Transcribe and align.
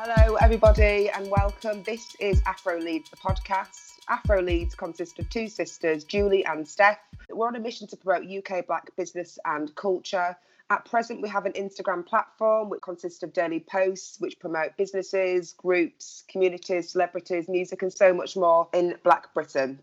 Hello, 0.00 0.36
everybody, 0.36 1.10
and 1.10 1.28
welcome. 1.28 1.82
This 1.82 2.14
is 2.20 2.40
Afro 2.46 2.78
Leads, 2.78 3.10
the 3.10 3.16
podcast. 3.16 3.94
Afro 4.08 4.40
Leads 4.40 4.76
consists 4.76 5.18
of 5.18 5.28
two 5.28 5.48
sisters, 5.48 6.04
Julie 6.04 6.44
and 6.46 6.68
Steph. 6.68 7.00
We're 7.28 7.48
on 7.48 7.56
a 7.56 7.58
mission 7.58 7.88
to 7.88 7.96
promote 7.96 8.30
UK 8.30 8.64
Black 8.68 8.94
business 8.94 9.40
and 9.44 9.74
culture. 9.74 10.36
At 10.70 10.84
present, 10.84 11.20
we 11.20 11.28
have 11.30 11.46
an 11.46 11.52
Instagram 11.54 12.06
platform 12.06 12.70
which 12.70 12.80
consists 12.80 13.24
of 13.24 13.32
daily 13.32 13.58
posts 13.58 14.20
which 14.20 14.38
promote 14.38 14.76
businesses, 14.76 15.54
groups, 15.54 16.22
communities, 16.28 16.90
celebrities, 16.90 17.48
music, 17.48 17.82
and 17.82 17.92
so 17.92 18.14
much 18.14 18.36
more 18.36 18.68
in 18.72 18.94
Black 19.02 19.34
Britain. 19.34 19.80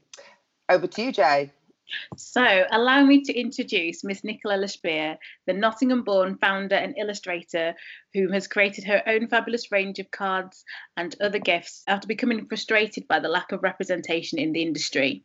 Over 0.69 0.87
to 0.87 1.01
you, 1.03 1.11
Jay. 1.11 1.51
So, 2.17 2.65
allow 2.71 3.03
me 3.03 3.21
to 3.23 3.33
introduce 3.33 4.03
Miss 4.03 4.23
Nicola 4.23 4.57
Lespeare, 4.57 5.17
the 5.45 5.53
Nottingham 5.53 6.03
born 6.03 6.37
founder 6.37 6.75
and 6.75 6.97
illustrator 6.97 7.75
who 8.13 8.31
has 8.31 8.47
created 8.47 8.85
her 8.85 9.03
own 9.07 9.27
fabulous 9.27 9.71
range 9.71 9.99
of 9.99 10.11
cards 10.11 10.65
and 10.97 11.15
other 11.21 11.39
gifts 11.39 11.83
after 11.87 12.07
becoming 12.07 12.47
frustrated 12.47 13.07
by 13.07 13.19
the 13.19 13.29
lack 13.29 13.51
of 13.51 13.63
representation 13.63 14.39
in 14.39 14.51
the 14.51 14.61
industry. 14.63 15.23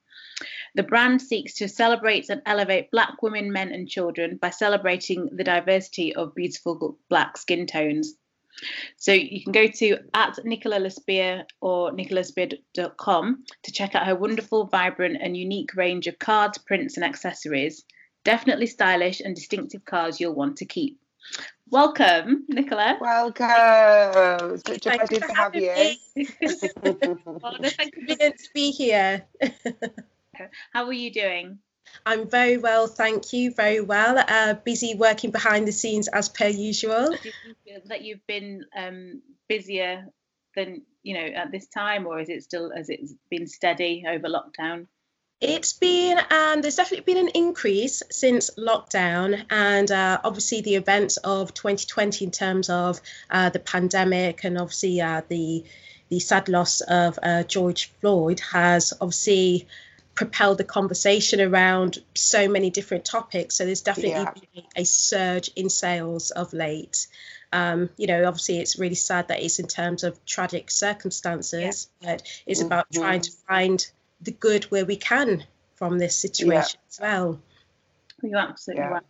The 0.74 0.82
brand 0.82 1.20
seeks 1.22 1.54
to 1.54 1.68
celebrate 1.68 2.28
and 2.28 2.42
elevate 2.46 2.90
Black 2.90 3.22
women, 3.22 3.52
men, 3.52 3.72
and 3.72 3.88
children 3.88 4.36
by 4.36 4.50
celebrating 4.50 5.28
the 5.36 5.44
diversity 5.44 6.14
of 6.14 6.34
beautiful 6.34 6.98
Black 7.08 7.36
skin 7.36 7.66
tones. 7.66 8.14
So 8.96 9.12
you 9.12 9.42
can 9.42 9.52
go 9.52 9.66
to 9.66 9.98
at 10.14 10.38
Nicola 10.44 10.78
Lespeare 10.78 11.44
or 11.60 11.92
nicolalespeare.com 11.92 13.44
to 13.62 13.72
check 13.72 13.94
out 13.94 14.06
her 14.06 14.14
wonderful, 14.14 14.66
vibrant, 14.66 15.18
and 15.20 15.36
unique 15.36 15.74
range 15.74 16.06
of 16.06 16.18
cards, 16.18 16.58
prints, 16.58 16.96
and 16.96 17.04
accessories. 17.04 17.84
Definitely 18.24 18.66
stylish 18.66 19.20
and 19.20 19.34
distinctive 19.34 19.84
cards 19.84 20.20
you'll 20.20 20.34
want 20.34 20.58
to 20.58 20.66
keep. 20.66 21.00
Welcome, 21.70 22.44
Nicola. 22.48 22.98
Welcome. 23.00 24.54
It's 24.54 24.62
such 24.66 24.86
a 24.86 24.98
pleasure 24.98 25.26
to 25.26 25.34
have 25.34 25.54
you. 25.54 25.94
well, 27.24 27.56
thank 27.62 27.94
you 27.96 28.16
to 28.16 28.34
be 28.52 28.72
here. 28.72 29.24
How 30.72 30.84
are 30.86 30.92
you 30.92 31.12
doing? 31.12 31.58
I'm 32.06 32.28
very 32.28 32.58
well, 32.58 32.86
thank 32.86 33.32
you. 33.32 33.52
Very 33.52 33.80
well. 33.80 34.18
Uh, 34.18 34.54
busy 34.54 34.94
working 34.94 35.30
behind 35.30 35.66
the 35.68 35.72
scenes 35.72 36.08
as 36.08 36.28
per 36.28 36.48
usual. 36.48 37.10
Do 37.10 37.18
you 37.24 37.54
feel 37.64 37.80
that 37.86 38.02
you've 38.02 38.26
been 38.26 38.64
um, 38.76 39.22
busier 39.48 40.06
than 40.56 40.82
you 41.02 41.14
know 41.14 41.26
at 41.26 41.52
this 41.52 41.66
time, 41.68 42.06
or 42.06 42.20
is 42.20 42.28
it 42.28 42.42
still 42.42 42.70
has 42.74 42.88
it's 42.88 43.14
been 43.30 43.46
steady 43.46 44.04
over 44.08 44.28
lockdown? 44.28 44.86
It's 45.40 45.72
been, 45.72 46.18
um, 46.30 46.60
there's 46.60 46.76
definitely 46.76 47.14
been 47.14 47.28
an 47.28 47.32
increase 47.34 48.02
since 48.10 48.50
lockdown, 48.58 49.42
and 49.48 49.90
uh, 49.90 50.20
obviously 50.22 50.60
the 50.60 50.74
events 50.74 51.16
of 51.16 51.54
2020 51.54 52.26
in 52.26 52.30
terms 52.30 52.68
of 52.68 53.00
uh, 53.30 53.48
the 53.48 53.58
pandemic 53.58 54.44
and 54.44 54.58
obviously 54.58 55.00
uh, 55.00 55.22
the 55.28 55.64
the 56.10 56.20
sad 56.20 56.48
loss 56.48 56.80
of 56.82 57.18
uh, 57.22 57.44
George 57.44 57.90
Floyd 58.00 58.40
has 58.52 58.92
obviously 59.00 59.66
propelled 60.20 60.58
the 60.58 60.64
conversation 60.64 61.40
around 61.40 61.96
so 62.14 62.46
many 62.46 62.68
different 62.68 63.06
topics. 63.06 63.56
So 63.56 63.64
there's 63.64 63.80
definitely 63.80 64.10
yeah. 64.10 64.34
been 64.54 64.64
a 64.76 64.84
surge 64.84 65.48
in 65.56 65.70
sales 65.70 66.30
of 66.30 66.52
late. 66.52 67.06
Um, 67.54 67.88
you 67.96 68.06
know, 68.06 68.26
obviously 68.26 68.58
it's 68.58 68.78
really 68.78 68.96
sad 68.96 69.28
that 69.28 69.42
it's 69.42 69.58
in 69.58 69.66
terms 69.66 70.04
of 70.04 70.22
tragic 70.26 70.70
circumstances, 70.70 71.88
yeah. 72.02 72.12
but 72.12 72.22
it's 72.46 72.60
about 72.60 72.90
mm-hmm. 72.90 73.00
trying 73.00 73.20
to 73.22 73.32
find 73.48 73.90
the 74.20 74.32
good 74.32 74.64
where 74.64 74.84
we 74.84 74.96
can 74.96 75.42
from 75.76 75.98
this 75.98 76.16
situation 76.18 76.78
yeah. 76.82 76.88
as 76.90 77.00
well. 77.00 77.40
You're 78.22 78.38
absolutely 78.40 78.84
right. 78.84 79.02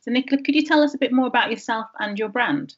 So, 0.00 0.10
Nicola, 0.10 0.42
could 0.42 0.56
you 0.56 0.66
tell 0.66 0.82
us 0.82 0.94
a 0.94 0.98
bit 0.98 1.12
more 1.12 1.28
about 1.28 1.52
yourself 1.52 1.86
and 1.96 2.18
your 2.18 2.28
brand? 2.28 2.74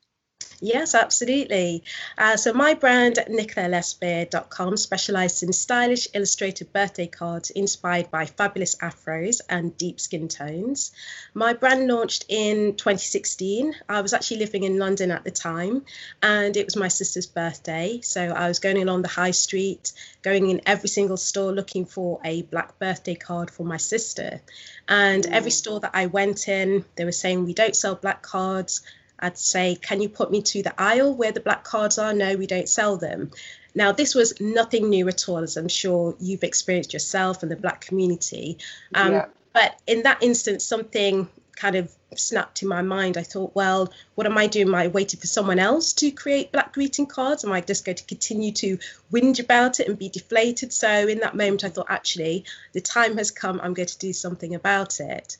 Yes, 0.65 0.95
absolutely. 0.95 1.83
Uh, 2.17 2.37
so 2.37 2.53
my 2.53 2.75
brand, 2.75 3.19
nicolalespeare.com, 3.29 4.77
specializes 4.77 5.43
in 5.43 5.53
stylish 5.53 6.07
illustrated 6.15 6.73
birthday 6.73 7.09
cards 7.09 7.51
inspired 7.51 8.13
by 8.13 8.27
fabulous 8.27 8.77
afros 8.77 9.41
and 9.49 9.77
deep 9.77 9.99
skin 9.99 10.29
tones. 10.29 10.93
My 11.35 11.53
brand 11.55 11.89
launched 11.89 12.27
in 12.29 12.77
2016. 12.77 13.75
I 13.89 14.03
was 14.03 14.13
actually 14.13 14.39
living 14.39 14.63
in 14.63 14.79
London 14.79 15.11
at 15.11 15.25
the 15.25 15.33
time, 15.33 15.85
and 16.23 16.57
it 16.57 16.65
was 16.65 16.77
my 16.77 16.89
sister's 16.89 17.27
birthday. 17.27 18.01
So 18.01 18.23
I 18.23 18.47
was 18.47 18.61
going 18.61 18.81
along 18.81 19.03
the 19.03 19.09
high 19.09 19.33
street, 19.33 19.93
going 20.23 20.49
in 20.49 20.61
every 20.65 20.89
single 20.89 21.17
store 21.17 21.53
looking 21.53 21.87
for 21.87 22.21
a 22.25 22.43
black 22.43 22.79
birthday 22.79 23.17
card 23.17 23.51
for 23.51 23.65
my 23.65 23.79
sister. 23.79 24.41
And 24.89 25.27
every 25.27 25.51
mm. 25.51 25.55
store 25.55 25.81
that 25.81 25.91
I 25.95 26.07
went 26.07 26.49
in, 26.49 26.85
they 26.95 27.05
were 27.05 27.13
saying, 27.13 27.45
We 27.45 27.55
don't 27.55 27.75
sell 27.75 27.97
black 27.97 28.23
cards 28.23 28.83
I'd 29.23 29.39
say, 29.39 29.77
Can 29.77 30.03
you 30.03 30.09
put 30.09 30.31
me 30.31 30.43
to 30.43 30.63
the 30.63 30.75
aisle 30.81 31.15
where 31.15 31.33
the 31.33 31.41
black 31.41 31.65
cards 31.65 31.99
are? 31.99 32.13
No, 32.13 32.37
we 32.37 32.47
don't 32.47 32.69
sell 32.69 32.97
them. 32.97 33.31
Now, 33.75 33.93
this 33.93 34.15
was 34.15 34.39
nothing 34.41 34.91
new 34.91 35.09
at 35.09 35.29
all, 35.29 35.39
as 35.39 35.57
I'm 35.57 35.69
sure 35.69 36.15
you've 36.21 36.45
experienced 36.45 36.93
yourself 36.93 37.43
and 37.43 37.51
the 37.51 37.57
black 37.57 37.81
community. 37.81 38.59
Um, 38.95 39.13
yeah. 39.13 39.27
But 39.55 39.79
in 39.87 40.03
that 40.03 40.23
instance, 40.23 40.65
something 40.65 41.29
kind 41.57 41.77
of 41.77 41.93
snapped 42.17 42.63
in 42.63 42.69
my 42.69 42.83
mind. 42.83 43.17
I 43.17 43.23
thought, 43.23 43.55
well, 43.55 43.93
what 44.15 44.27
am 44.27 44.37
I 44.37 44.47
doing? 44.47 44.69
Am 44.69 44.75
I 44.75 44.89
waiting 44.89 45.21
for 45.21 45.27
someone 45.27 45.59
else 45.59 45.93
to 45.95 46.11
create 46.11 46.53
black 46.53 46.73
greeting 46.73 47.07
cards? 47.07 47.45
Am 47.45 47.53
I 47.53 47.61
just 47.61 47.85
going 47.85 47.97
to 47.97 48.05
continue 48.05 48.53
to 48.53 48.79
whinge 49.13 49.41
about 49.41 49.81
it 49.81 49.89
and 49.89 49.99
be 49.99 50.09
deflated? 50.09 50.73
So 50.73 50.89
in 50.89 51.21
that 51.21 51.37
moment, 51.37 51.65
I 51.65 51.69
thought, 51.69 51.87
actually, 51.89 52.45
the 52.73 52.81
time 52.81 53.17
has 53.19 53.31
come. 53.31 53.61
I'm 53.63 53.75
going 53.75 53.89
to 53.89 53.99
do 53.99 54.13
something 54.13 54.55
about 54.55 55.01
it. 55.01 55.37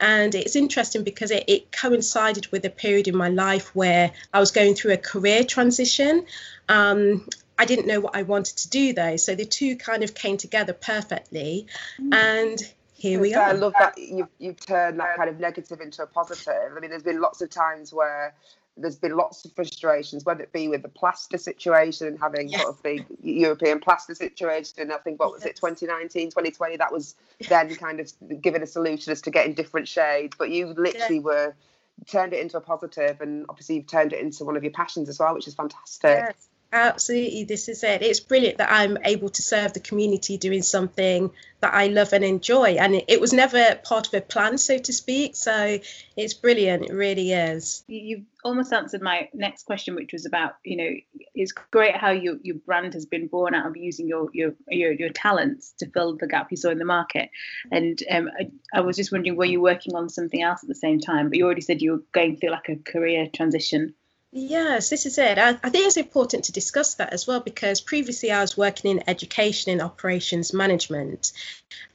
And 0.00 0.34
it's 0.34 0.56
interesting 0.56 1.04
because 1.04 1.30
it, 1.30 1.44
it 1.46 1.72
coincided 1.72 2.50
with 2.52 2.64
a 2.64 2.70
period 2.70 3.08
in 3.08 3.16
my 3.16 3.28
life 3.28 3.74
where 3.74 4.12
I 4.32 4.40
was 4.40 4.50
going 4.50 4.74
through 4.74 4.92
a 4.92 4.98
career 4.98 5.44
transition. 5.44 6.26
Um, 6.68 7.28
I 7.58 7.64
didn't 7.64 7.86
know 7.86 8.00
what 8.00 8.14
I 8.14 8.22
wanted 8.22 8.56
to 8.58 8.68
do 8.68 8.92
though. 8.92 9.16
So 9.16 9.34
the 9.34 9.46
two 9.46 9.76
kind 9.76 10.02
of 10.02 10.14
came 10.14 10.36
together 10.36 10.74
perfectly. 10.74 11.66
Mm. 12.00 12.14
And 12.14 12.72
here 12.96 13.20
we 13.20 13.32
so 13.32 13.40
are. 13.40 13.48
I 13.48 13.52
love 13.52 13.74
that 13.78 13.98
you've, 13.98 14.28
you've 14.38 14.64
turned 14.64 14.98
that 15.00 15.16
kind 15.16 15.28
of 15.28 15.38
negative 15.38 15.80
into 15.80 16.02
a 16.02 16.06
positive. 16.06 16.72
I 16.74 16.80
mean, 16.80 16.90
there's 16.90 17.02
been 17.02 17.20
lots 17.20 17.42
of 17.42 17.50
times 17.50 17.92
where 17.92 18.34
there's 18.78 18.96
been 18.96 19.16
lots 19.16 19.44
of 19.44 19.52
frustrations, 19.52 20.24
whether 20.24 20.42
it 20.42 20.52
be 20.52 20.68
with 20.68 20.82
the 20.82 20.88
plaster 20.88 21.38
situation 21.38 22.06
and 22.06 22.18
having 22.18 22.48
yes. 22.48 22.62
sort 22.62 22.74
of 22.74 22.82
the 22.82 23.04
European 23.22 23.80
plaster 23.80 24.14
situation. 24.14 24.80
And 24.80 24.92
I 24.92 24.98
think, 24.98 25.20
what 25.20 25.32
was 25.32 25.42
yes. 25.42 25.50
it, 25.50 25.56
2019, 25.56 26.30
2020? 26.30 26.76
That 26.76 26.92
was 26.92 27.14
then 27.48 27.74
kind 27.76 28.00
of 28.00 28.12
giving 28.40 28.62
a 28.62 28.66
solution 28.66 29.12
as 29.12 29.20
to 29.22 29.30
getting 29.30 29.54
different 29.54 29.88
shades. 29.88 30.34
But 30.38 30.50
you 30.50 30.68
literally 30.68 31.20
were 31.20 31.54
turned 32.06 32.32
it 32.34 32.40
into 32.40 32.58
a 32.58 32.60
positive 32.60 33.22
and 33.22 33.46
obviously 33.48 33.76
you've 33.76 33.86
turned 33.86 34.12
it 34.12 34.20
into 34.20 34.44
one 34.44 34.56
of 34.56 34.62
your 34.62 34.72
passions 34.72 35.08
as 35.08 35.18
well, 35.18 35.34
which 35.34 35.48
is 35.48 35.54
fantastic. 35.54 36.36
Absolutely, 36.72 37.44
this 37.44 37.68
is 37.68 37.84
it. 37.84 38.02
It's 38.02 38.20
brilliant 38.20 38.58
that 38.58 38.70
I'm 38.70 38.98
able 39.04 39.28
to 39.28 39.42
serve 39.42 39.72
the 39.72 39.80
community 39.80 40.36
doing 40.36 40.62
something 40.62 41.30
that 41.60 41.72
I 41.72 41.86
love 41.86 42.12
and 42.12 42.24
enjoy. 42.24 42.70
And 42.70 42.96
it, 42.96 43.04
it, 43.08 43.20
was 43.20 43.32
never 43.32 43.76
part 43.84 44.08
of 44.08 44.14
a 44.14 44.20
plan, 44.20 44.58
so 44.58 44.76
to 44.76 44.92
speak. 44.92 45.36
So 45.36 45.78
it's 46.16 46.34
brilliant. 46.34 46.86
It 46.86 46.92
really 46.92 47.32
is. 47.32 47.84
You've 47.86 48.24
almost 48.44 48.72
answered 48.72 49.00
my 49.00 49.28
next 49.32 49.64
question, 49.64 49.94
which 49.94 50.12
was 50.12 50.26
about, 50.26 50.56
you 50.64 50.76
know, 50.76 50.90
it's 51.34 51.52
great 51.52 51.96
how 51.96 52.10
your 52.10 52.36
your 52.42 52.56
brand 52.56 52.94
has 52.94 53.06
been 53.06 53.28
born 53.28 53.54
out 53.54 53.66
of 53.66 53.76
using 53.76 54.08
your 54.08 54.28
your 54.32 54.54
your, 54.68 54.92
your 54.92 55.10
talents 55.10 55.72
to 55.78 55.88
fill 55.90 56.16
the 56.16 56.26
gap 56.26 56.50
you 56.50 56.56
saw 56.56 56.70
in 56.70 56.78
the 56.78 56.84
market. 56.84 57.30
And 57.70 58.02
um, 58.10 58.28
I, 58.38 58.50
I 58.74 58.80
was 58.80 58.96
just 58.96 59.12
wondering, 59.12 59.36
were 59.36 59.44
you 59.44 59.60
working 59.60 59.94
on 59.94 60.08
something 60.08 60.42
else 60.42 60.62
at 60.62 60.68
the 60.68 60.74
same 60.74 61.00
time? 61.00 61.28
But 61.28 61.38
you 61.38 61.44
already 61.44 61.60
said 61.60 61.80
you 61.80 61.92
were 61.92 62.02
going 62.12 62.36
through 62.36 62.50
like 62.50 62.68
a 62.68 62.76
career 62.76 63.28
transition. 63.32 63.94
Yes, 64.38 64.90
this 64.90 65.06
is 65.06 65.16
it. 65.16 65.38
I, 65.38 65.58
I, 65.62 65.70
think 65.70 65.86
it's 65.86 65.96
important 65.96 66.44
to 66.44 66.52
discuss 66.52 66.96
that 66.96 67.14
as 67.14 67.26
well 67.26 67.40
because 67.40 67.80
previously 67.80 68.30
I 68.30 68.42
was 68.42 68.54
working 68.54 68.90
in 68.90 69.08
education 69.08 69.72
and 69.72 69.80
operations 69.80 70.52
management, 70.52 71.32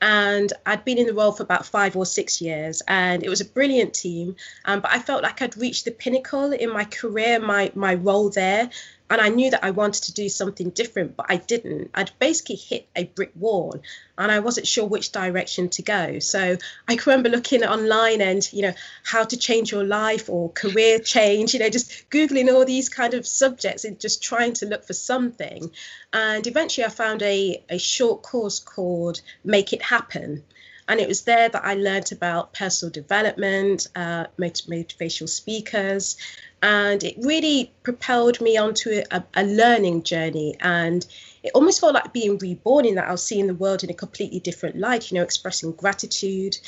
and 0.01 0.51
I'd 0.65 0.83
been 0.83 0.97
in 0.97 1.07
the 1.07 1.13
role 1.13 1.31
for 1.31 1.43
about 1.43 1.65
five 1.65 1.95
or 1.95 2.05
six 2.05 2.41
years, 2.41 2.81
and 2.87 3.23
it 3.23 3.29
was 3.29 3.41
a 3.41 3.45
brilliant 3.45 3.93
team. 3.93 4.35
Um, 4.65 4.81
but 4.81 4.91
I 4.91 4.99
felt 4.99 5.23
like 5.23 5.41
I'd 5.41 5.57
reached 5.57 5.85
the 5.85 5.91
pinnacle 5.91 6.51
in 6.51 6.71
my 6.71 6.85
career, 6.85 7.39
my 7.39 7.71
my 7.75 7.95
role 7.95 8.29
there, 8.29 8.69
and 9.11 9.19
I 9.19 9.27
knew 9.27 9.51
that 9.51 9.65
I 9.65 9.71
wanted 9.71 10.03
to 10.03 10.13
do 10.13 10.29
something 10.29 10.69
different, 10.69 11.17
but 11.17 11.25
I 11.27 11.35
didn't. 11.35 11.91
I'd 11.93 12.11
basically 12.17 12.55
hit 12.55 12.87
a 12.95 13.03
brick 13.03 13.33
wall 13.35 13.75
and 14.17 14.31
I 14.31 14.39
wasn't 14.39 14.67
sure 14.67 14.85
which 14.85 15.11
direction 15.11 15.67
to 15.69 15.81
go. 15.81 16.19
So 16.19 16.55
I 16.87 16.97
remember 17.05 17.27
looking 17.27 17.65
online 17.65 18.21
and, 18.21 18.47
you 18.53 18.61
know, 18.61 18.73
how 19.03 19.25
to 19.25 19.35
change 19.35 19.69
your 19.69 19.83
life 19.83 20.29
or 20.29 20.49
career 20.51 20.97
change, 21.03 21.53
you 21.53 21.59
know, 21.59 21.69
just 21.69 22.09
Googling 22.09 22.53
all 22.53 22.63
these 22.63 22.87
kind 22.87 23.13
of 23.13 23.27
subjects 23.27 23.83
and 23.83 23.99
just 23.99 24.23
trying 24.23 24.53
to 24.53 24.65
look 24.65 24.85
for 24.85 24.93
something. 24.93 25.71
And 26.13 26.45
eventually 26.45 26.85
I 26.85 26.89
found 26.89 27.21
a, 27.21 27.63
a 27.69 27.77
short 27.77 28.21
course 28.21 28.59
called 28.59 29.21
Make 29.43 29.73
It 29.73 29.81
Happen. 29.81 30.43
And 30.87 30.99
it 30.99 31.07
was 31.07 31.21
there 31.21 31.47
that 31.47 31.63
I 31.63 31.75
learned 31.75 32.11
about 32.11 32.53
personal 32.53 32.91
development, 32.91 33.87
uh, 33.95 34.25
motivational 34.37 35.29
speakers, 35.29 36.17
and 36.61 37.03
it 37.03 37.15
really 37.17 37.73
propelled 37.83 38.39
me 38.39 38.57
onto 38.57 39.01
a, 39.11 39.23
a, 39.33 39.43
learning 39.43 40.03
journey 40.03 40.55
and 40.59 41.05
it 41.41 41.51
almost 41.55 41.81
felt 41.81 41.95
like 41.95 42.13
being 42.13 42.37
reborn 42.37 42.85
in 42.85 42.95
that 42.95 43.07
I 43.07 43.11
was 43.11 43.23
seeing 43.23 43.47
the 43.47 43.55
world 43.55 43.83
in 43.83 43.89
a 43.89 43.95
completely 43.95 44.39
different 44.39 44.77
light, 44.77 45.09
you 45.09 45.15
know, 45.17 45.23
expressing 45.23 45.71
gratitude. 45.71 46.59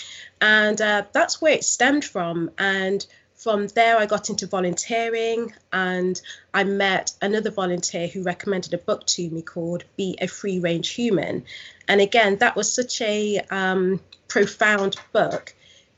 And 0.42 0.82
uh, 0.82 1.04
that's 1.12 1.42
where 1.42 1.54
it 1.54 1.64
stemmed 1.64 2.06
from. 2.06 2.50
And 2.58 3.06
from 3.44 3.68
there, 3.68 3.98
I 3.98 4.06
got 4.06 4.30
into 4.30 4.48
volunteering 4.48 5.54
and 5.74 6.20
I 6.54 6.64
met 6.64 7.12
another 7.22 7.52
volunteer 7.52 8.08
who 8.08 8.24
recommended 8.24 8.74
a 8.74 8.78
book 8.78 9.06
to 9.08 9.30
me 9.30 9.42
called 9.42 9.84
Be 9.98 10.18
a 10.22 10.28
Free 10.28 10.60
Range 10.60 10.90
Human. 10.90 11.44
And 11.90 12.00
again, 12.00 12.38
that 12.38 12.56
was 12.56 12.72
such 12.74 13.02
a 13.02 13.40
um, 13.52 14.00
profound 14.30 14.96
book 15.12 15.54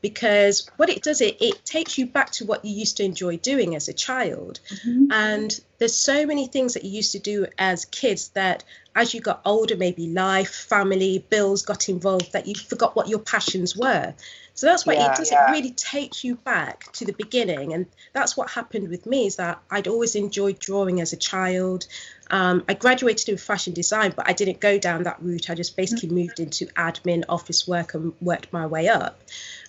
because 0.06 0.70
what 0.78 0.88
it 0.88 1.02
does 1.02 1.20
it 1.20 1.36
it 1.42 1.66
takes 1.66 1.98
you 1.98 2.06
back 2.06 2.30
to 2.30 2.46
what 2.46 2.64
you 2.64 2.72
used 2.72 2.98
to 2.98 3.04
enjoy 3.04 3.38
doing 3.38 3.76
as 3.76 3.88
a 3.88 3.94
child 3.94 4.60
mm-hmm. 4.70 5.12
and 5.12 5.60
there's 5.80 5.96
so 5.96 6.28
many 6.28 6.46
things 6.46 6.76
that 6.76 6.86
you 6.86 6.92
used 6.92 7.12
to 7.12 7.18
do 7.18 7.48
as 7.58 7.86
kids 7.86 8.28
that 8.30 8.64
as 8.96 9.16
you 9.16 9.20
got 9.20 9.42
older 9.46 9.76
maybe 9.76 10.06
life 10.10 10.54
family 10.54 11.26
bills 11.32 11.64
got 11.64 11.90
involved 11.90 12.32
that 12.34 12.46
you 12.46 12.54
forgot 12.54 12.96
what 12.96 13.10
your 13.10 13.18
passions 13.18 13.76
were 13.76 14.14
so 14.54 14.68
that's 14.68 14.86
why 14.86 14.94
yeah, 14.94 15.12
it 15.12 15.18
does 15.18 15.32
yeah. 15.32 15.50
it 15.50 15.52
really 15.52 15.72
takes 15.72 16.24
you 16.24 16.36
back 16.36 16.92
to 16.92 17.04
the 17.04 17.14
beginning 17.14 17.74
and 17.74 17.88
that's 18.14 18.38
what 18.38 18.48
happened 18.52 18.88
with 18.90 19.08
me 19.08 19.26
is 19.26 19.38
that 19.38 19.60
i'd 19.72 19.88
always 19.88 20.14
enjoyed 20.14 20.60
drawing 20.60 21.02
as 21.02 21.14
a 21.14 21.18
child 21.18 21.88
um, 22.32 22.64
I 22.68 22.74
graduated 22.74 23.30
in 23.30 23.38
fashion 23.38 23.74
design, 23.74 24.14
but 24.16 24.28
I 24.28 24.34
didn't 24.34 24.60
go 24.60 24.80
down 24.80 25.04
that 25.04 25.22
route. 25.22 25.50
I 25.50 25.56
just 25.56 25.78
basically 25.78 26.10
mm-hmm. 26.10 26.18
moved 26.18 26.40
into 26.40 26.66
admin, 26.68 27.24
office 27.30 27.68
work, 27.68 27.94
and 27.94 28.14
worked 28.20 28.52
my 28.52 28.66
way 28.66 28.88
up. 28.88 29.20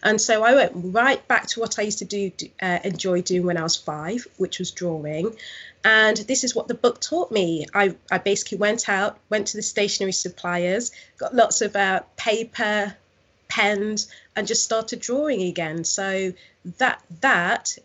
And 0.03 0.21
so 0.21 0.43
I 0.43 0.55
went 0.55 0.73
right 0.75 1.27
back 1.29 1.47
to 1.49 1.61
what 1.61 1.79
I 1.79 1.83
used 1.83 1.99
to 1.99 2.05
do, 2.05 2.31
uh, 2.63 2.79
enjoy 2.83 3.23
doing 3.23 3.45
when 3.45 3.59
I 3.59 3.63
was 3.63 3.77
five, 3.77 4.27
which 4.39 4.59
was 4.59 4.71
drawing. 4.71 5.37
And 5.85 6.17
this 6.17 6.45
is 6.45 6.55
what 6.55 6.69
the 6.69 6.75
book 6.75 7.01
taught 7.01 7.31
me. 7.31 7.67
I, 7.75 7.95
I 8.11 8.19
basically 8.19 8.59
went 8.59 8.89
out, 8.89 9.19
went 9.29 9.49
to 9.49 9.57
the 9.57 9.63
stationery 9.63 10.13
suppliers, 10.13 10.93
got 11.19 11.35
lots 11.35 11.61
of 11.61 11.77
uh, 11.77 12.01
paper, 12.17 12.97
pens, 13.49 14.09
and 14.35 14.47
just 14.47 14.65
started 14.65 15.01
drawing 15.01 15.43
again. 15.43 15.85
So 15.85 16.33
that 16.79 17.03
that 17.21 17.77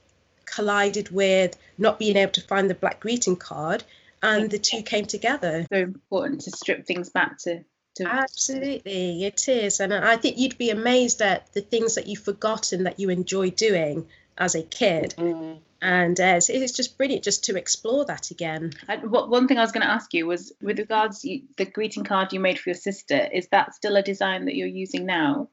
collided 0.45 1.09
with 1.12 1.57
not 1.77 2.00
being 2.00 2.17
able 2.17 2.31
to 2.33 2.41
find 2.41 2.69
the 2.69 2.75
black 2.75 3.00
greeting 3.00 3.35
card 3.35 3.83
and 4.21 4.50
the 4.50 4.59
two 4.59 4.83
came 4.83 5.06
together. 5.06 5.65
So 5.71 5.77
important 5.77 6.41
to 6.41 6.51
strip 6.51 6.85
things 6.85 7.09
back 7.09 7.38
to. 7.39 7.63
to 7.95 8.06
Absolutely, 8.06 9.25
it 9.25 9.47
is, 9.47 9.79
and 9.79 9.94
I 9.94 10.18
think 10.18 10.38
you'd 10.38 10.57
be 10.57 10.69
amazed 10.69 11.21
at 11.21 11.51
the 11.53 11.62
things 11.62 11.95
that 11.95 12.07
you've 12.07 12.23
forgotten 12.23 12.83
that 12.83 13.00
you 13.00 13.09
enjoy 13.09 13.50
doing 13.50 14.07
as 14.38 14.56
a 14.56 14.63
kid. 14.63 15.15
Mm. 15.18 15.59
And 15.83 16.19
uh, 16.19 16.35
it's, 16.38 16.50
it's, 16.50 16.73
just 16.73 16.95
brilliant 16.95 17.23
just 17.23 17.45
to 17.45 17.57
explore 17.57 18.06
that 18.06 18.29
again. 18.29 18.73
And 18.88 19.09
what, 19.09 19.29
one 19.29 19.47
thing 19.47 19.57
I 19.57 19.62
was 19.62 19.71
going 19.71 19.85
to 19.85 19.91
ask 19.91 20.13
you 20.13 20.27
was 20.27 20.53
with 20.62 20.77
regards 20.77 21.21
to 21.21 21.41
the 21.57 21.65
greeting 21.65 22.03
card 22.03 22.33
you 22.33 22.39
made 22.39 22.59
for 22.59 22.69
your 22.69 22.75
sister, 22.75 23.27
is 23.33 23.47
that 23.47 23.74
still 23.74 23.95
a 23.95 24.03
design 24.03 24.45
that 24.45 24.56
you're 24.56 24.67
using 24.67 25.07
now? 25.07 25.50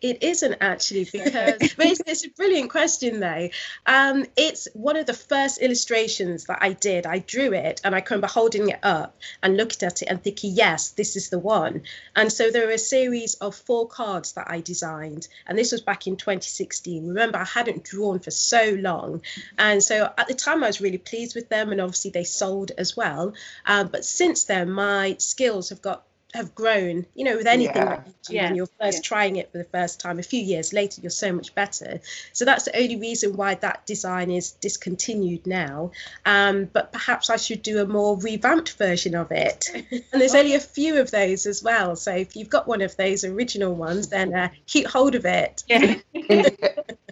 It 0.00 0.22
isn't 0.22 0.56
actually 0.60 1.04
because 1.04 1.58
it's, 1.60 2.02
it's, 2.06 2.24
a 2.24 2.30
brilliant 2.30 2.70
question 2.70 3.20
though. 3.20 3.50
Um, 3.86 4.24
it's 4.36 4.66
one 4.72 4.96
of 4.96 5.06
the 5.06 5.14
first 5.14 5.60
illustrations 5.60 6.46
that 6.46 6.58
I 6.60 6.72
did. 6.72 7.06
I 7.06 7.18
drew 7.18 7.52
it 7.52 7.80
and 7.84 7.94
I 7.94 8.02
remember 8.08 8.26
holding 8.26 8.70
it 8.70 8.80
up 8.82 9.18
and 9.42 9.56
looking 9.56 9.86
at 9.86 10.02
it 10.02 10.06
and 10.06 10.22
thinking, 10.22 10.54
yes, 10.54 10.90
this 10.90 11.16
is 11.16 11.28
the 11.28 11.38
one. 11.38 11.82
And 12.16 12.32
so 12.32 12.50
there 12.50 12.68
are 12.68 12.72
a 12.72 12.78
series 12.78 13.34
of 13.34 13.54
four 13.54 13.86
cards 13.88 14.32
that 14.32 14.50
I 14.50 14.60
designed, 14.60 15.28
and 15.46 15.58
this 15.58 15.72
was 15.72 15.82
back 15.82 16.06
in 16.06 16.16
2016. 16.16 17.06
Remember, 17.06 17.38
I 17.38 17.44
hadn't 17.44 17.84
drawn 17.84 18.18
for 18.18 18.30
so 18.30 18.76
long, 18.78 19.22
and 19.58 19.82
so 19.82 20.12
at 20.16 20.28
the 20.28 20.34
time 20.34 20.64
I 20.64 20.68
was 20.68 20.80
really 20.80 20.98
pleased 20.98 21.34
with 21.34 21.48
them, 21.48 21.72
and 21.72 21.80
obviously 21.80 22.10
they 22.10 22.24
sold 22.24 22.72
as 22.76 22.96
well. 22.96 23.34
Um, 23.66 23.88
but 23.88 24.04
since 24.04 24.44
then, 24.44 24.70
my 24.70 25.16
skills 25.18 25.68
have 25.68 25.82
got 25.82 26.04
have 26.34 26.54
grown 26.54 27.06
you 27.14 27.24
know 27.24 27.36
with 27.36 27.46
anything 27.46 27.82
yeah. 27.82 27.90
like 27.90 28.02
you 28.06 28.14
do 28.28 28.34
yeah. 28.34 28.44
when 28.46 28.54
you're 28.54 28.68
first 28.80 28.98
yeah. 28.98 29.08
trying 29.08 29.36
it 29.36 29.50
for 29.50 29.58
the 29.58 29.64
first 29.64 30.00
time 30.00 30.18
a 30.18 30.22
few 30.22 30.40
years 30.40 30.72
later 30.72 31.00
you're 31.00 31.10
so 31.10 31.32
much 31.32 31.54
better 31.54 32.00
so 32.32 32.44
that's 32.44 32.64
the 32.64 32.76
only 32.76 32.96
reason 32.96 33.36
why 33.36 33.54
that 33.54 33.84
design 33.86 34.30
is 34.30 34.52
discontinued 34.52 35.46
now 35.46 35.90
um, 36.26 36.68
but 36.72 36.92
perhaps 36.92 37.30
i 37.30 37.36
should 37.36 37.62
do 37.62 37.80
a 37.80 37.86
more 37.86 38.16
revamped 38.18 38.72
version 38.74 39.14
of 39.14 39.30
it 39.32 39.68
and 39.74 40.20
there's 40.20 40.34
only 40.34 40.54
a 40.54 40.60
few 40.60 41.00
of 41.00 41.10
those 41.10 41.46
as 41.46 41.62
well 41.62 41.96
so 41.96 42.14
if 42.14 42.36
you've 42.36 42.50
got 42.50 42.68
one 42.68 42.82
of 42.82 42.96
those 42.96 43.24
original 43.24 43.74
ones 43.74 44.08
then 44.08 44.34
uh, 44.34 44.48
keep 44.66 44.86
hold 44.86 45.14
of 45.14 45.24
it 45.24 45.64
yeah. 45.68 45.96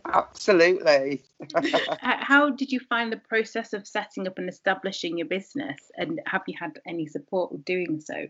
absolutely 0.04 1.22
how 2.02 2.50
did 2.50 2.72
you 2.72 2.80
find 2.80 3.12
the 3.12 3.16
process 3.16 3.72
of 3.72 3.86
setting 3.86 4.26
up 4.26 4.38
and 4.38 4.48
establishing 4.48 5.18
your 5.18 5.26
business 5.26 5.78
and 5.96 6.20
have 6.26 6.42
you 6.46 6.54
had 6.58 6.78
any 6.86 7.06
support 7.06 7.52
with 7.52 7.64
doing 7.64 8.00
so 8.00 8.26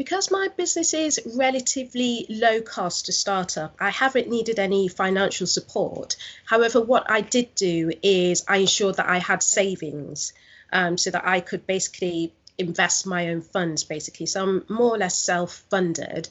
because 0.00 0.30
my 0.30 0.48
business 0.56 0.94
is 0.94 1.20
relatively 1.36 2.24
low 2.30 2.62
cost 2.62 3.04
to 3.04 3.12
start 3.12 3.58
up, 3.58 3.76
I 3.78 3.90
haven't 3.90 4.30
needed 4.30 4.58
any 4.58 4.88
financial 4.88 5.46
support. 5.46 6.16
However, 6.46 6.80
what 6.80 7.10
I 7.10 7.20
did 7.20 7.54
do 7.54 7.92
is 8.02 8.42
I 8.48 8.56
ensured 8.56 8.96
that 8.96 9.10
I 9.10 9.18
had 9.18 9.42
savings 9.42 10.32
um, 10.72 10.96
so 10.96 11.10
that 11.10 11.28
I 11.28 11.40
could 11.40 11.66
basically 11.66 12.32
invest 12.56 13.06
my 13.06 13.28
own 13.28 13.42
funds, 13.42 13.84
basically. 13.84 14.24
So 14.24 14.42
I'm 14.42 14.64
more 14.70 14.94
or 14.94 14.96
less 14.96 15.18
self 15.18 15.64
funded. 15.68 16.30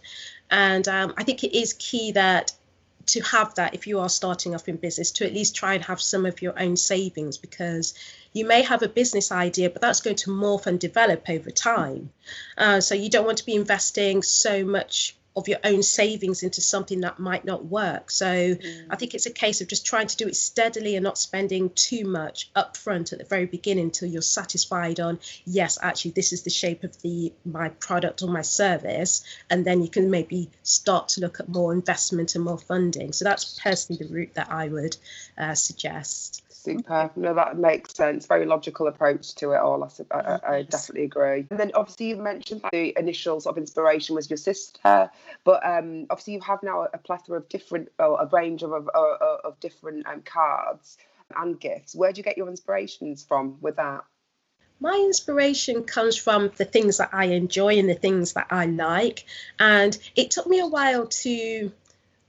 And 0.49 0.87
um, 0.87 1.13
I 1.15 1.23
think 1.23 1.43
it 1.43 1.55
is 1.55 1.73
key 1.73 2.13
that 2.13 2.51
to 3.05 3.21
have 3.21 3.53
that 3.53 3.75
if 3.75 3.85
you 3.85 3.99
are 3.99 4.09
starting 4.09 4.55
off 4.55 4.67
in 4.67 4.77
business 4.77 5.11
to 5.11 5.27
at 5.27 5.33
least 5.33 5.55
try 5.55 5.75
and 5.75 5.85
have 5.85 6.01
some 6.01 6.25
of 6.25 6.41
your 6.41 6.59
own 6.59 6.75
savings 6.75 7.37
because 7.37 7.93
you 8.33 8.45
may 8.45 8.61
have 8.61 8.83
a 8.83 8.89
business 8.89 9.31
idea, 9.31 9.69
but 9.69 9.81
that's 9.81 10.01
going 10.01 10.15
to 10.17 10.29
morph 10.29 10.67
and 10.67 10.79
develop 10.79 11.29
over 11.29 11.49
time. 11.49 12.11
Uh, 12.57 12.79
so 12.79 12.95
you 12.95 13.09
don't 13.09 13.25
want 13.25 13.39
to 13.39 13.45
be 13.45 13.55
investing 13.55 14.21
so 14.21 14.63
much 14.63 15.15
of 15.35 15.47
your 15.47 15.59
own 15.63 15.81
savings 15.81 16.43
into 16.43 16.59
something 16.61 17.01
that 17.01 17.19
might 17.19 17.45
not 17.45 17.65
work. 17.65 18.11
So 18.11 18.25
mm. 18.25 18.85
I 18.89 18.95
think 18.95 19.13
it's 19.13 19.25
a 19.25 19.31
case 19.31 19.61
of 19.61 19.67
just 19.67 19.85
trying 19.85 20.07
to 20.07 20.17
do 20.17 20.27
it 20.27 20.35
steadily 20.35 20.95
and 20.95 21.03
not 21.03 21.17
spending 21.17 21.69
too 21.69 22.05
much 22.05 22.51
upfront 22.55 23.13
at 23.13 23.19
the 23.19 23.25
very 23.25 23.45
beginning 23.45 23.85
until 23.85 24.09
you're 24.09 24.21
satisfied 24.21 24.99
on 24.99 25.19
yes, 25.45 25.77
actually 25.81 26.11
this 26.11 26.33
is 26.33 26.43
the 26.43 26.49
shape 26.49 26.83
of 26.83 26.99
the 27.01 27.31
my 27.45 27.69
product 27.69 28.21
or 28.21 28.27
my 28.27 28.41
service, 28.41 29.23
and 29.49 29.65
then 29.65 29.81
you 29.81 29.89
can 29.89 30.09
maybe 30.09 30.49
start 30.63 31.09
to 31.09 31.21
look 31.21 31.39
at 31.39 31.47
more 31.47 31.73
investment 31.73 32.35
and 32.35 32.43
more 32.43 32.57
funding. 32.57 33.13
So 33.13 33.23
that's 33.25 33.59
personally 33.63 34.03
the 34.03 34.13
route 34.13 34.33
that 34.33 34.51
I 34.51 34.67
would 34.67 34.97
uh, 35.37 35.55
suggest 35.55 36.43
super. 36.77 37.11
No, 37.15 37.33
that 37.33 37.57
makes 37.57 37.93
sense. 37.93 38.25
Very 38.25 38.45
logical 38.45 38.87
approach 38.87 39.35
to 39.35 39.51
it 39.51 39.57
all. 39.57 39.83
I, 39.83 40.15
I, 40.15 40.39
I 40.55 40.61
definitely 40.63 41.05
agree. 41.05 41.45
And 41.49 41.59
then 41.59 41.71
obviously 41.73 42.09
you 42.09 42.17
mentioned 42.17 42.61
the 42.71 42.97
initial 42.97 43.39
sort 43.41 43.55
of 43.55 43.61
inspiration 43.61 44.15
was 44.15 44.29
your 44.29 44.37
sister, 44.37 45.09
but 45.43 45.65
um, 45.65 46.07
obviously 46.09 46.33
you 46.33 46.41
have 46.41 46.63
now 46.63 46.87
a 46.93 46.97
plethora 46.97 47.37
of 47.37 47.49
different, 47.49 47.89
or 47.99 48.21
a 48.21 48.25
range 48.27 48.63
of 48.63 48.71
of, 48.71 48.87
of 48.89 49.59
different 49.59 50.07
um, 50.07 50.21
cards 50.21 50.97
and 51.35 51.59
gifts. 51.59 51.95
Where 51.95 52.11
do 52.11 52.19
you 52.19 52.23
get 52.23 52.37
your 52.37 52.49
inspirations 52.49 53.23
from 53.23 53.57
with 53.61 53.75
that? 53.77 54.03
my 54.79 54.93
inspiration 54.93 55.83
comes 55.83 56.15
from 56.15 56.51
the 56.55 56.65
things 56.65 56.97
that 56.97 57.09
I 57.11 57.25
enjoy 57.25 57.77
and 57.77 57.89
the 57.89 57.95
things 57.95 58.33
that 58.33 58.47
I 58.49 58.65
like. 58.65 59.25
And 59.59 59.97
it 60.15 60.31
took 60.31 60.47
me 60.47 60.59
a 60.59 60.67
while 60.67 61.07
to 61.07 61.71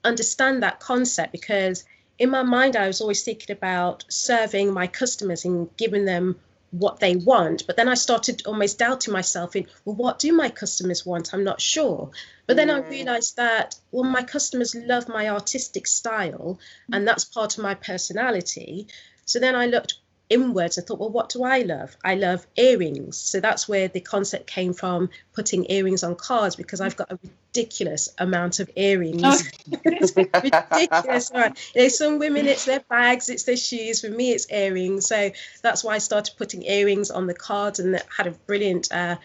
understand 0.04 0.62
that 0.62 0.80
concept 0.80 1.32
because 1.32 1.84
in 2.20 2.28
my 2.28 2.42
mind, 2.42 2.76
I 2.76 2.86
was 2.86 3.00
always 3.00 3.22
thinking 3.22 3.56
about 3.56 4.04
serving 4.08 4.72
my 4.72 4.86
customers 4.86 5.46
and 5.46 5.74
giving 5.78 6.04
them 6.04 6.38
what 6.70 7.00
they 7.00 7.16
want. 7.16 7.66
But 7.66 7.76
then 7.76 7.88
I 7.88 7.94
started 7.94 8.42
almost 8.46 8.78
doubting 8.78 9.12
myself 9.12 9.56
in, 9.56 9.66
well, 9.84 9.96
what 9.96 10.18
do 10.18 10.30
my 10.32 10.50
customers 10.50 11.04
want? 11.04 11.32
I'm 11.32 11.44
not 11.44 11.62
sure. 11.62 12.10
But 12.46 12.56
then 12.56 12.68
I 12.68 12.82
mm. 12.82 12.90
realized 12.90 13.36
that, 13.38 13.74
well, 13.90 14.04
my 14.04 14.22
customers 14.22 14.74
love 14.74 15.08
my 15.08 15.30
artistic 15.30 15.86
style, 15.86 16.60
and 16.92 17.02
mm. 17.02 17.06
that's 17.06 17.24
part 17.24 17.56
of 17.56 17.64
my 17.64 17.74
personality. 17.74 18.86
So 19.24 19.40
then 19.40 19.56
I 19.56 19.64
looked 19.66 19.94
inwards 20.30 20.78
and 20.78 20.86
thought, 20.86 21.00
well, 21.00 21.10
what 21.10 21.28
do 21.28 21.42
I 21.42 21.62
love? 21.62 21.96
I 22.04 22.14
love 22.14 22.46
earrings. 22.56 23.16
So 23.16 23.40
that's 23.40 23.68
where 23.68 23.88
the 23.88 24.00
concept 24.00 24.46
came 24.46 24.72
from 24.72 25.10
putting 25.34 25.70
earrings 25.70 26.04
on 26.04 26.14
cards 26.14 26.56
because 26.56 26.80
I've 26.80 26.96
got 26.96 27.10
a 27.12 27.18
ridiculous 27.22 28.14
amount 28.16 28.60
of 28.60 28.70
earrings. 28.76 29.22
Oh. 29.24 29.40
it's 29.84 30.16
ridiculous. 30.16 31.30
Right. 31.34 31.72
You 31.74 31.82
know, 31.82 31.88
some 31.88 32.18
women, 32.20 32.46
it's 32.46 32.64
their 32.64 32.80
bags, 32.80 33.28
it's 33.28 33.42
their 33.42 33.56
shoes. 33.56 34.00
For 34.00 34.08
me, 34.08 34.30
it's 34.30 34.50
earrings. 34.50 35.06
So 35.06 35.32
that's 35.62 35.82
why 35.82 35.96
I 35.96 35.98
started 35.98 36.36
putting 36.38 36.62
earrings 36.62 37.10
on 37.10 37.26
the 37.26 37.34
cards 37.34 37.80
and 37.80 38.00
had 38.16 38.28
a 38.28 38.30
brilliant 38.30 38.90
uh, 38.92 39.16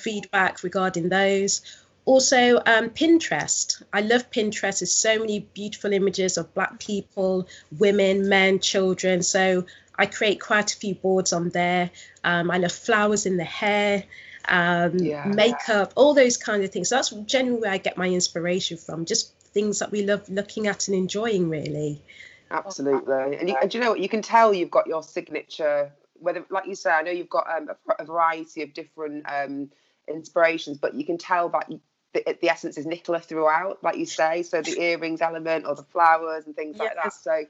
feedback 0.00 0.62
regarding 0.62 1.08
those 1.08 1.60
also 2.04 2.56
um, 2.56 2.90
pinterest 2.90 3.80
i 3.92 4.00
love 4.00 4.28
pinterest 4.30 4.80
there's 4.80 4.92
so 4.92 5.20
many 5.20 5.38
beautiful 5.54 5.92
images 5.92 6.36
of 6.36 6.52
black 6.52 6.80
people 6.80 7.46
women 7.78 8.28
men 8.28 8.58
children 8.58 9.22
so 9.22 9.64
I 10.02 10.06
create 10.06 10.40
quite 10.40 10.72
a 10.72 10.76
few 10.76 10.96
boards 10.96 11.32
on 11.32 11.50
there. 11.50 11.88
Um, 12.24 12.50
I 12.50 12.58
love 12.58 12.72
flowers 12.72 13.24
in 13.24 13.36
the 13.36 13.44
hair, 13.44 14.02
um, 14.48 14.98
yeah. 14.98 15.26
makeup, 15.26 15.92
all 15.94 16.12
those 16.12 16.36
kind 16.36 16.64
of 16.64 16.72
things. 16.72 16.88
So 16.88 16.96
that's 16.96 17.10
generally 17.10 17.60
where 17.60 17.70
I 17.70 17.78
get 17.78 17.96
my 17.96 18.08
inspiration 18.08 18.78
from. 18.78 19.04
Just 19.04 19.32
things 19.52 19.78
that 19.78 19.92
we 19.92 20.04
love 20.04 20.28
looking 20.28 20.66
at 20.66 20.88
and 20.88 20.96
enjoying, 20.96 21.48
really. 21.48 22.02
Absolutely, 22.50 23.36
and, 23.36 23.48
you, 23.48 23.56
and 23.62 23.72
you 23.72 23.78
know 23.78 23.90
what? 23.90 24.00
You 24.00 24.08
can 24.08 24.22
tell 24.22 24.52
you've 24.52 24.72
got 24.72 24.88
your 24.88 25.04
signature. 25.04 25.92
Whether, 26.18 26.44
like 26.50 26.66
you 26.66 26.74
say, 26.74 26.90
I 26.90 27.02
know 27.02 27.12
you've 27.12 27.30
got 27.30 27.46
um, 27.48 27.68
a, 27.68 28.02
a, 28.02 28.04
variety 28.04 28.62
of 28.62 28.74
different 28.74 29.24
um, 29.28 29.70
inspirations, 30.08 30.78
but 30.78 30.94
you 30.94 31.06
can 31.06 31.16
tell 31.16 31.48
that 31.50 31.70
you, 31.70 31.80
the, 32.12 32.36
the, 32.40 32.50
essence 32.50 32.76
is 32.76 32.86
Nicola 32.86 33.20
throughout, 33.20 33.84
like 33.84 33.98
you 33.98 34.06
say. 34.06 34.42
So 34.42 34.62
the 34.62 34.80
earrings 34.82 35.20
element 35.20 35.64
or 35.64 35.76
the 35.76 35.84
flowers 35.84 36.46
and 36.46 36.56
things 36.56 36.76
yes. 36.76 36.88
like 36.88 37.04
that. 37.04 37.12
So 37.12 37.44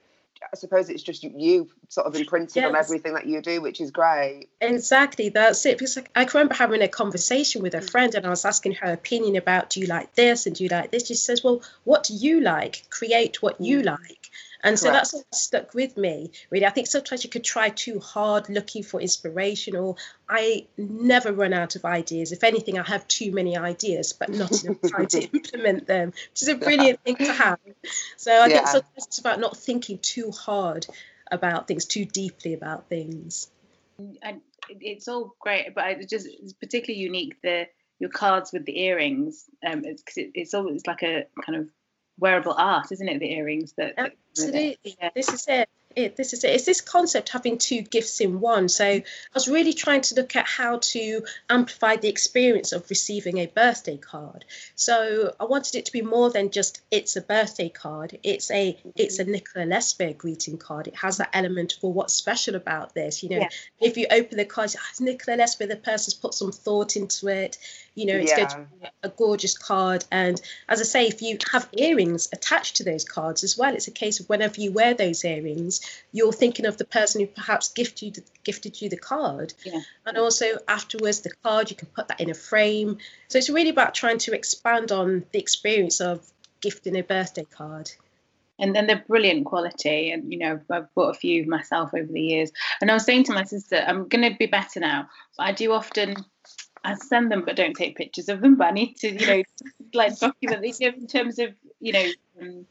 I 0.53 0.57
suppose 0.57 0.89
it's 0.89 1.03
just 1.03 1.23
you 1.23 1.69
sort 1.89 2.07
of 2.07 2.15
imprinted 2.15 2.57
yes. 2.57 2.69
on 2.69 2.77
everything 2.77 3.15
that 3.15 3.27
you 3.27 3.41
do, 3.41 3.61
which 3.61 3.81
is 3.81 3.91
great. 3.91 4.49
Exactly, 4.61 5.29
that's 5.29 5.65
it. 5.67 5.79
Because 5.79 5.99
I 6.15 6.25
can 6.25 6.39
remember 6.39 6.55
having 6.55 6.83
a 6.83 6.89
conversation 6.89 7.63
with 7.63 7.75
a 7.75 7.81
mm. 7.81 7.91
friend, 7.91 8.15
and 8.15 8.27
I 8.27 8.31
was 8.31 8.45
asking 8.45 8.73
her 8.75 8.93
opinion 8.93 9.37
about, 9.37 9.71
do 9.71 9.81
you 9.81 9.87
like 9.87 10.15
this 10.15 10.47
and 10.47 10.55
do 10.55 10.65
you 10.65 10.71
like 10.71 10.91
this? 10.91 11.07
She 11.07 11.15
says, 11.15 11.43
well, 11.43 11.63
what 11.85 12.05
do 12.05 12.15
you 12.15 12.41
like? 12.41 12.85
Create 12.91 13.43
what 13.43 13.61
you 13.61 13.81
mm. 13.81 13.87
like. 13.87 14.31
And 14.65 14.79
so 14.79 14.93
that's 14.93 15.13
what 15.13 15.25
stuck 15.35 15.75
with 15.75 15.97
me, 15.97 16.31
really. 16.51 16.67
I 16.67 16.71
think 16.71 16.87
sometimes 16.87 17.25
you 17.25 17.31
could 17.31 17.43
try 17.43 17.71
too 17.71 17.99
hard 17.99 18.49
looking 18.49 18.85
for 18.85 19.01
inspiration, 19.01 19.75
or 19.75 19.97
I 20.29 20.67
never 20.77 21.33
run 21.33 21.53
out 21.53 21.75
of 21.75 21.85
ideas. 21.85 22.31
If 22.31 22.45
anything, 22.45 22.79
I 22.79 22.85
have 22.85 23.07
too 23.09 23.33
many 23.33 23.57
ideas, 23.57 24.13
but 24.13 24.29
not 24.29 24.53
enough 24.65 24.81
time 24.83 25.07
to 25.07 25.23
implement 25.23 25.87
them, 25.87 26.09
which 26.09 26.43
is 26.43 26.49
a 26.49 26.55
brilliant 26.55 27.03
thing 27.03 27.17
to 27.17 27.33
have. 27.33 27.59
So 28.17 28.33
I 28.33 28.47
yeah. 28.47 28.57
think 28.57 28.69
sometimes 28.69 29.07
it's 29.07 29.19
about 29.19 29.41
not 29.41 29.57
thinking 29.57 29.99
too 29.99 30.31
hard 30.31 30.87
about 31.31 31.67
things, 31.67 31.85
too 31.85 32.05
deeply 32.05 32.55
about 32.55 32.89
things. 32.89 33.51
And 34.23 34.43
it's 34.69 35.09
all 35.09 35.35
great, 35.41 35.75
but 35.75 35.91
it's 35.91 36.07
just 36.07 36.29
it's 36.29 36.53
particularly 36.53 37.03
unique 37.03 37.37
the 37.43 37.67
your 37.99 38.11
cards 38.11 38.53
with 38.53 38.65
the 38.65 38.81
earrings 38.81 39.45
um 39.65 39.83
because 39.83 39.95
it's, 39.99 40.17
it, 40.17 40.31
it's 40.35 40.55
always 40.55 40.87
like 40.89 41.03
a 41.05 41.27
kind 41.45 41.57
of 41.57 41.69
wearable 42.19 42.55
art, 42.57 42.91
isn't 42.91 43.09
it? 43.09 43.19
The 43.19 43.33
earrings 43.33 43.75
that. 43.77 43.95
Absolutely. 43.97 44.79
Yeah. 44.85 45.11
This 45.15 45.29
is 45.33 45.47
it 45.49 45.69
it, 45.97 46.17
this 46.17 46.33
is 46.33 46.45
it. 46.45 46.51
It's 46.51 46.65
this 46.65 46.81
concept 46.81 47.29
having 47.31 47.59
two 47.59 47.83
gifts 47.83 48.21
in 48.21 48.41
one. 48.41 48.69
So 48.69 48.85
I 48.85 49.05
was 49.35 49.49
really 49.49 49.73
trying 49.73 50.03
to 50.03 50.15
look 50.15 50.37
at 50.37 50.47
how 50.47 50.79
to 50.79 51.23
amplify 51.49 51.97
the 51.97 52.09
experience 52.09 52.73
of 52.73 52.89
receiving 52.91 53.39
a 53.39 53.47
birthday 53.47 53.97
card. 53.97 54.45
So 54.75 55.35
I 55.39 55.45
wanted 55.45 55.77
it 55.77 55.87
to 55.87 55.93
be 55.93 56.03
more 56.03 56.31
than 56.31 56.51
just 56.51 56.83
it's 56.91 57.17
a 57.17 57.21
birthday 57.21 57.69
card. 57.69 58.19
It's 58.23 58.51
a 58.51 58.77
it's 58.97 59.19
a 59.19 59.23
mm-hmm. 59.23 59.33
Nicola 59.33 59.67
Lespeare 59.67 60.17
greeting 60.17 60.59
card. 60.59 60.89
It 60.89 60.97
has 60.97 61.19
that 61.19 61.31
element 61.33 61.75
for 61.81 61.93
what's 61.93 62.15
special 62.15 62.55
about 62.55 62.95
this. 62.95 63.23
You 63.23 63.31
know, 63.31 63.39
yeah. 63.39 63.49
if 63.81 63.97
you 63.97 64.07
open 64.11 64.37
the 64.39 64.45
card, 64.45 64.75
oh, 64.77 65.05
Nicola 65.05 65.39
Lespeare. 65.39 65.69
The 65.69 65.77
person's 65.77 66.15
put 66.15 66.35
some 66.35 66.53
thought 66.53 66.97
into 66.97 67.29
it. 67.29 67.59
You 67.95 68.07
know, 68.07 68.17
it's 68.17 68.31
yeah. 68.31 68.37
going 68.39 68.49
to 68.49 68.57
be 68.81 68.89
a 69.03 69.09
gorgeous 69.11 69.57
card. 69.57 70.05
And 70.11 70.41
as 70.69 70.81
I 70.81 70.85
say, 70.85 71.07
if 71.07 71.21
you 71.21 71.37
have 71.53 71.69
earrings 71.73 72.29
attached 72.33 72.77
to 72.77 72.85
those 72.85 73.05
cards 73.05 73.45
as 73.45 73.59
well, 73.59 73.75
it's 73.75 73.89
a 73.89 73.93
case 73.93 74.21
of 74.21 74.29
whenever 74.29 74.61
you 74.61 74.73
wear 74.73 74.95
those 74.95 75.25
earrings, 75.25 75.82
you're 76.13 76.33
thinking 76.33 76.67
of 76.67 76.77
the 76.77 76.85
person 76.85 77.21
who 77.21 77.27
perhaps 77.27 77.73
gifted 77.73 78.17
you, 78.17 78.25
gifted 78.45 78.81
you 78.81 78.89
the 78.89 78.97
card. 78.97 79.55
Yeah. 79.65 79.81
And 80.07 80.19
also 80.19 80.59
afterwards, 80.69 81.21
the 81.21 81.33
card, 81.43 81.71
you 81.71 81.77
can 81.77 81.89
put 81.89 82.09
that 82.09 82.21
in 82.21 82.31
a 82.31 82.35
frame. 82.35 82.99
So 83.29 83.39
it's 83.39 83.51
really 83.51 83.71
about 83.71 83.95
trying 83.95 84.19
to 84.19 84.35
expand 84.35 84.93
on 84.93 85.25
the 85.33 85.39
experience 85.39 86.01
of 86.01 86.27
gifting 86.61 86.97
a 86.97 87.03
birthday 87.03 87.45
card 87.45 87.91
and 88.59 88.77
then 88.77 88.87
they're 88.87 89.05
brilliant 89.09 89.47
quality 89.47 90.13
and 90.13 90.33
you 90.33 90.39
know 90.39 90.61
i've 90.71 90.95
bought 90.95 91.11
a 91.11 91.19
few 91.19 91.45
myself 91.47 91.91
over 91.93 92.13
the 92.13 92.21
years 92.21 92.53
and 92.81 92.89
i 92.89 92.95
was 92.95 93.05
saying 93.05 93.25
to 93.25 93.33
my 93.33 93.43
sister 93.43 93.83
i'm 93.85 94.07
going 94.07 94.23
to 94.23 94.37
be 94.39 94.47
better 94.47 94.79
now 94.79 95.09
but 95.37 95.45
i 95.45 95.51
do 95.51 95.73
often 95.73 96.15
I 96.85 96.95
send 96.95 97.31
them, 97.31 97.45
but 97.45 97.57
don't 97.57 97.75
take 97.75 97.97
pictures 97.97 98.29
of 98.29 98.41
them. 98.41 98.57
But 98.57 98.69
I 98.69 98.71
need 98.73 98.97
to, 98.99 99.13
you 99.13 99.27
know, 99.27 99.43
like 99.95 100.19
document 100.19 100.63
these 100.63 100.81
in 100.81 101.07
terms 101.07 101.39
of, 101.39 101.55
you 101.81 101.93
know, 101.93 102.07
um, 102.41 102.67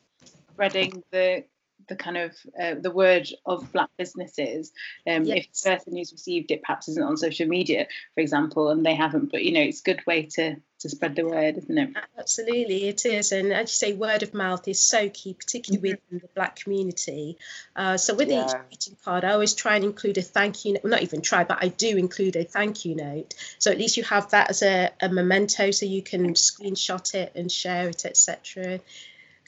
spreading 0.51 1.03
the 1.11 1.43
the 1.87 1.95
kind 1.95 2.17
of 2.17 2.35
uh, 2.59 2.75
the 2.79 2.91
word 2.91 3.27
of 3.45 3.71
black 3.71 3.89
businesses 3.97 4.71
um, 5.07 5.23
yes. 5.23 5.45
if 5.45 5.53
the 5.53 5.69
person 5.69 5.97
who's 5.97 6.11
received 6.11 6.51
it 6.51 6.61
perhaps 6.61 6.87
isn't 6.87 7.03
on 7.03 7.17
social 7.17 7.47
media 7.47 7.87
for 8.15 8.21
example 8.21 8.69
and 8.69 8.85
they 8.85 8.95
haven't 8.95 9.31
but 9.31 9.43
you 9.43 9.51
know 9.51 9.61
it's 9.61 9.81
a 9.81 9.83
good 9.83 10.01
way 10.05 10.23
to 10.23 10.55
to 10.79 10.89
spread 10.89 11.15
the 11.15 11.23
word 11.23 11.57
isn't 11.57 11.77
it 11.77 11.89
absolutely 12.17 12.87
it 12.87 13.05
is 13.05 13.31
and 13.31 13.53
as 13.53 13.61
you 13.61 13.67
say 13.67 13.93
word 13.93 14.23
of 14.23 14.33
mouth 14.33 14.67
is 14.67 14.83
so 14.83 15.09
key 15.09 15.33
particularly 15.33 15.91
mm-hmm. 15.91 16.05
within 16.11 16.19
the 16.27 16.33
black 16.33 16.55
community 16.55 17.37
uh, 17.75 17.97
so 17.97 18.15
with 18.15 18.29
yeah. 18.29 18.45
each 18.45 18.51
greeting 18.67 18.97
card 19.05 19.23
i 19.23 19.31
always 19.31 19.53
try 19.53 19.75
and 19.75 19.85
include 19.85 20.17
a 20.17 20.21
thank 20.21 20.65
you 20.65 20.77
well, 20.83 20.91
not 20.91 21.03
even 21.03 21.21
try 21.21 21.43
but 21.43 21.59
i 21.61 21.67
do 21.67 21.97
include 21.97 22.35
a 22.35 22.43
thank 22.43 22.83
you 22.83 22.95
note 22.95 23.35
so 23.59 23.71
at 23.71 23.77
least 23.77 23.95
you 23.95 24.03
have 24.03 24.29
that 24.31 24.49
as 24.49 24.63
a, 24.63 24.89
a 25.01 25.09
memento 25.09 25.69
so 25.69 25.85
you 25.85 26.01
can 26.01 26.33
screenshot 26.33 27.13
it 27.13 27.31
and 27.35 27.51
share 27.51 27.87
it 27.87 28.03
etc 28.05 28.79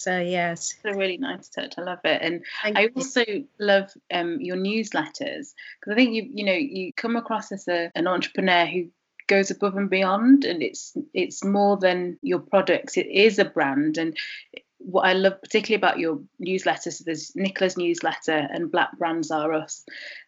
so 0.03 0.19
yes, 0.19 0.73
it's 0.73 0.95
a 0.95 0.97
really 0.97 1.17
nice 1.17 1.47
touch. 1.47 1.75
I 1.77 1.81
love 1.81 1.99
it, 2.03 2.21
and 2.21 2.43
Thank 2.61 2.77
I 2.77 2.89
also 2.95 3.23
love 3.59 3.89
um, 4.13 4.41
your 4.41 4.57
newsletters 4.57 5.53
because 5.79 5.91
I 5.91 5.95
think 5.95 6.13
you 6.13 6.29
you 6.33 6.43
know 6.43 6.53
you 6.53 6.91
come 6.93 7.15
across 7.15 7.51
as 7.51 7.67
a, 7.67 7.89
an 7.95 8.07
entrepreneur 8.07 8.65
who 8.65 8.89
goes 9.27 9.49
above 9.49 9.77
and 9.77 9.89
beyond, 9.89 10.43
and 10.43 10.61
it's 10.61 10.97
it's 11.13 11.43
more 11.43 11.77
than 11.77 12.19
your 12.21 12.39
products. 12.39 12.97
It 12.97 13.07
is 13.07 13.39
a 13.39 13.45
brand, 13.45 13.97
and 13.97 14.17
what 14.79 15.03
I 15.03 15.13
love 15.13 15.41
particularly 15.41 15.79
about 15.79 15.99
your 15.99 16.19
newsletters, 16.45 16.93
so 16.93 17.03
there's 17.05 17.33
Nicola's 17.35 17.77
newsletter 17.77 18.47
and 18.51 18.71
Black 18.71 18.97
Brands 18.97 19.31
Are 19.31 19.53
Us. 19.53 19.85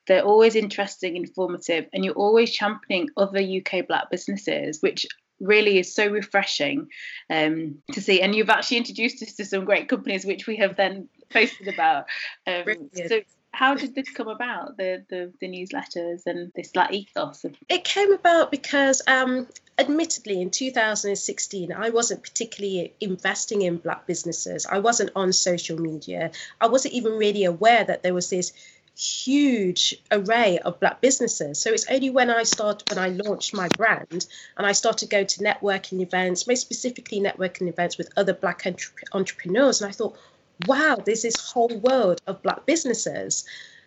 They're 0.08 0.24
always 0.24 0.56
interesting, 0.56 1.18
informative, 1.18 1.88
and 1.92 2.06
you're 2.06 2.14
always 2.14 2.52
championing 2.52 3.10
other 3.18 3.42
UK 3.42 3.86
black 3.88 4.10
businesses, 4.10 4.82
which 4.82 5.06
really 5.40 5.80
is 5.80 5.94
so 5.94 6.08
refreshing 6.08 6.90
um, 7.30 7.80
to 7.92 8.02
see. 8.02 8.22
And 8.22 8.36
you've 8.36 8.50
actually 8.50 8.78
introduced 8.78 9.22
us 9.24 9.34
to 9.34 9.46
some 9.46 9.66
great 9.66 9.90
companies, 9.90 10.26
which 10.26 10.48
we 10.48 10.58
have 10.58 10.76
then 10.76 11.10
posted 11.30 11.68
about. 11.68 12.06
Um, 12.48 12.90
so 13.08 13.22
how 13.56 13.74
did 13.74 13.96
this 13.96 14.10
come 14.10 14.28
about 14.28 14.76
the, 14.76 15.04
the 15.10 15.32
the 15.40 15.48
newsletters 15.48 16.24
and 16.26 16.52
this 16.56 16.76
like 16.76 16.92
ethos 16.92 17.46
of- 17.46 17.56
it 17.70 17.84
came 17.84 18.12
about 18.12 18.52
because 18.52 19.02
um 19.08 19.48
admittedly 19.80 20.42
in 20.42 20.50
2016 20.50 21.72
i 21.72 21.90
wasn't 21.90 22.22
particularly 22.22 22.94
investing 23.00 23.62
in 23.62 23.78
black 23.78 24.06
businesses 24.06 24.66
i 24.66 24.80
wasn't 24.80 25.10
on 25.16 25.32
social 25.32 25.80
media 25.80 26.32
i 26.60 26.68
wasn't 26.68 26.94
even 26.94 27.14
really 27.14 27.46
aware 27.46 27.84
that 27.84 28.04
there 28.04 28.14
was 28.14 28.30
this 28.30 28.52
huge 28.98 29.96
array 30.12 30.58
of 30.60 30.80
black 30.80 31.02
businesses. 31.02 31.60
So 31.60 31.72
it's 31.72 31.90
only 31.90 32.10
when 32.10 32.30
I 32.30 32.44
started, 32.44 32.90
when 32.90 33.04
I 33.04 33.10
launched 33.10 33.54
my 33.54 33.68
brand 33.70 34.26
and 34.58 34.66
I 34.66 34.72
started 34.72 35.10
going 35.10 35.28
to 35.28 35.44
networking 35.44 36.02
events, 36.02 36.48
most 36.48 36.62
specifically 36.62 37.20
networking 37.20 37.68
events 37.68 37.98
with 37.98 38.10
other 38.16 38.34
black 38.34 38.66
entre- 38.66 38.94
entrepreneurs. 39.12 39.82
And 39.82 39.90
I 39.90 39.92
thought, 39.92 40.18
wow, 40.66 40.98
there's 41.06 41.24
this 41.24 41.52
whole 41.52 41.78
world 41.80 42.22
of 42.28 42.42
black 42.42 42.66
businesses. 42.66 43.46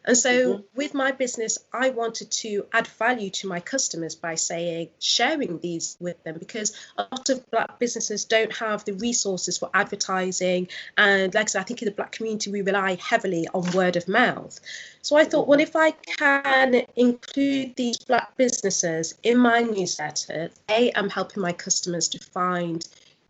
And 0.08 0.16
so, 0.16 0.54
mm-hmm. 0.54 0.62
with 0.74 0.94
my 0.94 1.12
business, 1.12 1.58
I 1.70 1.90
wanted 1.90 2.30
to 2.30 2.64
add 2.72 2.86
value 2.86 3.28
to 3.28 3.46
my 3.46 3.60
customers 3.60 4.14
by 4.14 4.36
saying, 4.36 4.88
sharing 4.98 5.58
these 5.58 5.98
with 6.00 6.24
them 6.24 6.38
because 6.38 6.72
a 6.96 7.02
lot 7.02 7.28
of 7.28 7.48
Black 7.50 7.78
businesses 7.78 8.24
don't 8.24 8.56
have 8.56 8.86
the 8.86 8.94
resources 8.94 9.58
for 9.58 9.68
advertising. 9.74 10.68
And, 10.96 11.34
like 11.34 11.44
I 11.44 11.46
said, 11.48 11.60
I 11.60 11.64
think 11.64 11.82
in 11.82 11.86
the 11.86 11.94
Black 11.94 12.12
community, 12.12 12.50
we 12.50 12.62
rely 12.62 12.94
heavily 12.94 13.48
on 13.52 13.70
word 13.72 13.96
of 13.96 14.08
mouth. 14.08 14.58
So, 15.02 15.18
I 15.18 15.24
thought, 15.24 15.46
well, 15.46 15.60
if 15.60 15.76
I 15.76 15.90
can 15.90 16.86
include 16.96 17.76
these 17.76 17.98
Black 17.98 18.34
businesses 18.38 19.14
in 19.22 19.36
my 19.36 19.60
newsletter, 19.60 20.48
A, 20.70 20.90
I'm 20.96 21.10
helping 21.10 21.42
my 21.42 21.52
customers 21.52 22.08
to 22.08 22.18
find 22.18 22.82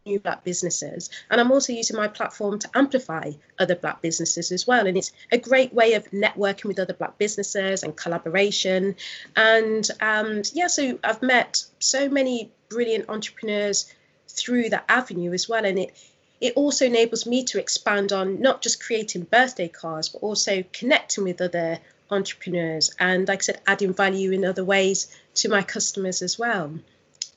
new 0.08 0.18
black 0.18 0.44
businesses. 0.44 1.10
And 1.30 1.40
i'm 1.40 1.52
also 1.52 1.72
using 1.72 1.96
my 1.96 2.08
platform 2.08 2.58
to 2.58 2.70
amplify 2.74 3.32
other 3.58 3.76
black 3.76 4.02
businesses 4.02 4.50
as 4.52 4.66
well. 4.66 4.86
And 4.86 4.96
it's 4.96 5.12
a 5.30 5.38
great 5.38 5.72
way 5.72 5.94
of 5.94 6.10
networking 6.10 6.64
with 6.64 6.78
other 6.78 6.94
black 6.94 7.18
businesses 7.18 7.82
and 7.82 7.96
collaboration. 7.96 8.96
And 9.36 9.88
um, 10.00 10.42
yeah 10.52 10.68
so 10.68 10.98
i've 11.04 11.22
met 11.22 11.64
so 11.78 12.08
many 12.08 12.50
brilliant 12.68 13.08
entrepreneurs 13.08 13.92
through 14.28 14.70
that 14.70 14.84
avenue 14.88 15.32
as 15.32 15.48
well. 15.48 15.64
And 15.64 15.78
it 15.78 15.96
it 16.40 16.52
also 16.54 16.86
enables 16.86 17.26
me 17.26 17.44
to 17.44 17.58
expand 17.58 18.12
on 18.12 18.40
not 18.40 18.62
just 18.62 18.82
creating 18.82 19.22
birthday 19.24 19.68
cards 19.68 20.08
but 20.08 20.22
also 20.22 20.64
connecting 20.72 21.24
with 21.24 21.40
other 21.40 21.78
entrepreneurs 22.10 22.94
and 22.98 23.28
like 23.28 23.40
i 23.40 23.42
said 23.42 23.60
adding 23.66 23.92
value 23.92 24.30
in 24.32 24.44
other 24.44 24.64
ways 24.64 25.14
to 25.34 25.48
my 25.48 25.62
customers 25.62 26.22
as 26.22 26.38
well 26.38 26.78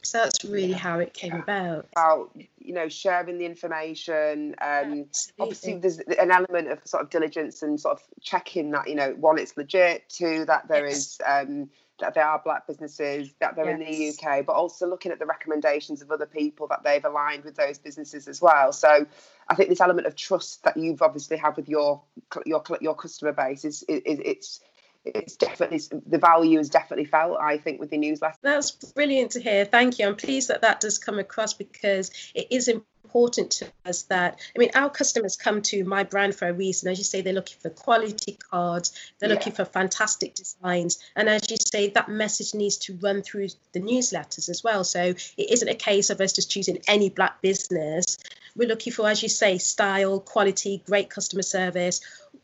so 0.03 0.17
that's 0.19 0.43
really 0.43 0.67
yeah. 0.67 0.77
how 0.77 0.99
it 0.99 1.13
came 1.13 1.31
yeah. 1.31 1.41
about. 1.41 1.87
About 1.91 2.31
you 2.59 2.73
know 2.73 2.89
sharing 2.89 3.37
the 3.37 3.45
information. 3.45 4.55
Um, 4.61 5.05
obviously, 5.39 5.77
there's 5.77 5.99
an 5.99 6.31
element 6.31 6.69
of 6.69 6.79
sort 6.85 7.03
of 7.03 7.09
diligence 7.09 7.61
and 7.61 7.79
sort 7.79 7.97
of 7.97 8.03
checking 8.21 8.71
that 8.71 8.87
you 8.87 8.95
know 8.95 9.11
one 9.11 9.37
it's 9.37 9.55
legit, 9.57 10.09
two 10.09 10.45
that 10.45 10.67
there 10.67 10.87
yes. 10.87 10.97
is 10.97 11.21
um, 11.25 11.69
that 11.99 12.15
there 12.15 12.25
are 12.25 12.41
black 12.43 12.67
businesses 12.67 13.31
that 13.39 13.55
they're 13.55 13.79
yes. 13.79 13.89
in 13.89 14.19
the 14.19 14.27
UK, 14.27 14.45
but 14.45 14.53
also 14.53 14.87
looking 14.87 15.11
at 15.11 15.19
the 15.19 15.25
recommendations 15.25 16.01
of 16.01 16.11
other 16.11 16.25
people 16.25 16.67
that 16.67 16.83
they've 16.83 17.05
aligned 17.05 17.43
with 17.43 17.55
those 17.55 17.77
businesses 17.77 18.27
as 18.27 18.41
well. 18.41 18.73
So 18.73 19.05
I 19.47 19.55
think 19.55 19.69
this 19.69 19.81
element 19.81 20.07
of 20.07 20.15
trust 20.15 20.63
that 20.63 20.77
you've 20.77 21.01
obviously 21.01 21.37
had 21.37 21.55
with 21.55 21.69
your 21.69 22.01
your 22.45 22.63
your 22.81 22.95
customer 22.95 23.31
base 23.31 23.63
is, 23.63 23.83
is 23.83 24.19
it's 24.25 24.61
it's 25.03 25.35
definitely 25.35 25.81
the 26.05 26.17
value 26.17 26.59
is 26.59 26.69
definitely 26.69 27.05
felt 27.05 27.39
i 27.39 27.57
think 27.57 27.79
with 27.79 27.89
the 27.89 27.97
newsletter. 27.97 28.37
That's 28.41 28.71
brilliant 28.71 29.31
to 29.31 29.41
hear. 29.41 29.65
Thank 29.65 29.99
you. 29.99 30.07
I'm 30.07 30.15
pleased 30.15 30.49
that 30.49 30.61
that 30.61 30.79
does 30.79 30.97
come 30.97 31.19
across 31.19 31.53
because 31.53 32.11
it 32.35 32.47
is 32.51 32.67
important 32.67 33.51
to 33.51 33.67
us 33.85 34.03
that 34.03 34.39
i 34.55 34.59
mean 34.59 34.69
our 34.73 34.89
customers 34.89 35.35
come 35.35 35.61
to 35.61 35.83
my 35.83 36.03
brand 36.03 36.35
for 36.35 36.47
a 36.47 36.53
reason. 36.53 36.89
As 36.89 36.97
you 36.97 37.03
say 37.03 37.21
they're 37.21 37.33
looking 37.33 37.57
for 37.59 37.69
quality 37.69 38.37
cards 38.51 38.91
they're 39.19 39.29
yeah. 39.29 39.35
looking 39.35 39.53
for 39.53 39.65
fantastic 39.65 40.35
designs. 40.35 40.99
And 41.15 41.27
as 41.27 41.49
you 41.49 41.57
say 41.57 41.89
that 41.89 42.09
message 42.09 42.53
needs 42.53 42.77
to 42.77 42.97
run 43.01 43.21
through 43.21 43.47
the 43.73 43.81
newsletters 43.81 44.49
as 44.49 44.63
well. 44.63 44.83
So 44.83 45.01
it 45.01 45.51
isn't 45.51 45.67
a 45.67 45.75
case 45.75 46.09
of 46.09 46.21
us 46.21 46.33
just 46.33 46.51
choosing 46.51 46.79
any 46.87 47.09
black 47.09 47.41
business. 47.41 48.17
We're 48.55 48.67
looking 48.67 48.93
for 48.93 49.07
as 49.07 49.23
you 49.23 49.29
say 49.29 49.57
style 49.57 50.19
quality 50.19 50.83
great 50.85 51.09
customer 51.09 51.43
service 51.43 52.01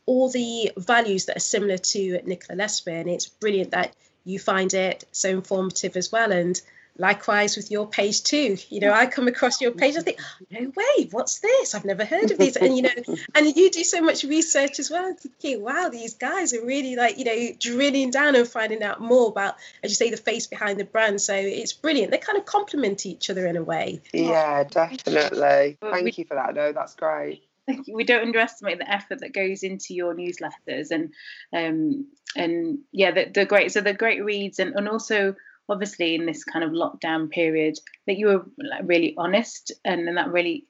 all 0.08 0.30
the 0.30 0.72
values 0.78 1.26
that 1.26 1.36
are 1.36 1.40
similar 1.40 1.76
to 1.76 2.18
Nicola 2.24 2.58
Lespeare. 2.58 2.98
And 3.02 3.10
it's 3.10 3.28
brilliant 3.28 3.72
that 3.72 3.94
you 4.24 4.38
find 4.38 4.72
it 4.72 5.04
so 5.12 5.28
informative 5.28 5.98
as 5.98 6.10
well. 6.10 6.32
And 6.32 6.58
likewise 6.96 7.58
with 7.58 7.70
your 7.70 7.86
page 7.86 8.22
too. 8.24 8.56
You 8.70 8.80
know 8.80 8.92
i 8.92 9.06
come 9.06 9.28
across 9.28 9.60
your 9.60 9.70
page 9.70 9.96
i 9.96 10.00
think 10.00 10.18
oh, 10.20 10.46
no 10.50 10.72
way 10.74 11.08
what's 11.12 11.38
this? 11.38 11.74
I've 11.74 11.84
never 11.84 12.04
heard 12.04 12.30
of 12.32 12.38
these. 12.38 12.56
And 12.56 12.74
you 12.74 12.82
know 12.82 12.90
and 13.34 13.54
you 13.54 13.70
do 13.70 13.84
so 13.84 14.00
much 14.00 14.24
research 14.24 14.80
as 14.80 14.90
well 14.90 15.14
thinking 15.14 15.62
wow 15.62 15.90
these 15.90 16.14
guys 16.14 16.54
are 16.54 16.64
really 16.64 16.96
like 16.96 17.18
you 17.18 17.24
know 17.24 17.54
drilling 17.60 18.10
down 18.10 18.34
and 18.34 18.48
finding 18.48 18.82
out 18.82 19.00
more 19.00 19.28
about 19.28 19.56
as 19.84 19.90
you 19.90 19.94
say 19.94 20.10
the 20.10 20.16
face 20.16 20.46
behind 20.46 20.80
the 20.80 20.84
brand. 20.84 21.20
So 21.20 21.34
it's 21.34 21.74
brilliant. 21.74 22.10
They 22.10 22.18
kind 22.18 22.38
of 22.38 22.46
complement 22.46 23.06
each 23.06 23.30
other 23.30 23.46
in 23.46 23.56
a 23.56 23.62
way. 23.62 24.00
Yeah 24.12 24.64
definitely. 24.64 25.76
Thank 25.80 26.18
you 26.18 26.24
for 26.24 26.34
that 26.34 26.54
no 26.54 26.72
that's 26.72 26.94
great 26.96 27.47
we 27.92 28.04
don't 28.04 28.22
underestimate 28.22 28.78
the 28.78 28.90
effort 28.90 29.20
that 29.20 29.34
goes 29.34 29.62
into 29.62 29.94
your 29.94 30.14
newsletters 30.14 30.90
and 30.90 31.12
um 31.54 32.06
and 32.36 32.78
yeah 32.92 33.10
the, 33.10 33.30
the 33.32 33.44
great 33.44 33.72
so 33.72 33.80
the 33.80 33.94
great 33.94 34.24
reads 34.24 34.58
and, 34.58 34.74
and 34.74 34.88
also 34.88 35.34
obviously 35.68 36.14
in 36.14 36.26
this 36.26 36.44
kind 36.44 36.64
of 36.64 36.70
lockdown 36.70 37.30
period 37.30 37.78
that 38.06 38.16
you 38.16 38.26
were 38.26 38.46
really 38.84 39.14
honest 39.18 39.72
and, 39.84 40.08
and 40.08 40.16
that 40.16 40.32
really 40.32 40.66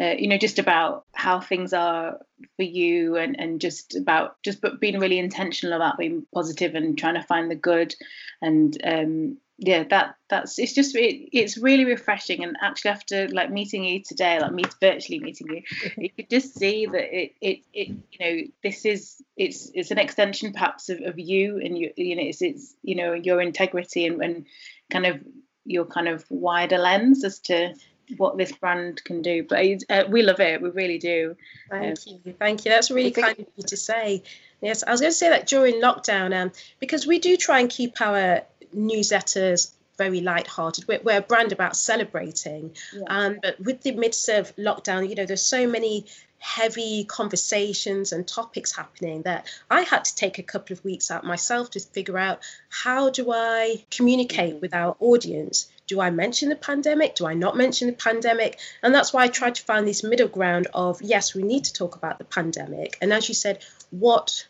uh, 0.00 0.14
you 0.18 0.28
know 0.28 0.38
just 0.38 0.58
about 0.58 1.04
how 1.12 1.40
things 1.40 1.72
are 1.72 2.18
for 2.56 2.62
you 2.62 3.16
and 3.16 3.38
and 3.40 3.60
just 3.60 3.96
about 3.96 4.36
just 4.42 4.60
but 4.60 4.80
being 4.80 5.00
really 5.00 5.18
intentional 5.18 5.74
about 5.74 5.98
being 5.98 6.26
positive 6.34 6.74
and 6.74 6.98
trying 6.98 7.14
to 7.14 7.22
find 7.22 7.50
the 7.50 7.56
good 7.56 7.94
and 8.42 8.78
um 8.84 9.36
yeah 9.58 9.84
that 9.88 10.16
that's 10.28 10.58
it's 10.58 10.74
just 10.74 10.94
it, 10.94 11.28
it's 11.32 11.56
really 11.56 11.86
refreshing 11.86 12.44
and 12.44 12.56
actually 12.60 12.90
after 12.90 13.28
like 13.28 13.50
meeting 13.50 13.84
you 13.84 14.02
today 14.02 14.38
like 14.38 14.52
meet 14.52 14.74
virtually 14.80 15.18
meeting 15.18 15.46
you 15.48 15.62
you 15.96 16.10
could 16.10 16.28
just 16.28 16.54
see 16.54 16.84
that 16.84 17.16
it 17.16 17.34
it, 17.40 17.60
it 17.72 17.88
you 17.88 18.18
know 18.20 18.42
this 18.62 18.84
is 18.84 19.22
it's 19.36 19.70
it's 19.74 19.90
an 19.90 19.98
extension 19.98 20.52
perhaps 20.52 20.90
of, 20.90 21.00
of 21.00 21.18
you 21.18 21.58
and 21.58 21.78
you 21.78 21.90
you 21.96 22.16
know 22.16 22.22
it's 22.22 22.42
it's 22.42 22.74
you 22.82 22.94
know 22.94 23.14
your 23.14 23.40
integrity 23.40 24.06
and, 24.06 24.22
and 24.22 24.46
kind 24.90 25.06
of 25.06 25.20
your 25.64 25.86
kind 25.86 26.08
of 26.08 26.24
wider 26.30 26.78
lens 26.78 27.24
as 27.24 27.38
to 27.38 27.74
what 28.18 28.36
this 28.36 28.52
brand 28.52 29.02
can 29.04 29.22
do 29.22 29.42
but 29.42 29.58
uh, 29.88 30.04
we 30.08 30.22
love 30.22 30.38
it 30.38 30.62
we 30.62 30.70
really 30.70 30.98
do. 30.98 31.36
Thank 31.70 31.98
um, 32.06 32.20
you 32.24 32.32
thank 32.38 32.64
you. 32.64 32.70
That's 32.70 32.90
really 32.90 33.10
kind 33.10 33.38
of 33.38 33.46
you 33.56 33.64
to 33.64 33.76
say 33.76 34.22
yes 34.60 34.82
i 34.86 34.90
was 34.90 35.00
going 35.00 35.10
to 35.10 35.16
say 35.16 35.28
that 35.28 35.46
during 35.46 35.80
lockdown 35.80 36.34
um, 36.34 36.52
because 36.80 37.06
we 37.06 37.18
do 37.18 37.36
try 37.36 37.60
and 37.60 37.70
keep 37.70 38.00
our 38.00 38.42
newsletters 38.74 39.72
very 39.96 40.20
light-hearted. 40.20 40.86
We're, 40.86 41.00
we're 41.02 41.18
a 41.18 41.22
brand 41.22 41.52
about 41.52 41.76
celebrating, 41.76 42.76
yeah. 42.92 43.04
um, 43.08 43.38
but 43.42 43.58
with 43.60 43.82
the 43.82 43.92
midst 43.92 44.28
of 44.28 44.54
lockdown, 44.56 45.08
you 45.08 45.14
know, 45.14 45.24
there's 45.24 45.42
so 45.42 45.66
many 45.66 46.06
heavy 46.38 47.04
conversations 47.04 48.12
and 48.12 48.26
topics 48.26 48.76
happening 48.76 49.22
that 49.22 49.46
I 49.70 49.82
had 49.82 50.04
to 50.04 50.14
take 50.14 50.38
a 50.38 50.42
couple 50.42 50.74
of 50.74 50.84
weeks 50.84 51.10
out 51.10 51.24
myself 51.24 51.70
to 51.70 51.80
figure 51.80 52.18
out 52.18 52.40
how 52.68 53.10
do 53.10 53.32
I 53.32 53.84
communicate 53.90 54.60
with 54.60 54.74
our 54.74 54.96
audience. 55.00 55.68
Do 55.86 56.00
I 56.00 56.10
mention 56.10 56.48
the 56.48 56.56
pandemic? 56.56 57.14
Do 57.14 57.26
I 57.26 57.34
not 57.34 57.56
mention 57.56 57.86
the 57.86 57.92
pandemic? 57.92 58.58
And 58.82 58.94
that's 58.94 59.12
why 59.12 59.24
I 59.24 59.28
tried 59.28 59.54
to 59.56 59.62
find 59.62 59.86
this 59.86 60.02
middle 60.02 60.28
ground 60.28 60.66
of 60.74 61.00
yes, 61.00 61.34
we 61.34 61.42
need 61.42 61.64
to 61.64 61.72
talk 61.72 61.94
about 61.94 62.18
the 62.18 62.24
pandemic. 62.24 62.98
And 63.00 63.12
as 63.12 63.28
you 63.28 63.34
said, 63.34 63.64
what 63.90 64.46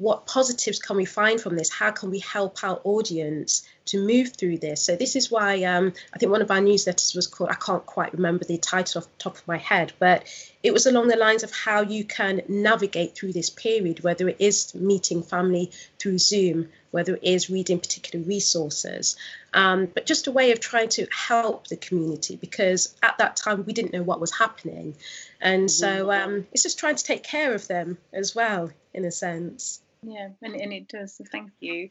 what 0.00 0.24
positives 0.24 0.78
can 0.78 0.96
we 0.96 1.04
find 1.04 1.38
from 1.38 1.56
this? 1.56 1.68
How 1.68 1.90
can 1.90 2.10
we 2.10 2.20
help 2.20 2.64
our 2.64 2.80
audience 2.84 3.68
to 3.84 4.02
move 4.02 4.32
through 4.32 4.56
this? 4.56 4.80
So 4.82 4.96
this 4.96 5.14
is 5.14 5.30
why 5.30 5.62
um, 5.64 5.92
I 6.14 6.18
think 6.18 6.32
one 6.32 6.40
of 6.40 6.50
our 6.50 6.60
newsletters 6.60 7.14
was 7.14 7.26
called, 7.26 7.50
I 7.50 7.54
can't 7.54 7.84
quite 7.84 8.14
remember 8.14 8.46
the 8.46 8.56
title 8.56 9.00
off 9.00 9.04
the 9.04 9.18
top 9.18 9.36
of 9.36 9.46
my 9.46 9.58
head, 9.58 9.92
but 9.98 10.24
it 10.62 10.72
was 10.72 10.86
along 10.86 11.08
the 11.08 11.16
lines 11.16 11.42
of 11.42 11.52
how 11.52 11.82
you 11.82 12.04
can 12.04 12.40
navigate 12.48 13.14
through 13.14 13.34
this 13.34 13.50
period, 13.50 14.02
whether 14.02 14.26
it 14.26 14.36
is 14.38 14.74
meeting 14.74 15.22
family 15.22 15.70
through 15.98 16.16
Zoom, 16.16 16.70
whether 16.92 17.16
it 17.16 17.22
is 17.22 17.50
reading 17.50 17.78
particular 17.78 18.24
resources, 18.24 19.16
um, 19.52 19.84
but 19.84 20.06
just 20.06 20.28
a 20.28 20.32
way 20.32 20.50
of 20.50 20.60
trying 20.60 20.88
to 20.88 21.06
help 21.12 21.66
the 21.66 21.76
community 21.76 22.36
because 22.36 22.94
at 23.02 23.18
that 23.18 23.36
time 23.36 23.66
we 23.66 23.74
didn't 23.74 23.92
know 23.92 24.02
what 24.02 24.18
was 24.18 24.32
happening. 24.32 24.96
And 25.42 25.70
so 25.70 26.06
mm-hmm. 26.06 26.30
um, 26.30 26.46
it's 26.52 26.62
just 26.62 26.78
trying 26.78 26.96
to 26.96 27.04
take 27.04 27.22
care 27.22 27.52
of 27.52 27.66
them 27.68 27.98
as 28.14 28.34
well, 28.34 28.70
in 28.94 29.04
a 29.04 29.10
sense 29.10 29.82
yeah 30.02 30.28
and, 30.42 30.54
and 30.54 30.72
it 30.72 30.88
does 30.88 31.14
so 31.14 31.24
thank 31.30 31.50
you 31.60 31.90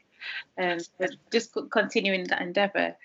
um 0.60 0.78
but 0.98 1.10
just 1.30 1.56
continuing 1.70 2.24
that 2.24 2.42
endeavor 2.42 2.96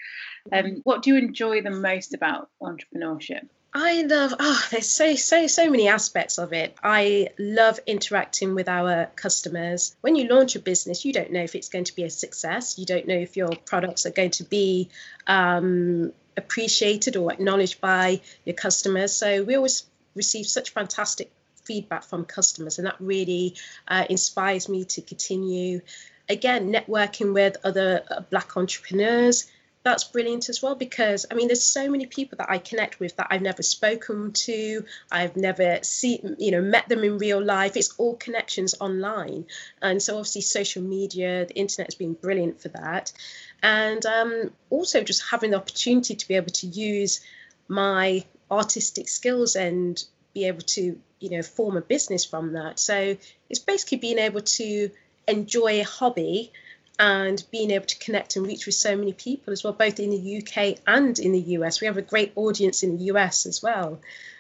um 0.52 0.82
what 0.84 1.04
do 1.04 1.12
you 1.12 1.18
enjoy 1.18 1.62
the 1.62 1.70
most 1.70 2.14
about 2.14 2.50
entrepreneurship 2.62 3.48
I 3.78 4.04
love 4.04 4.34
oh 4.40 4.68
there's 4.72 4.90
so 4.90 5.16
so 5.16 5.48
so 5.48 5.70
many 5.70 5.90
aspects 5.90 6.38
of 6.38 6.54
it. 6.54 6.78
I 6.82 7.28
love 7.38 7.78
interacting 7.86 8.56
with 8.56 8.70
our 8.70 9.08
customers. 9.18 9.98
When 10.00 10.16
you 10.16 10.30
launch 10.30 10.56
a 10.56 10.62
business, 10.62 11.04
you 11.04 11.12
don't 11.12 11.34
know 11.34 11.44
if 11.44 11.56
it's 11.56 11.68
going 11.68 11.84
to 11.84 11.94
be 11.94 12.04
a 12.04 12.10
success. 12.10 12.80
You 12.80 12.86
don't 12.86 13.06
know 13.06 13.18
if 13.18 13.36
your 13.36 13.50
products 13.66 14.06
are 14.06 14.12
going 14.12 14.32
to 14.32 14.46
be 14.46 14.92
um, 15.28 16.14
appreciated 16.38 17.18
or 17.18 17.34
acknowledged 17.34 17.82
by 17.82 18.22
your 18.46 18.56
customers. 18.56 19.14
So 19.14 19.44
we 19.44 19.56
always 19.56 19.84
receive 20.16 20.46
such 20.46 20.70
fantastic 20.70 21.30
feedback 21.66 22.04
from 22.04 22.26
customers, 22.26 22.78
and 22.78 22.88
that 22.88 22.96
really 23.00 23.56
uh, 23.88 24.06
inspires 24.10 24.70
me 24.70 24.86
to 24.86 25.02
continue. 25.02 25.82
Again, 26.28 26.72
networking 26.72 27.34
with 27.34 27.58
other 27.64 28.04
uh, 28.10 28.22
Black 28.22 28.58
entrepreneurs. 28.58 29.48
That's 29.84 30.04
brilliant 30.04 30.50
as 30.50 30.64
well 30.64 30.74
because 30.74 31.28
I 31.30 31.36
mean, 31.36 31.48
there's 31.48 31.62
so 31.62 31.92
many 31.92 32.08
people 32.08 32.40
that 32.40 32.50
I 32.50 32.58
connect 32.58 33.00
with 33.00 33.16
that 33.18 33.28
I've 33.30 33.44
never 33.44 33.62
spoken 33.62 34.32
to, 34.32 34.84
I've 35.12 35.36
never 35.38 35.78
seen, 35.84 36.38
you 36.40 36.50
know, 36.50 36.62
met 36.62 36.90
them 36.90 37.04
in 37.04 37.20
real 37.20 37.44
life. 37.44 37.78
It's 37.78 37.94
all 38.00 38.16
connections 38.16 38.74
online, 38.80 39.46
and 39.84 40.02
so 40.02 40.18
obviously 40.18 40.42
social 40.42 40.82
media, 40.82 41.46
the 41.46 41.54
internet 41.54 41.88
has 41.88 41.96
been 41.96 42.14
brilliant 42.14 42.62
for 42.62 42.70
that, 42.70 43.14
and 43.62 44.04
um, 44.08 44.52
also 44.72 45.04
just 45.04 45.30
having 45.30 45.52
the 45.52 45.58
opportunity 45.58 46.16
to 46.16 46.28
be 46.28 46.34
able 46.34 46.54
to 46.54 46.66
use 46.66 47.22
my 47.68 48.24
artistic 48.50 49.08
skills 49.10 49.56
and 49.56 50.04
be 50.34 50.46
able 50.46 50.62
to 50.62 51.00
you 51.20 51.30
know 51.30 51.42
form 51.42 51.78
a 51.78 51.82
business 51.82 52.26
from 52.26 52.54
that 52.54 52.80
so 52.80 53.16
it's 53.50 53.60
basically 53.60 53.98
being 53.98 54.20
able 54.20 54.42
to 54.42 54.90
enjoy 55.28 55.80
a 55.80 55.84
hobby 55.84 56.52
and 56.98 57.44
being 57.52 57.72
able 57.72 57.86
to 57.86 57.98
connect 58.00 58.36
and 58.36 58.48
reach 58.48 58.66
with 58.66 58.76
so 58.76 58.96
many 58.96 59.14
people 59.14 59.52
as 59.52 59.64
well 59.64 59.74
both 59.74 60.00
in 60.00 60.10
the 60.12 60.38
uk 60.38 60.78
and 60.88 61.20
in 61.20 61.32
the 61.32 61.40
us 61.40 61.82
we 61.82 61.88
have 61.88 61.98
a 61.98 62.02
great 62.02 62.32
audience 62.36 62.84
in 62.84 62.98
the 62.98 63.06
us 63.06 63.46
as 63.46 63.62
well 63.62 64.00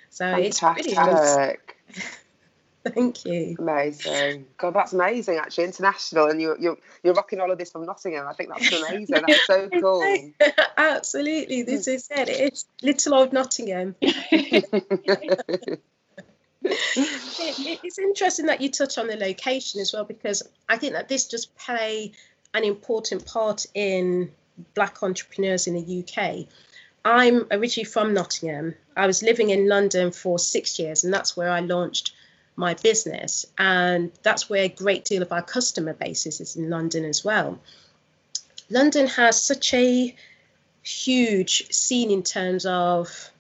so 0.09 0.25
Fantastic. 0.25 0.85
it's 0.85 0.97
really 0.97 2.11
Thank 2.93 3.25
you. 3.25 3.55
Amazing. 3.57 4.45
God, 4.57 4.75
that's 4.75 4.93
amazing. 4.93 5.37
Actually, 5.37 5.65
international, 5.65 6.29
and 6.29 6.39
you're 6.39 6.57
you're 6.59 6.77
you're 7.03 7.15
rocking 7.15 7.39
all 7.39 7.49
of 7.49 7.57
this 7.57 7.71
from 7.71 7.85
Nottingham. 7.85 8.27
I 8.27 8.33
think 8.33 8.49
that's 8.49 8.71
amazing. 8.89 9.23
That's 9.27 9.47
so 9.47 9.69
cool. 9.69 10.31
Absolutely, 10.77 11.63
this 11.63 11.87
is 11.87 12.07
it. 12.11 12.29
It's 12.29 12.65
little 12.83 13.15
old 13.15 13.33
Nottingham. 13.33 13.95
it, 16.95 17.79
it's 17.83 17.99
interesting 17.99 18.47
that 18.47 18.61
you 18.61 18.69
touch 18.69 18.97
on 18.97 19.07
the 19.07 19.15
location 19.15 19.81
as 19.81 19.93
well 19.93 20.03
because 20.03 20.43
I 20.67 20.77
think 20.77 20.93
that 20.93 21.09
this 21.09 21.27
does 21.27 21.45
play 21.45 22.11
an 22.53 22.63
important 22.63 23.25
part 23.25 23.65
in 23.73 24.31
black 24.73 25.03
entrepreneurs 25.03 25.67
in 25.67 25.73
the 25.75 26.03
UK. 26.03 26.47
I'm 27.03 27.45
originally 27.51 27.85
from 27.85 28.13
Nottingham. 28.13 28.75
I 28.97 29.05
was 29.05 29.21
living 29.21 29.51
in 29.51 29.67
London 29.67 30.11
for 30.11 30.39
six 30.39 30.79
years, 30.79 31.03
and 31.03 31.13
that's 31.13 31.37
where 31.37 31.51
I 31.51 31.59
launched 31.59 32.13
my 32.55 32.73
business. 32.73 33.45
And 33.57 34.11
that's 34.23 34.49
where 34.49 34.63
a 34.63 34.69
great 34.69 35.05
deal 35.05 35.21
of 35.21 35.31
our 35.31 35.43
customer 35.43 35.93
base 35.93 36.25
is, 36.25 36.41
is 36.41 36.55
in 36.55 36.69
London 36.69 37.05
as 37.05 37.23
well. 37.23 37.59
London 38.69 39.07
has 39.07 39.41
such 39.43 39.73
a 39.73 40.15
huge 40.81 41.71
scene 41.71 42.09
in 42.09 42.23
terms 42.23 42.65
of 42.65 43.31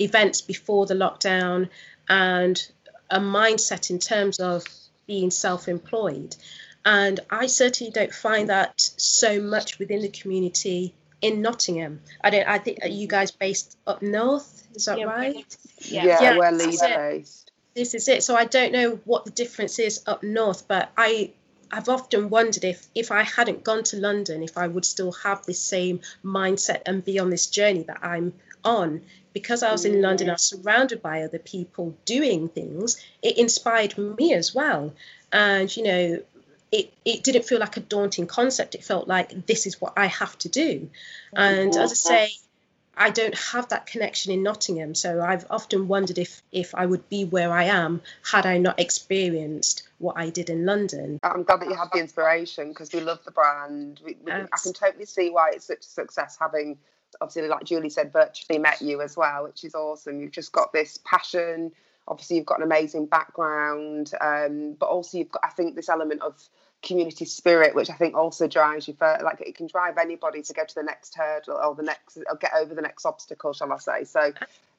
events 0.00 0.40
before 0.40 0.86
the 0.86 0.94
lockdown 0.94 1.68
and 2.08 2.70
a 3.10 3.20
mindset 3.20 3.90
in 3.90 3.98
terms 3.98 4.38
of 4.38 4.64
being 5.06 5.30
self 5.30 5.68
employed. 5.68 6.36
And 6.84 7.18
I 7.30 7.46
certainly 7.46 7.92
don't 7.92 8.14
find 8.14 8.48
that 8.48 8.80
so 8.96 9.40
much 9.40 9.78
within 9.78 10.02
the 10.02 10.08
community 10.08 10.94
in 11.20 11.42
Nottingham. 11.42 12.00
I 12.22 12.30
don't. 12.30 12.46
I 12.46 12.58
think 12.58 12.78
are 12.82 12.88
you 12.88 13.08
guys 13.08 13.30
based 13.30 13.76
up 13.86 14.02
north? 14.02 14.66
Is 14.74 14.84
that 14.84 14.98
yeah, 14.98 15.04
right? 15.04 15.56
Yeah, 15.80 16.04
yeah, 16.04 16.22
yeah 16.22 16.38
we're 16.38 16.52
Leeds 16.52 16.80
based. 16.80 17.50
This 17.74 17.94
is 17.94 18.08
it. 18.08 18.22
So 18.22 18.36
I 18.36 18.44
don't 18.44 18.72
know 18.72 19.00
what 19.04 19.24
the 19.24 19.30
difference 19.30 19.78
is 19.78 20.02
up 20.06 20.22
north, 20.22 20.68
but 20.68 20.90
I 20.96 21.32
I've 21.70 21.88
often 21.88 22.30
wondered 22.30 22.64
if 22.64 22.86
if 22.94 23.10
I 23.10 23.22
hadn't 23.22 23.64
gone 23.64 23.82
to 23.84 23.96
London, 23.96 24.42
if 24.42 24.56
I 24.56 24.68
would 24.68 24.84
still 24.84 25.12
have 25.12 25.44
this 25.44 25.60
same 25.60 26.00
mindset 26.24 26.82
and 26.86 27.04
be 27.04 27.18
on 27.18 27.30
this 27.30 27.48
journey 27.48 27.82
that 27.84 27.98
I'm 28.02 28.34
on 28.64 29.02
because 29.36 29.62
I 29.62 29.70
was 29.70 29.84
in 29.84 30.00
London, 30.00 30.30
I 30.30 30.32
was 30.32 30.44
surrounded 30.44 31.02
by 31.02 31.20
other 31.20 31.38
people 31.38 31.94
doing 32.06 32.48
things. 32.48 32.96
It 33.20 33.36
inspired 33.36 33.98
me 33.98 34.32
as 34.32 34.54
well. 34.54 34.94
And, 35.30 35.76
you 35.76 35.82
know, 35.82 36.22
it, 36.72 36.94
it 37.04 37.22
didn't 37.22 37.44
feel 37.44 37.60
like 37.60 37.76
a 37.76 37.80
daunting 37.80 38.26
concept. 38.28 38.74
It 38.74 38.82
felt 38.82 39.08
like 39.08 39.44
this 39.44 39.66
is 39.66 39.78
what 39.78 39.92
I 39.94 40.06
have 40.06 40.38
to 40.38 40.48
do. 40.48 40.88
And 41.34 41.76
as 41.76 41.92
I 41.92 41.94
say, 41.94 42.30
I 42.96 43.10
don't 43.10 43.36
have 43.52 43.68
that 43.68 43.84
connection 43.84 44.32
in 44.32 44.42
Nottingham. 44.42 44.94
So 44.94 45.20
I've 45.20 45.44
often 45.50 45.86
wondered 45.86 46.16
if 46.16 46.40
if 46.50 46.74
I 46.74 46.86
would 46.86 47.06
be 47.10 47.26
where 47.26 47.52
I 47.52 47.64
am 47.64 48.00
had 48.32 48.46
I 48.46 48.56
not 48.56 48.80
experienced 48.80 49.86
what 49.98 50.16
I 50.16 50.30
did 50.30 50.48
in 50.48 50.64
London. 50.64 51.20
I'm 51.22 51.42
glad 51.42 51.60
that 51.60 51.68
you 51.68 51.74
had 51.74 51.88
the 51.92 51.98
inspiration 51.98 52.70
because 52.70 52.90
we 52.94 53.00
love 53.00 53.22
the 53.26 53.32
brand. 53.32 54.00
We, 54.02 54.16
we, 54.24 54.32
I 54.32 54.46
can 54.62 54.72
totally 54.72 55.04
see 55.04 55.28
why 55.28 55.50
it's 55.52 55.66
such 55.66 55.80
a 55.80 55.82
success 56.00 56.38
having 56.40 56.78
obviously 57.20 57.48
like 57.48 57.64
Julie 57.64 57.90
said 57.90 58.12
virtually 58.12 58.58
met 58.58 58.80
you 58.80 59.00
as 59.00 59.16
well, 59.16 59.44
which 59.44 59.64
is 59.64 59.74
awesome. 59.74 60.20
You've 60.20 60.32
just 60.32 60.52
got 60.52 60.72
this 60.72 60.98
passion. 61.04 61.72
Obviously, 62.08 62.36
you've 62.36 62.46
got 62.46 62.58
an 62.58 62.64
amazing 62.64 63.06
background, 63.06 64.12
um, 64.20 64.76
but 64.78 64.86
also 64.86 65.18
you've 65.18 65.32
got 65.32 65.44
I 65.44 65.48
think 65.48 65.74
this 65.74 65.88
element 65.88 66.22
of 66.22 66.40
community 66.82 67.24
spirit, 67.24 67.74
which 67.74 67.90
I 67.90 67.94
think 67.94 68.14
also 68.14 68.46
drives 68.46 68.86
you 68.86 68.94
for 68.94 69.18
like 69.22 69.40
it 69.40 69.56
can 69.56 69.66
drive 69.66 69.98
anybody 69.98 70.42
to 70.42 70.52
go 70.52 70.64
to 70.64 70.74
the 70.74 70.82
next 70.82 71.14
hurdle 71.16 71.56
or 71.56 71.74
the 71.74 71.82
next 71.82 72.18
or 72.18 72.36
get 72.36 72.52
over 72.54 72.74
the 72.74 72.82
next 72.82 73.04
obstacle, 73.04 73.52
shall 73.52 73.72
I 73.72 73.78
say? 73.78 74.04
So 74.04 74.32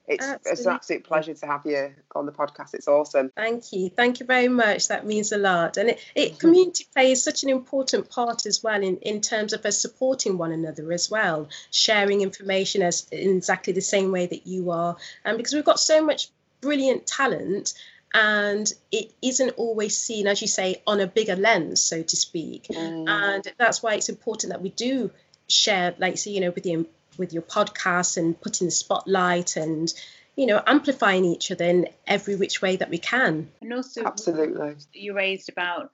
it's 0.07 0.23
Absolutely. 0.23 0.51
it's 0.51 0.65
an 0.65 0.73
absolute 0.73 1.03
pleasure 1.03 1.33
to 1.33 1.45
have 1.45 1.61
you 1.65 1.93
on 2.15 2.25
the 2.25 2.31
podcast. 2.31 2.73
It's 2.73 2.87
awesome. 2.87 3.31
Thank 3.35 3.73
you, 3.73 3.89
thank 3.89 4.19
you 4.19 4.25
very 4.25 4.47
much. 4.47 4.87
That 4.87 5.05
means 5.05 5.31
a 5.31 5.37
lot, 5.37 5.77
and 5.77 5.89
it, 5.89 5.99
it 6.15 6.29
mm-hmm. 6.29 6.37
community 6.37 6.85
plays 6.93 7.23
such 7.23 7.43
an 7.43 7.49
important 7.49 8.09
part 8.09 8.45
as 8.45 8.63
well 8.63 8.81
in 8.81 8.97
in 8.97 9.21
terms 9.21 9.53
of 9.53 9.65
us 9.65 9.77
supporting 9.77 10.37
one 10.37 10.51
another 10.51 10.91
as 10.91 11.11
well, 11.11 11.49
sharing 11.71 12.21
information 12.21 12.81
as 12.81 13.07
in 13.11 13.37
exactly 13.37 13.73
the 13.73 13.81
same 13.81 14.11
way 14.11 14.25
that 14.25 14.47
you 14.47 14.71
are, 14.71 14.95
and 15.25 15.37
because 15.37 15.53
we've 15.53 15.65
got 15.65 15.79
so 15.79 16.01
much 16.01 16.29
brilliant 16.61 17.05
talent 17.05 17.73
and 18.13 18.73
it 18.91 19.13
isn't 19.21 19.51
always 19.57 19.97
seen, 19.97 20.27
as 20.27 20.41
you 20.41 20.47
say, 20.47 20.81
on 20.87 20.99
a 20.99 21.07
bigger 21.07 21.35
lens, 21.35 21.81
so 21.81 22.01
to 22.01 22.15
speak. 22.15 22.67
Mm. 22.69 23.07
And 23.07 23.53
that's 23.57 23.83
why 23.83 23.95
it's 23.95 24.09
important 24.09 24.53
that 24.53 24.61
we 24.61 24.69
do 24.69 25.11
share, 25.47 25.93
like, 25.99 26.17
so, 26.17 26.29
you 26.29 26.39
know, 26.39 26.51
with 26.51 26.65
your 26.65 26.85
with 27.17 27.33
your 27.33 27.43
podcast 27.43 28.17
and 28.17 28.39
putting 28.39 28.67
the 28.67 28.71
spotlight 28.71 29.55
and 29.55 29.93
you 30.35 30.45
know 30.45 30.61
amplifying 30.65 31.25
each 31.25 31.51
other 31.51 31.65
in 31.65 31.87
every 32.05 32.35
which 32.35 32.61
way 32.61 32.75
that 32.75 32.89
we 32.89 32.97
can. 32.97 33.49
And 33.61 33.73
also, 33.73 34.03
absolutely, 34.03 34.75
you 34.93 35.13
raised 35.13 35.49
about 35.49 35.91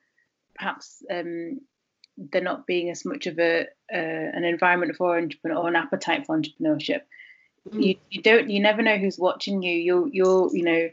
perhaps 0.55 1.03
um, 1.09 1.61
there 2.17 2.41
not 2.41 2.67
being 2.67 2.89
as 2.89 3.05
much 3.05 3.27
of 3.27 3.39
a 3.39 3.61
uh, 3.61 3.65
an 3.91 4.43
environment 4.43 4.95
for 4.95 5.17
entrepreneur 5.17 5.57
or 5.57 5.67
an 5.67 5.75
appetite 5.75 6.25
for 6.25 6.37
entrepreneurship. 6.37 7.01
Mm. 7.69 7.83
You, 7.83 7.95
you 8.09 8.21
don't 8.21 8.49
you 8.49 8.59
never 8.59 8.81
know 8.81 8.97
who's 8.97 9.17
watching 9.17 9.63
you. 9.63 9.73
You're 9.73 10.07
you're 10.09 10.49
you 10.55 10.63
know 10.63 10.89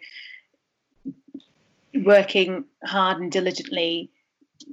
working 1.95 2.65
hard 2.85 3.21
and 3.21 3.33
diligently, 3.33 4.11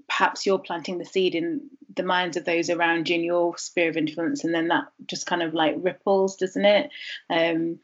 perhaps 0.07 0.45
you're 0.45 0.59
planting 0.59 0.97
the 0.97 1.05
seed 1.05 1.35
in 1.35 1.69
the 1.95 2.03
minds 2.03 2.37
of 2.37 2.45
those 2.45 2.69
around 2.69 3.09
you 3.09 3.15
in 3.15 3.23
your 3.23 3.57
sphere 3.57 3.89
of 3.89 3.97
influence, 3.97 4.43
and 4.43 4.53
then 4.53 4.67
that 4.69 4.87
just 5.05 5.25
kind 5.25 5.41
of 5.41 5.53
like 5.53 5.75
ripples, 5.77 6.35
doesn't 6.35 6.65
it? 6.65 6.89
Um, 7.29 7.79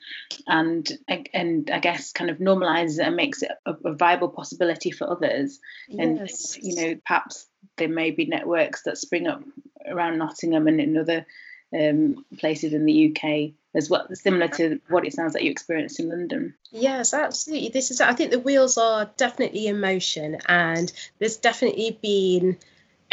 and 0.47 0.89
and 1.33 1.69
I 1.71 1.79
guess 1.79 2.11
kind 2.11 2.29
of 2.29 2.37
normalizes 2.37 2.99
it 2.99 3.07
and 3.07 3.15
makes 3.15 3.41
it 3.41 3.51
a, 3.65 3.75
a 3.85 3.93
viable 3.93 4.29
possibility 4.29 4.91
for 4.91 5.09
others. 5.09 5.59
Yes. 5.87 6.57
And 6.57 6.65
you 6.65 6.75
know, 6.75 6.99
perhaps 7.05 7.47
there 7.77 7.89
may 7.89 8.11
be 8.11 8.25
networks 8.25 8.83
that 8.83 8.97
spring 8.97 9.27
up 9.27 9.41
around 9.87 10.17
Nottingham 10.17 10.67
and 10.67 10.79
in 10.79 10.97
other 10.97 11.25
um, 11.73 12.25
places 12.37 12.73
in 12.73 12.85
the 12.85 13.09
UK 13.15 13.53
as 13.75 13.89
well, 13.89 14.07
similar 14.13 14.47
to 14.47 14.79
what 14.89 15.05
it 15.05 15.13
sounds 15.13 15.33
like 15.33 15.43
you 15.43 15.49
experienced 15.49 15.99
in 15.99 16.09
London. 16.09 16.53
Yes, 16.71 17.13
absolutely. 17.13 17.69
This 17.69 17.89
is, 17.89 18.01
I 18.01 18.13
think 18.13 18.31
the 18.31 18.39
wheels 18.39 18.77
are 18.77 19.09
definitely 19.17 19.67
in 19.67 19.79
motion, 19.79 20.37
and 20.47 20.91
there's 21.17 21.37
definitely 21.37 21.97
been 22.01 22.57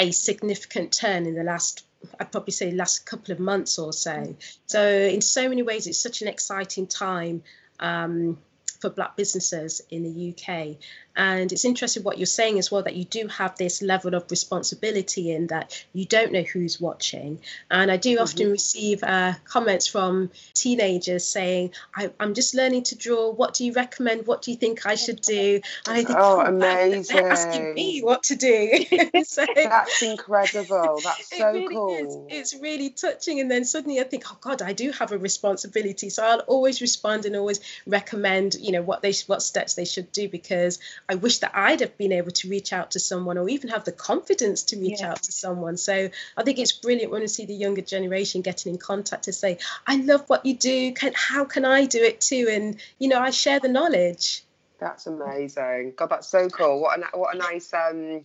a 0.01 0.11
significant 0.11 0.93
turn 0.93 1.27
in 1.27 1.35
the 1.35 1.45
last 1.45 1.85
I'd 2.19 2.33
probably 2.33 2.53
say 2.53 2.71
last 2.71 3.05
couple 3.05 3.33
of 3.33 3.39
months 3.39 3.79
or 3.79 3.93
so. 3.93 4.35
So 4.67 4.83
in 4.83 5.21
so 5.21 5.49
many 5.51 5.63
ways, 5.63 5.87
it's 5.87 6.03
such 6.03 6.23
an 6.23 6.29
exciting 6.29 6.87
time 6.87 7.43
um, 7.79 8.39
for 8.81 8.89
Black 8.89 9.17
businesses 9.17 9.83
in 9.91 10.03
the 10.03 10.31
UK. 10.31 10.77
And 11.17 11.53
it's 11.53 11.65
interesting 11.65 12.03
what 12.03 12.19
you're 12.19 12.27
saying 12.27 12.59
as 12.59 12.71
well 12.71 12.83
that 12.83 12.97
you 12.97 13.05
do 13.05 13.27
have 13.29 13.57
this 13.57 13.83
level 13.83 14.15
of 14.15 14.31
responsibility 14.31 15.33
in 15.33 15.49
that 15.49 15.85
you 15.93 16.05
don't 16.05 16.33
know 16.33 16.43
who's 16.43 16.81
watching. 16.81 17.41
And 17.71 17.91
I 17.91 17.97
do 17.97 18.15
mm-hmm. 18.15 18.23
often 18.23 18.51
receive 18.51 19.03
uh, 19.03 19.35
comments 19.45 19.87
from 19.87 20.31
teenagers 20.55 21.25
saying, 21.25 21.73
I, 21.95 22.11
am 22.21 22.35
just 22.35 22.55
learning 22.55 22.85
to 22.85 22.97
draw. 22.97 23.31
What 23.31 23.55
do 23.55 23.65
you 23.65 23.73
recommend? 23.73 24.27
What 24.27 24.43
do 24.43 24.51
you 24.51 24.57
think 24.57 24.87
I 24.87 24.95
should 24.95 25.21
do? 25.21 25.61
And 25.87 25.97
I 25.97 26.05
think, 26.05 26.19
oh, 26.19 26.41
oh 26.41 26.47
amazing. 26.47 27.17
They're 27.17 27.31
asking 27.31 27.75
me 27.75 28.01
what 28.01 28.23
to 28.25 28.37
do. 28.37 28.85
so, 29.25 29.45
That's 29.55 30.03
incredible. 30.03 31.01
That's 31.05 31.39
so 31.39 31.53
really 31.53 31.75
cool. 31.75 32.29
Is. 32.31 32.55
It's 32.55 32.63
really 32.63 32.91
touching. 32.91 33.41
And 33.41 33.51
then 33.51 33.65
suddenly 33.65 34.01
I 34.01 34.05
think, 34.05 34.25
oh 34.31 34.39
God, 34.41 34.63
I 34.63 34.73
do 34.73 34.93
have 34.93 35.13
a 35.13 35.19
responsibility. 35.19 36.11
So 36.11 36.25
I'll 36.25 36.41
always 36.41 36.81
respond 36.81 37.27
and 37.27 37.37
always 37.37 37.61
recommend, 37.87 38.55
you 38.55 38.73
know, 38.73 38.83
what 38.83 39.03
they 39.03 39.13
what 39.27 39.43
steps 39.43 39.75
they 39.75 39.85
should 39.85 40.13
do 40.13 40.29
because 40.29 40.79
I 41.11 41.17
wish 41.17 41.39
that 41.39 41.51
I'd 41.55 41.81
have 41.81 41.99
been 41.99 42.13
able 42.13 42.31
to 42.31 42.49
reach 42.49 42.73
out 42.73 42.93
to 42.93 43.01
someone 43.01 43.37
or 43.37 43.49
even 43.49 43.71
have 43.71 43.85
the 43.85 43.91
confidence 43.91 44.63
to 44.65 44.79
reach 44.79 45.01
yeah. 45.01 45.11
out 45.11 45.25
to 45.25 45.33
someone. 45.33 45.77
So 45.77 46.09
I 46.37 46.43
think 46.45 46.61
it's 46.61 46.71
brilliant 46.71 47.11
when 47.11 47.23
we 47.23 47.27
see 47.27 47.47
the 47.47 47.55
younger 47.55 47.83
generation 47.83 48.43
getting 48.43 48.75
in 48.75 48.79
contact 48.79 49.25
to 49.25 49.33
say, 49.33 49.59
I 49.89 49.97
love 49.97 50.23
what 50.29 50.47
you 50.47 50.55
do. 50.55 50.93
Can, 50.93 51.13
how 51.17 51.45
can 51.45 51.65
I 51.65 51.87
do 51.87 52.01
it 52.01 52.21
too? 52.21 52.47
And, 52.49 52.77
you 53.01 53.09
know, 53.09 53.19
I 53.19 53.31
share 53.31 53.59
the 53.59 53.69
knowledge. 53.69 54.45
That's 54.79 55.09
amazing. 55.09 55.95
God, 55.97 56.11
that's 56.11 56.29
so 56.29 56.49
cool. 56.49 56.81
What 56.81 57.01
a 57.01 57.19
what 57.19 57.35
a 57.35 57.39
nice 57.39 57.75
um, 57.75 58.23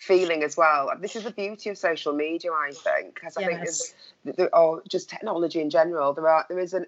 feeling 0.00 0.42
as 0.42 0.56
well. 0.56 0.90
This 1.00 1.14
is 1.14 1.22
the 1.22 1.30
beauty 1.30 1.70
of 1.70 1.78
social 1.78 2.12
media, 2.12 2.50
I 2.50 2.72
think, 2.72 3.14
because 3.14 3.36
I 3.36 3.42
yes. 3.42 3.94
think, 4.24 4.50
or 4.52 4.82
just 4.86 5.08
technology 5.08 5.62
in 5.62 5.70
general. 5.70 6.12
There 6.12 6.28
are 6.28 6.44
there 6.50 6.58
is 6.58 6.74
an 6.74 6.84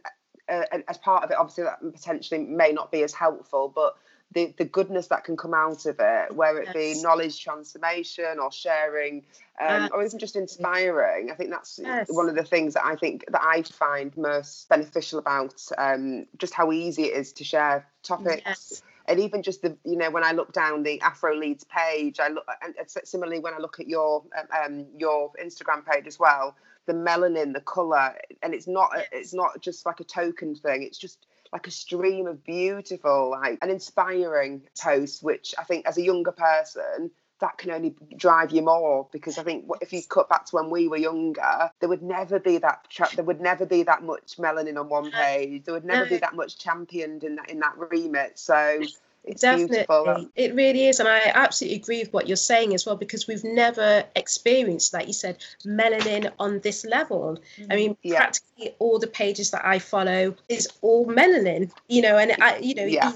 uh, 0.50 0.64
as 0.87 0.98
part 0.98 1.24
of 1.24 1.30
it, 1.30 1.38
obviously 1.38 1.64
that 1.64 1.80
potentially 1.80 2.44
may 2.44 2.72
not 2.72 2.92
be 2.92 3.02
as 3.02 3.14
helpful, 3.14 3.72
but 3.74 3.96
the, 4.32 4.54
the 4.58 4.64
goodness 4.64 5.06
that 5.08 5.24
can 5.24 5.36
come 5.36 5.54
out 5.54 5.86
of 5.86 5.96
it, 5.98 6.34
whether 6.34 6.60
it 6.60 6.68
yes. 6.74 6.96
be 6.96 7.02
knowledge 7.02 7.42
transformation 7.42 8.38
or 8.38 8.52
sharing, 8.52 9.24
um, 9.60 9.84
uh, 9.84 9.88
or 9.92 10.04
even 10.04 10.18
just 10.18 10.36
inspiring. 10.36 11.30
I 11.30 11.34
think 11.34 11.50
that's 11.50 11.78
yes. 11.82 12.08
one 12.10 12.28
of 12.28 12.34
the 12.34 12.44
things 12.44 12.74
that 12.74 12.84
I 12.84 12.96
think 12.96 13.24
that 13.28 13.42
I 13.42 13.62
find 13.62 14.14
most 14.16 14.68
beneficial 14.68 15.18
about 15.18 15.62
um, 15.78 16.26
just 16.38 16.52
how 16.52 16.72
easy 16.72 17.04
it 17.04 17.16
is 17.16 17.32
to 17.34 17.44
share 17.44 17.86
topics. 18.02 18.42
Yes. 18.44 18.82
And 19.08 19.20
even 19.20 19.42
just 19.42 19.62
the, 19.62 19.76
you 19.84 19.96
know, 19.96 20.10
when 20.10 20.24
I 20.24 20.32
look 20.32 20.52
down 20.52 20.82
the 20.82 21.00
Afro 21.00 21.36
Leads 21.36 21.62
page, 21.64 22.18
I 22.18 22.28
look, 22.28 22.44
and 22.60 22.74
similarly 23.04 23.38
when 23.38 23.54
I 23.54 23.58
look 23.58 23.78
at 23.78 23.86
your 23.86 24.24
um, 24.36 24.64
um 24.64 24.86
your 24.98 25.30
Instagram 25.42 25.86
page 25.86 26.08
as 26.08 26.18
well, 26.18 26.56
the 26.86 26.92
melanin, 26.92 27.54
the 27.54 27.60
color, 27.60 28.14
and 28.42 28.52
it's 28.52 28.66
not, 28.66 28.90
it's 29.12 29.32
not 29.32 29.60
just 29.60 29.86
like 29.86 30.00
a 30.00 30.04
token 30.04 30.56
thing. 30.56 30.82
It's 30.82 30.98
just 30.98 31.26
like 31.56 31.66
a 31.66 31.70
stream 31.70 32.26
of 32.26 32.44
beautiful, 32.44 33.30
like 33.30 33.58
an 33.62 33.70
inspiring 33.70 34.60
posts, 34.78 35.22
which 35.22 35.54
I 35.58 35.64
think 35.64 35.86
as 35.86 35.96
a 35.96 36.02
younger 36.02 36.32
person, 36.32 37.10
that 37.40 37.56
can 37.56 37.70
only 37.70 37.94
drive 38.14 38.50
you 38.50 38.60
more 38.60 39.08
because 39.10 39.38
I 39.38 39.42
think 39.42 39.64
if 39.80 39.90
you 39.90 40.02
cut 40.06 40.28
back 40.28 40.44
to 40.46 40.56
when 40.56 40.68
we 40.68 40.86
were 40.86 40.98
younger, 40.98 41.70
there 41.80 41.88
would 41.88 42.02
never 42.02 42.38
be 42.38 42.58
that 42.58 42.86
tra- 42.90 43.08
there 43.14 43.24
would 43.24 43.40
never 43.40 43.64
be 43.64 43.84
that 43.84 44.02
much 44.02 44.36
melanin 44.36 44.78
on 44.78 44.90
one 44.90 45.10
page. 45.10 45.64
There 45.64 45.72
would 45.72 45.84
never 45.86 46.04
be 46.04 46.18
that 46.18 46.34
much 46.34 46.58
championed 46.58 47.24
in 47.24 47.36
that 47.36 47.48
in 47.48 47.60
that 47.60 47.74
remit. 47.78 48.38
So 48.38 48.82
it's 49.26 49.40
Definitely. 49.40 49.78
Beautiful. 49.78 50.30
It 50.36 50.54
really 50.54 50.86
is. 50.86 51.00
And 51.00 51.08
I 51.08 51.32
absolutely 51.34 51.76
agree 51.78 51.98
with 51.98 52.12
what 52.12 52.28
you're 52.28 52.36
saying 52.36 52.74
as 52.74 52.86
well, 52.86 52.96
because 52.96 53.26
we've 53.26 53.44
never 53.44 54.04
experienced, 54.14 54.94
like 54.94 55.08
you 55.08 55.12
said, 55.12 55.38
melanin 55.64 56.32
on 56.38 56.60
this 56.60 56.84
level. 56.84 57.38
Mm-hmm. 57.58 57.72
I 57.72 57.76
mean, 57.76 57.96
yeah. 58.02 58.18
practically 58.18 58.74
all 58.78 59.00
the 59.00 59.08
pages 59.08 59.50
that 59.50 59.66
I 59.66 59.80
follow 59.80 60.36
is 60.48 60.68
all 60.80 61.06
melanin, 61.06 61.72
you 61.88 62.02
know, 62.02 62.16
and 62.16 62.32
I, 62.40 62.58
you 62.58 62.76
know, 62.76 62.84
yeah. 62.84 63.12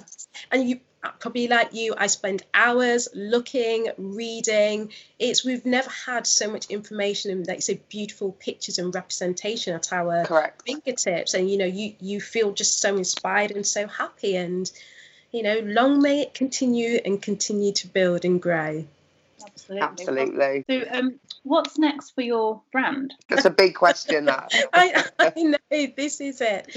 and 0.50 0.68
you 0.68 0.80
probably 1.20 1.46
like 1.46 1.72
you, 1.72 1.94
I 1.96 2.08
spend 2.08 2.42
hours 2.52 3.08
looking, 3.14 3.88
reading. 3.96 4.90
It's 5.18 5.44
we've 5.44 5.64
never 5.64 5.90
had 5.90 6.26
so 6.26 6.50
much 6.50 6.66
information 6.66 7.30
and 7.30 7.46
like 7.46 7.58
you 7.58 7.62
say, 7.62 7.80
beautiful 7.88 8.32
pictures 8.32 8.78
and 8.78 8.92
representation 8.94 9.74
at 9.74 9.92
our 9.92 10.24
Correct. 10.24 10.62
fingertips. 10.66 11.34
And 11.34 11.48
you 11.48 11.56
know, 11.56 11.66
you 11.66 11.94
you 12.00 12.20
feel 12.20 12.52
just 12.52 12.80
so 12.80 12.96
inspired 12.96 13.52
and 13.52 13.64
so 13.64 13.86
happy 13.86 14.36
and 14.36 14.70
you 15.32 15.42
know, 15.42 15.60
long 15.60 16.02
may 16.02 16.22
it 16.22 16.34
continue 16.34 17.00
and 17.04 17.20
continue 17.20 17.72
to 17.72 17.88
build 17.88 18.24
and 18.24 18.40
grow. 18.40 18.84
Absolutely. 19.44 19.82
Absolutely. 19.82 20.64
So, 20.68 20.84
um, 20.90 21.20
what's 21.44 21.78
next 21.78 22.10
for 22.10 22.22
your 22.22 22.60
brand? 22.72 23.14
That's 23.28 23.44
a 23.44 23.50
big 23.50 23.74
question. 23.74 24.26
That 24.26 24.52
I, 24.72 25.04
I 25.18 25.32
know 25.42 25.86
this 25.96 26.20
is 26.20 26.40
it. 26.40 26.76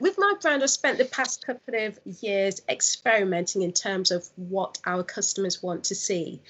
With 0.00 0.14
my 0.18 0.34
brand, 0.40 0.62
I've 0.62 0.70
spent 0.70 0.98
the 0.98 1.04
past 1.04 1.44
couple 1.44 1.74
of 1.74 1.98
years 2.20 2.62
experimenting 2.68 3.62
in 3.62 3.72
terms 3.72 4.10
of 4.12 4.28
what 4.36 4.78
our 4.86 5.02
customers 5.02 5.62
want 5.62 5.84
to 5.84 5.94
see. 5.94 6.40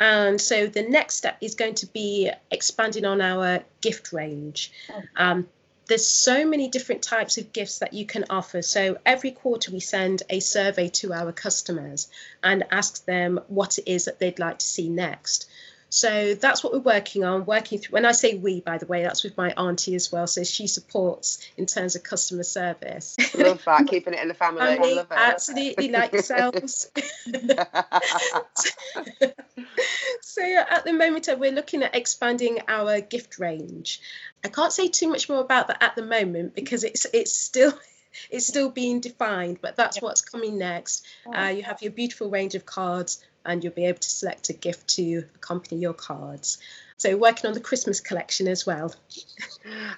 And 0.00 0.40
so 0.40 0.66
the 0.66 0.82
next 0.82 1.14
step 1.14 1.38
is 1.40 1.54
going 1.54 1.76
to 1.76 1.86
be 1.86 2.30
expanding 2.50 3.04
on 3.04 3.20
our 3.20 3.60
gift 3.80 4.12
range. 4.12 4.72
Oh. 4.90 5.02
Um, 5.16 5.48
there's 5.86 6.06
so 6.06 6.46
many 6.46 6.68
different 6.68 7.02
types 7.02 7.38
of 7.38 7.52
gifts 7.52 7.78
that 7.78 7.92
you 7.92 8.06
can 8.06 8.24
offer. 8.30 8.62
So 8.62 8.98
every 9.04 9.30
quarter 9.30 9.72
we 9.72 9.80
send 9.80 10.22
a 10.30 10.40
survey 10.40 10.88
to 11.00 11.12
our 11.12 11.32
customers 11.32 12.08
and 12.42 12.64
ask 12.70 13.04
them 13.04 13.40
what 13.48 13.78
it 13.78 13.90
is 13.90 14.06
that 14.06 14.18
they'd 14.18 14.38
like 14.38 14.58
to 14.58 14.66
see 14.66 14.88
next. 14.88 15.48
So 15.94 16.34
that's 16.34 16.64
what 16.64 16.72
we're 16.72 16.80
working 16.80 17.22
on. 17.22 17.46
Working 17.46 17.78
through. 17.78 17.92
When 17.92 18.04
I 18.04 18.10
say 18.10 18.34
we, 18.34 18.60
by 18.60 18.78
the 18.78 18.86
way, 18.86 19.04
that's 19.04 19.22
with 19.22 19.36
my 19.36 19.52
auntie 19.52 19.94
as 19.94 20.10
well. 20.10 20.26
So 20.26 20.42
she 20.42 20.66
supports 20.66 21.48
in 21.56 21.66
terms 21.66 21.94
of 21.94 22.02
customer 22.02 22.42
service. 22.42 23.16
Love 23.36 23.62
that, 23.64 23.86
keeping 23.86 24.12
it 24.12 24.20
in 24.20 24.26
the 24.26 24.34
family. 24.34 24.62
I 24.62 24.78
mean, 24.78 24.98
absolutely, 25.08 25.90
like 25.90 26.12
yourselves. 26.12 26.90
so 30.20 30.42
at 30.42 30.84
the 30.84 30.92
moment, 30.92 31.28
uh, 31.28 31.36
we're 31.38 31.52
looking 31.52 31.82
at 31.82 31.94
expanding 31.94 32.60
our 32.68 33.00
gift 33.00 33.38
range. 33.38 34.00
I 34.44 34.48
can't 34.48 34.72
say 34.72 34.88
too 34.88 35.08
much 35.08 35.28
more 35.28 35.40
about 35.40 35.68
that 35.68 35.82
at 35.82 35.96
the 35.96 36.04
moment 36.04 36.54
because 36.54 36.84
it's 36.84 37.06
it's 37.12 37.34
still 37.34 37.72
it's 38.30 38.46
still 38.46 38.70
being 38.70 39.00
defined, 39.00 39.58
but 39.60 39.76
that's 39.76 40.00
what's 40.00 40.22
coming 40.22 40.58
next. 40.58 41.06
Uh, 41.32 41.48
you 41.48 41.62
have 41.62 41.82
your 41.82 41.92
beautiful 41.92 42.30
range 42.30 42.54
of 42.54 42.66
cards, 42.66 43.22
and 43.44 43.62
you'll 43.62 43.72
be 43.72 43.86
able 43.86 43.98
to 43.98 44.10
select 44.10 44.50
a 44.50 44.52
gift 44.52 44.88
to 44.88 45.24
accompany 45.34 45.80
your 45.80 45.94
cards. 45.94 46.58
So 46.96 47.16
working 47.16 47.48
on 47.48 47.54
the 47.54 47.60
Christmas 47.60 48.00
collection 48.00 48.46
as 48.46 48.64
well. 48.64 48.94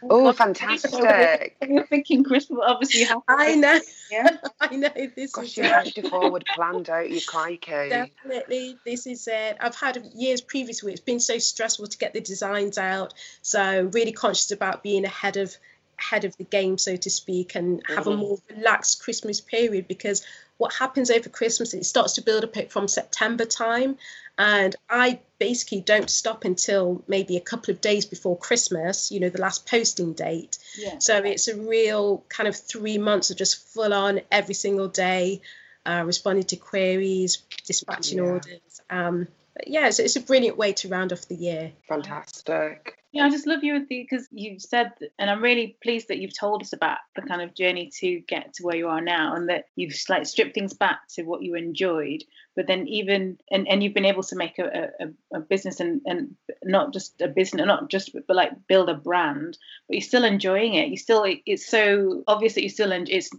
Oh, 0.08 0.32
fantastic! 0.32 1.56
You're 1.68 1.86
thinking 1.86 2.24
Christmas, 2.24 2.58
obviously. 2.66 3.00
You 3.00 3.06
have 3.06 3.22
I 3.28 3.54
know. 3.54 3.80
Yeah, 4.10 4.36
I 4.60 4.76
know. 4.76 4.88
This 5.14 5.32
Gosh, 5.32 5.44
is 5.44 5.56
you 5.58 5.64
have 5.64 5.92
to 5.92 6.08
forward 6.08 6.44
plan, 6.54 6.82
don't 6.82 7.10
you, 7.10 7.20
crikey? 7.26 7.90
Definitely, 7.90 8.78
this 8.86 9.06
is 9.06 9.28
it. 9.28 9.58
I've 9.60 9.76
had 9.76 10.02
years 10.14 10.40
previously. 10.40 10.92
It's 10.92 11.00
been 11.00 11.20
so 11.20 11.38
stressful 11.38 11.88
to 11.88 11.98
get 11.98 12.14
the 12.14 12.20
designs 12.20 12.78
out, 12.78 13.12
so 13.42 13.90
really 13.92 14.12
conscious 14.12 14.50
about 14.50 14.82
being 14.82 15.04
ahead 15.04 15.36
of 15.36 15.54
ahead 15.98 16.24
of 16.24 16.36
the 16.36 16.44
game, 16.44 16.78
so 16.78 16.96
to 16.96 17.10
speak, 17.10 17.54
and 17.54 17.82
have 17.88 18.04
mm-hmm. 18.04 18.10
a 18.10 18.16
more 18.16 18.38
relaxed 18.54 19.02
Christmas 19.02 19.40
period 19.40 19.88
because 19.88 20.24
what 20.58 20.72
happens 20.74 21.10
over 21.10 21.28
Christmas, 21.28 21.74
it 21.74 21.84
starts 21.84 22.14
to 22.14 22.22
build 22.22 22.44
up 22.44 22.70
from 22.70 22.88
September 22.88 23.44
time. 23.44 23.96
And 24.38 24.76
I 24.88 25.20
basically 25.38 25.80
don't 25.80 26.10
stop 26.10 26.44
until 26.44 27.02
maybe 27.08 27.36
a 27.36 27.40
couple 27.40 27.72
of 27.72 27.80
days 27.80 28.04
before 28.04 28.36
Christmas, 28.36 29.10
you 29.10 29.20
know, 29.20 29.30
the 29.30 29.40
last 29.40 29.66
posting 29.66 30.12
date. 30.12 30.58
Yeah. 30.78 30.98
So 30.98 31.16
it's 31.18 31.48
a 31.48 31.56
real 31.56 32.22
kind 32.28 32.48
of 32.48 32.56
three 32.56 32.98
months 32.98 33.30
of 33.30 33.38
just 33.38 33.66
full 33.68 33.94
on 33.94 34.20
every 34.30 34.54
single 34.54 34.88
day, 34.88 35.40
uh, 35.86 36.02
responding 36.04 36.44
to 36.44 36.56
queries, 36.56 37.38
dispatching 37.64 38.18
yeah. 38.18 38.24
orders. 38.24 38.80
Um, 38.90 39.28
yeah, 39.66 39.88
so 39.90 40.02
it's 40.02 40.16
a 40.16 40.20
brilliant 40.20 40.58
way 40.58 40.72
to 40.74 40.88
round 40.88 41.12
off 41.12 41.26
the 41.28 41.34
year. 41.34 41.72
Fantastic. 41.88 42.95
Yeah, 43.16 43.24
I 43.24 43.30
just 43.30 43.46
love 43.46 43.64
you 43.64 43.86
because 43.88 44.28
you've 44.30 44.60
said, 44.60 44.92
and 45.18 45.30
I'm 45.30 45.42
really 45.42 45.78
pleased 45.82 46.08
that 46.08 46.18
you've 46.18 46.38
told 46.38 46.60
us 46.60 46.74
about 46.74 46.98
the 47.14 47.22
kind 47.22 47.40
of 47.40 47.54
journey 47.54 47.90
to 48.00 48.20
get 48.20 48.52
to 48.54 48.62
where 48.62 48.76
you 48.76 48.88
are 48.88 49.00
now, 49.00 49.34
and 49.34 49.48
that 49.48 49.64
you've 49.74 49.94
like 50.10 50.26
stripped 50.26 50.54
things 50.54 50.74
back 50.74 51.00
to 51.14 51.22
what 51.22 51.42
you 51.42 51.54
enjoyed, 51.54 52.24
but 52.54 52.66
then 52.66 52.86
even 52.88 53.38
and, 53.50 53.66
and 53.68 53.82
you've 53.82 53.94
been 53.94 54.04
able 54.04 54.22
to 54.24 54.36
make 54.36 54.58
a, 54.58 54.90
a, 55.00 55.38
a 55.38 55.40
business 55.40 55.80
and 55.80 56.02
and 56.04 56.36
not 56.62 56.92
just 56.92 57.18
a 57.22 57.28
business, 57.28 57.64
not 57.64 57.88
just 57.88 58.14
but 58.26 58.36
like 58.36 58.52
build 58.68 58.90
a 58.90 58.94
brand, 58.94 59.56
but 59.88 59.94
you're 59.94 60.02
still 60.02 60.24
enjoying 60.24 60.74
it. 60.74 60.88
You 60.88 60.98
still 60.98 61.24
it's 61.46 61.66
so 61.66 62.22
obvious 62.26 62.52
that 62.52 62.64
you 62.64 62.68
still 62.68 62.92
enjoy. 62.92 63.14
It's 63.14 63.30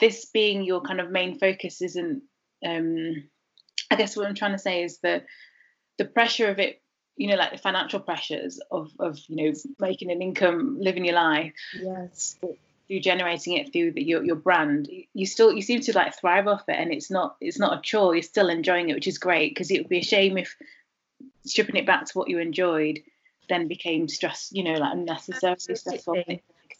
this 0.00 0.24
being 0.24 0.64
your 0.64 0.80
kind 0.80 1.00
of 1.00 1.12
main 1.12 1.38
focus 1.38 1.80
isn't. 1.80 2.24
um 2.66 3.28
I 3.88 3.94
guess 3.94 4.16
what 4.16 4.26
I'm 4.26 4.34
trying 4.34 4.52
to 4.52 4.58
say 4.58 4.82
is 4.82 4.98
that 5.04 5.26
the 5.98 6.06
pressure 6.06 6.48
of 6.48 6.58
it 6.58 6.82
you 7.16 7.28
know 7.28 7.36
like 7.36 7.52
the 7.52 7.58
financial 7.58 8.00
pressures 8.00 8.60
of 8.70 8.90
of 8.98 9.18
you 9.28 9.36
know 9.36 9.52
making 9.78 10.10
an 10.10 10.22
income 10.22 10.78
living 10.80 11.04
your 11.04 11.14
life 11.14 11.52
yes. 11.80 12.36
through 12.40 13.00
generating 13.00 13.54
it 13.54 13.72
through 13.72 13.92
the, 13.92 14.02
your, 14.02 14.22
your 14.24 14.36
brand 14.36 14.88
you 15.14 15.26
still 15.26 15.52
you 15.52 15.62
seem 15.62 15.80
to 15.80 15.92
like 15.94 16.18
thrive 16.18 16.46
off 16.46 16.64
it 16.68 16.76
and 16.78 16.92
it's 16.92 17.10
not 17.10 17.36
it's 17.40 17.58
not 17.58 17.78
a 17.78 17.82
chore 17.82 18.14
you're 18.14 18.22
still 18.22 18.48
enjoying 18.48 18.88
it 18.88 18.94
which 18.94 19.08
is 19.08 19.18
great 19.18 19.52
because 19.52 19.70
it 19.70 19.78
would 19.78 19.88
be 19.88 19.98
a 19.98 20.04
shame 20.04 20.36
if 20.36 20.56
stripping 21.44 21.76
it 21.76 21.86
back 21.86 22.04
to 22.04 22.12
what 22.18 22.28
you 22.28 22.38
enjoyed 22.38 23.00
then 23.48 23.68
became 23.68 24.08
stress 24.08 24.50
you 24.52 24.64
know 24.64 24.74
like 24.74 24.92
unnecessarily 24.92 25.58
stressful 25.58 26.22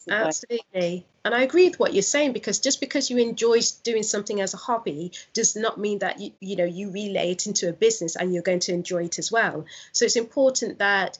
Absolutely. 0.09 1.05
And 1.23 1.33
I 1.33 1.41
agree 1.41 1.67
with 1.67 1.79
what 1.79 1.93
you're 1.93 2.03
saying 2.03 2.33
because 2.33 2.59
just 2.59 2.79
because 2.79 3.09
you 3.09 3.17
enjoy 3.17 3.59
doing 3.83 4.03
something 4.03 4.41
as 4.41 4.53
a 4.53 4.57
hobby 4.57 5.11
does 5.33 5.55
not 5.55 5.79
mean 5.79 5.99
that 5.99 6.19
you, 6.19 6.31
you 6.39 6.55
know 6.55 6.65
you 6.65 6.91
relay 6.91 7.31
it 7.31 7.47
into 7.47 7.69
a 7.69 7.73
business 7.73 8.15
and 8.15 8.33
you're 8.33 8.43
going 8.43 8.59
to 8.59 8.73
enjoy 8.73 9.05
it 9.05 9.17
as 9.17 9.31
well. 9.31 9.65
So 9.91 10.05
it's 10.05 10.15
important 10.15 10.79
that 10.79 11.17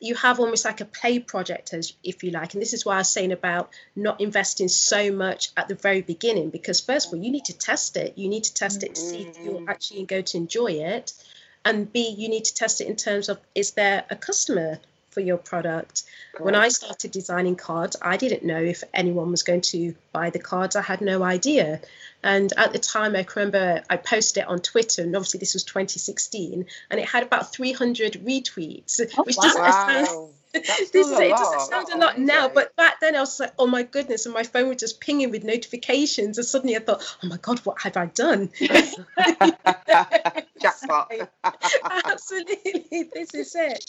you 0.00 0.14
have 0.14 0.38
almost 0.38 0.64
like 0.64 0.80
a 0.80 0.84
play 0.84 1.18
project 1.18 1.72
as 1.74 1.92
if 2.04 2.22
you 2.22 2.30
like 2.30 2.54
and 2.54 2.62
this 2.62 2.72
is 2.72 2.84
why 2.84 2.94
i 2.94 2.98
was 2.98 3.08
saying 3.08 3.32
about 3.32 3.70
not 3.96 4.20
investing 4.20 4.68
so 4.68 5.10
much 5.10 5.50
at 5.56 5.68
the 5.68 5.74
very 5.74 6.02
beginning 6.02 6.50
because 6.50 6.80
first 6.80 7.08
of 7.08 7.14
all 7.14 7.24
you 7.24 7.30
need 7.30 7.44
to 7.44 7.56
test 7.56 7.96
it 7.96 8.16
you 8.16 8.28
need 8.28 8.44
to 8.44 8.54
test 8.54 8.82
it 8.82 8.94
to 8.94 9.00
see 9.00 9.22
if 9.22 9.38
you're 9.40 9.54
mm-hmm. 9.54 9.68
actually 9.68 10.04
going 10.04 10.24
to 10.24 10.36
enjoy 10.36 10.70
it 10.70 11.12
and 11.64 11.92
b 11.92 12.14
you 12.16 12.28
need 12.28 12.44
to 12.44 12.54
test 12.54 12.80
it 12.80 12.86
in 12.86 12.96
terms 12.96 13.28
of 13.28 13.38
is 13.54 13.72
there 13.72 14.04
a 14.10 14.16
customer 14.16 14.78
for 15.18 15.24
your 15.24 15.36
product. 15.36 16.04
Correct. 16.32 16.44
When 16.44 16.54
I 16.54 16.68
started 16.68 17.10
designing 17.10 17.56
cards, 17.56 17.96
I 18.00 18.16
didn't 18.16 18.44
know 18.44 18.62
if 18.62 18.84
anyone 18.94 19.32
was 19.32 19.42
going 19.42 19.62
to 19.72 19.96
buy 20.12 20.30
the 20.30 20.38
cards. 20.38 20.76
I 20.76 20.82
had 20.82 21.00
no 21.00 21.24
idea. 21.24 21.80
And 22.22 22.52
at 22.56 22.72
the 22.72 22.78
time, 22.78 23.16
I 23.16 23.26
remember 23.34 23.82
I 23.90 23.96
posted 23.96 24.42
it 24.42 24.48
on 24.48 24.60
Twitter, 24.60 25.02
and 25.02 25.16
obviously 25.16 25.40
this 25.40 25.54
was 25.54 25.64
2016, 25.64 26.66
and 26.90 27.00
it 27.00 27.08
had 27.08 27.24
about 27.24 27.52
300 27.52 28.12
retweets, 28.24 29.00
oh, 29.18 29.24
which 29.24 29.36
wow. 29.36 29.42
doesn't 29.42 29.60
wow 29.60 30.30
this 30.66 30.94
is, 30.94 31.10
it 31.10 31.30
doesn't 31.30 31.60
sound 31.60 31.88
a 31.92 31.98
lot 31.98 32.18
now, 32.18 32.48
but 32.48 32.74
back 32.76 33.00
then 33.00 33.16
I 33.16 33.20
was 33.20 33.38
like, 33.40 33.52
oh 33.58 33.66
my 33.66 33.82
goodness, 33.82 34.26
and 34.26 34.34
my 34.34 34.42
phone 34.42 34.68
was 34.68 34.78
just 34.78 35.00
pinging 35.00 35.30
with 35.30 35.44
notifications, 35.44 36.38
and 36.38 36.46
suddenly 36.46 36.76
I 36.76 36.80
thought, 36.80 37.02
oh 37.22 37.28
my 37.28 37.36
god, 37.38 37.58
what 37.60 37.80
have 37.82 37.96
I 37.96 38.06
done? 38.06 38.50
Jackpot. 40.60 41.12
Absolutely, 42.04 43.08
this 43.14 43.34
is 43.34 43.54
it. 43.54 43.84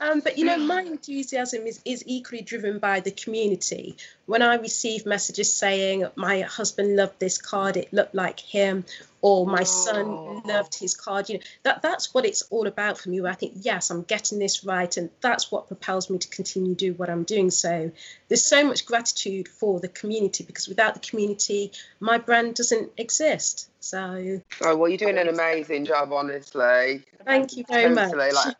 Um, 0.00 0.20
but 0.20 0.38
you 0.38 0.44
know, 0.44 0.58
my 0.58 0.82
enthusiasm 0.86 1.66
is 1.66 1.80
is 1.84 2.02
equally 2.06 2.42
driven 2.42 2.78
by 2.78 3.00
the 3.00 3.10
community. 3.10 3.96
When 4.26 4.42
I 4.42 4.56
receive 4.56 5.06
messages 5.06 5.52
saying 5.52 6.06
my 6.16 6.42
husband 6.42 6.96
loved 6.96 7.18
this 7.18 7.38
card, 7.38 7.76
it 7.76 7.92
looked 7.92 8.14
like 8.14 8.40
him, 8.40 8.84
or 9.20 9.46
my 9.46 9.60
oh. 9.60 9.64
son 9.64 10.42
loved 10.44 10.78
his 10.78 10.94
card 10.94 11.28
you 11.28 11.36
know 11.36 11.44
that 11.62 11.82
that's 11.82 12.14
what 12.14 12.24
it's 12.24 12.42
all 12.50 12.66
about 12.66 12.98
for 12.98 13.08
me 13.10 13.20
i 13.26 13.34
think 13.34 13.52
yes 13.56 13.90
i'm 13.90 14.02
getting 14.02 14.38
this 14.38 14.64
right 14.64 14.96
and 14.96 15.10
that's 15.20 15.50
what 15.50 15.68
propels 15.68 16.08
me 16.08 16.18
to 16.18 16.28
continue 16.28 16.74
do 16.74 16.94
what 16.94 17.10
i'm 17.10 17.24
doing. 17.24 17.50
So 17.50 17.90
there's 18.28 18.44
so 18.44 18.64
much 18.64 18.86
gratitude 18.86 19.48
for 19.48 19.80
the 19.80 19.88
community 19.88 20.44
because 20.44 20.68
without 20.68 20.94
the 20.94 21.00
community 21.00 21.72
my 22.00 22.18
brand 22.18 22.54
doesn't 22.54 22.92
exist. 22.96 23.68
So 23.80 24.40
oh 24.62 24.76
well 24.76 24.88
you're 24.88 24.98
doing 24.98 25.18
an 25.18 25.28
amazing 25.28 25.84
job 25.84 26.12
honestly. 26.12 27.04
Thank 27.24 27.56
you 27.56 27.64
very 27.68 27.94
totally, 27.94 28.32
much. 28.32 28.46
like, 28.46 28.56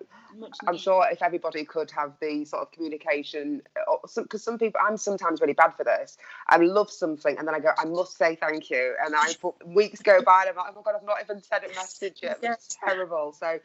I'm 0.67 0.77
sure 0.77 1.07
if 1.11 1.23
everybody 1.23 1.65
could 1.65 1.91
have 1.93 2.13
the 2.21 2.45
sort 2.45 2.63
of 2.63 2.73
communication, 2.73 3.63
because 3.75 4.13
some, 4.13 4.27
some, 4.39 4.59
people, 4.59 4.81
I'm 4.85 4.97
sometimes 4.97 5.41
really 5.41 5.53
bad 5.53 5.75
for 5.77 5.85
this. 5.85 6.19
I 6.49 6.57
love 6.59 6.91
something 6.91 7.37
and 7.39 7.47
then 7.47 7.55
I 7.55 7.61
go, 7.61 7.71
I 7.79 7.85
must 7.85 8.17
say 8.17 8.37
thank 8.37 8.71
you, 8.71 8.95
and 9.05 9.15
I 9.15 9.35
put, 9.41 9.55
weeks 9.67 10.01
go 10.03 10.23
by 10.23 10.43
and 10.43 10.51
I'm 10.51 10.57
like, 10.57 10.67
oh 10.71 10.77
my 10.77 10.83
god, 10.83 10.99
I've 11.01 11.07
not 11.07 11.19
even 11.23 11.43
sent 11.43 11.65
a 11.65 11.69
message 11.69 12.21
yet. 12.23 12.39
It's 12.43 12.77
terrible. 12.85 13.33
So 13.33 13.59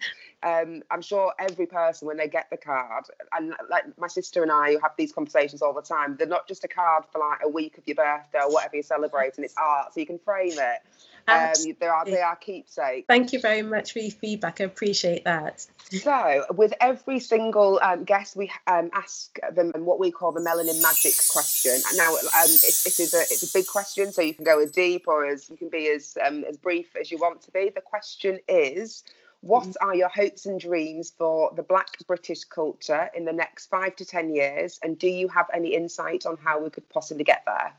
um, 0.43 0.83
I'm 0.91 1.01
sure 1.01 1.33
every 1.39 1.65
person 1.65 2.07
when 2.07 2.17
they 2.17 2.27
get 2.27 2.49
the 2.49 2.57
card, 2.57 3.05
and 3.33 3.53
like 3.69 3.83
my 3.97 4.07
sister 4.07 4.41
and 4.43 4.51
I 4.51 4.73
who 4.73 4.79
have 4.79 4.91
these 4.97 5.11
conversations 5.11 5.61
all 5.61 5.73
the 5.73 5.81
time, 5.81 6.15
they're 6.17 6.27
not 6.27 6.47
just 6.47 6.63
a 6.63 6.67
card 6.67 7.05
for 7.11 7.19
like 7.19 7.39
a 7.43 7.49
week 7.49 7.77
of 7.77 7.87
your 7.87 7.95
birthday 7.95 8.39
or 8.39 8.51
whatever 8.51 8.75
you're 8.75 8.83
celebrating. 8.83 9.43
It's 9.43 9.55
art, 9.57 9.93
so 9.93 9.99
you 9.99 10.05
can 10.05 10.19
frame 10.19 10.53
it. 10.53 10.79
Um, 11.27 11.53
they 11.79 11.87
are 11.87 12.05
they 12.05 12.21
are 12.21 12.35
keepsakes. 12.35 13.05
Thank 13.07 13.31
you 13.31 13.39
very 13.39 13.61
much 13.61 13.93
for 13.93 13.99
your 13.99 14.11
feedback. 14.11 14.59
I 14.59 14.65
appreciate 14.65 15.23
that. 15.23 15.65
So, 15.89 16.45
with 16.51 16.73
every 16.81 17.19
single 17.19 17.79
um, 17.81 18.03
guest, 18.03 18.35
we 18.35 18.51
um, 18.67 18.89
ask 18.93 19.37
them 19.53 19.71
what 19.77 19.99
we 19.99 20.11
call 20.11 20.33
the 20.33 20.41
melanin 20.41 20.81
magic 20.81 21.13
question. 21.31 21.79
Now, 21.95 22.13
um, 22.15 22.19
it, 22.45 22.85
it 22.85 22.99
is 22.99 23.13
a 23.13 23.21
it's 23.21 23.49
a 23.49 23.57
big 23.57 23.67
question, 23.67 24.11
so 24.11 24.21
you 24.21 24.33
can 24.33 24.43
go 24.43 24.59
as 24.59 24.71
deep 24.71 25.07
or 25.07 25.25
as 25.25 25.49
you 25.49 25.55
can 25.55 25.69
be 25.69 25.89
as 25.89 26.17
um, 26.25 26.43
as 26.43 26.57
brief 26.57 26.95
as 26.99 27.09
you 27.09 27.17
want 27.17 27.41
to 27.43 27.51
be. 27.51 27.71
The 27.73 27.81
question 27.81 28.39
is. 28.47 29.03
What 29.41 29.65
mm. 29.65 29.73
are 29.81 29.93
your 29.93 30.07
hopes 30.07 30.45
and 30.45 30.57
dreams 30.57 31.11
for 31.17 31.51
the 31.53 31.63
Black 31.63 31.97
British 32.07 32.45
culture 32.45 33.09
in 33.13 33.25
the 33.25 33.33
next 33.33 33.65
five 33.65 33.93
to 33.97 34.05
10 34.05 34.33
years? 34.33 34.79
And 34.81 34.97
do 34.97 35.09
you 35.09 35.27
have 35.27 35.47
any 35.53 35.75
insight 35.75 36.25
on 36.25 36.37
how 36.37 36.63
we 36.63 36.69
could 36.69 36.87
possibly 36.87 37.25
get 37.25 37.43
there? 37.45 37.73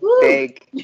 Woo. 0.00 0.20
Big. 0.20 0.66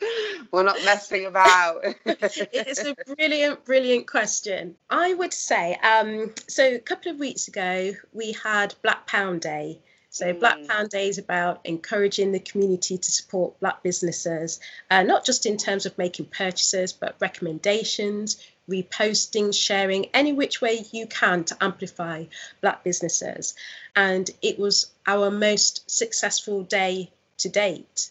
We're 0.52 0.62
not 0.62 0.84
messing 0.84 1.26
about. 1.26 1.84
it's 2.04 2.84
a 2.84 2.94
brilliant, 3.16 3.64
brilliant 3.64 4.06
question. 4.06 4.76
I 4.90 5.14
would 5.14 5.32
say, 5.32 5.74
um, 5.76 6.32
so 6.48 6.74
a 6.74 6.78
couple 6.78 7.12
of 7.12 7.18
weeks 7.18 7.48
ago, 7.48 7.92
we 8.12 8.32
had 8.32 8.74
Black 8.82 9.06
Pound 9.06 9.40
Day. 9.40 9.80
So, 10.10 10.32
mm. 10.32 10.40
Black 10.40 10.66
Pound 10.66 10.90
Day 10.90 11.08
is 11.08 11.18
about 11.18 11.60
encouraging 11.64 12.32
the 12.32 12.40
community 12.40 12.96
to 12.96 13.10
support 13.10 13.60
Black 13.60 13.82
businesses, 13.82 14.60
uh, 14.90 15.02
not 15.02 15.26
just 15.26 15.44
in 15.46 15.56
terms 15.56 15.84
of 15.84 15.98
making 15.98 16.26
purchases, 16.26 16.92
but 16.92 17.16
recommendations, 17.20 18.38
reposting, 18.68 19.54
sharing, 19.54 20.06
any 20.14 20.32
which 20.32 20.60
way 20.60 20.84
you 20.92 21.06
can 21.06 21.44
to 21.44 21.56
amplify 21.60 22.24
Black 22.60 22.84
businesses. 22.84 23.54
And 23.94 24.30
it 24.42 24.58
was 24.58 24.90
our 25.06 25.30
most 25.30 25.88
successful 25.90 26.62
day 26.62 27.10
to 27.38 27.48
date. 27.48 28.10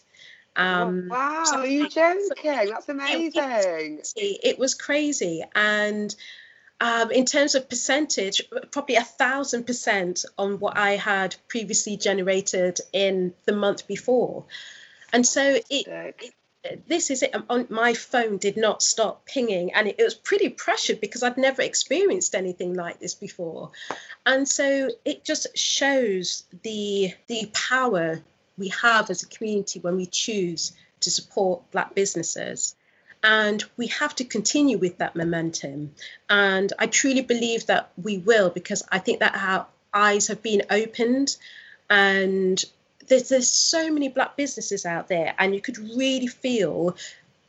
Um, 0.56 1.10
oh, 1.12 1.16
wow, 1.16 1.44
so 1.44 1.58
are 1.58 1.68
you 1.68 1.90
joking? 1.90 2.30
That's 2.44 2.90
amazing. 2.90 4.02
It 4.16 4.58
was 4.58 4.74
crazy. 4.74 5.44
And 5.54 6.16
um, 6.80 7.12
in 7.12 7.26
terms 7.26 7.56
of 7.56 7.70
percentage, 7.70 8.42
probably 8.72 8.96
a 8.96 9.04
thousand 9.04 9.66
percent 9.66 10.26
on 10.38 10.60
what 10.60 10.78
I 10.78 10.92
had 10.92 11.36
previously 11.48 11.98
generated 11.98 12.80
in 12.94 13.34
the 13.46 13.54
month 13.54 13.88
before. 13.88 14.46
And 15.14 15.26
so 15.26 15.42
it, 15.44 15.66
it 15.70 16.34
this 16.88 17.10
is 17.10 17.24
it. 17.24 17.36
Um, 17.36 17.46
on, 17.50 17.68
my 17.70 17.94
phone 17.94 18.38
did 18.38 18.58
not 18.58 18.82
stop 18.82 19.26
pinging, 19.26 19.74
and 19.74 19.88
it, 19.88 19.96
it, 19.98 20.04
was 20.04 20.14
pretty 20.14 20.50
pressured 20.50 21.02
because 21.02 21.24
I'd 21.24 21.38
never 21.38 21.62
experienced 21.62 22.36
anything 22.36 22.74
like 22.74 23.00
this 23.00 23.14
before. 23.14 23.72
And 24.26 24.48
so 24.48 24.90
it 25.04 25.24
just 25.24 25.48
shows 25.58 26.44
the 26.64 27.14
the 27.28 27.50
power 27.54 28.22
we 28.58 28.70
have 28.70 29.10
as 29.10 29.24
a 29.24 29.28
community 29.28 29.80
when 29.80 29.96
we 29.98 30.06
choose 30.06 30.74
to 31.02 31.12
support 31.12 31.70
Black 31.72 31.94
businesses. 31.96 32.76
And 33.24 33.64
we 33.76 33.88
have 33.88 34.14
to 34.16 34.24
continue 34.24 34.78
with 34.78 35.00
that 35.00 35.16
momentum. 35.16 35.96
And 36.30 36.72
I 36.78 36.86
truly 36.86 37.22
believe 37.22 37.66
that 37.66 37.92
we 38.02 38.20
will 38.20 38.52
because 38.52 38.84
I 38.92 39.00
think 39.00 39.20
that 39.20 39.36
our 39.36 39.66
eyes 39.94 40.28
have 40.28 40.44
been 40.44 40.64
opened 40.70 41.36
and 41.90 42.64
there's, 43.08 43.30
there's 43.30 43.50
so 43.50 43.92
many 43.92 44.10
black 44.10 44.36
businesses 44.36 44.86
out 44.86 45.08
there 45.08 45.34
and 45.38 45.54
you 45.54 45.62
could 45.62 45.78
really 45.78 46.28
feel 46.28 46.96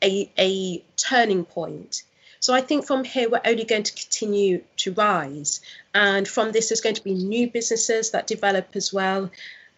a, 0.03 0.31
a 0.39 0.83
turning 0.97 1.45
point 1.45 2.03
so 2.41 2.55
I 2.55 2.61
think 2.61 2.87
from 2.87 3.03
here, 3.03 3.29
we're 3.29 3.41
only 3.45 3.65
going 3.65 3.83
to 3.83 3.93
continue 3.93 4.63
to 4.77 4.93
rise. 4.93 5.61
And 5.95 6.29
from 6.29 6.53
this, 6.53 6.69
there's 6.69 6.81
going 6.81 6.95
to 6.95 7.03
be 7.03 7.13
new 7.13 7.51
businesses 7.51 8.11
that 8.13 8.29
develop 8.29 8.77
as 8.77 8.93
well. 8.93 9.31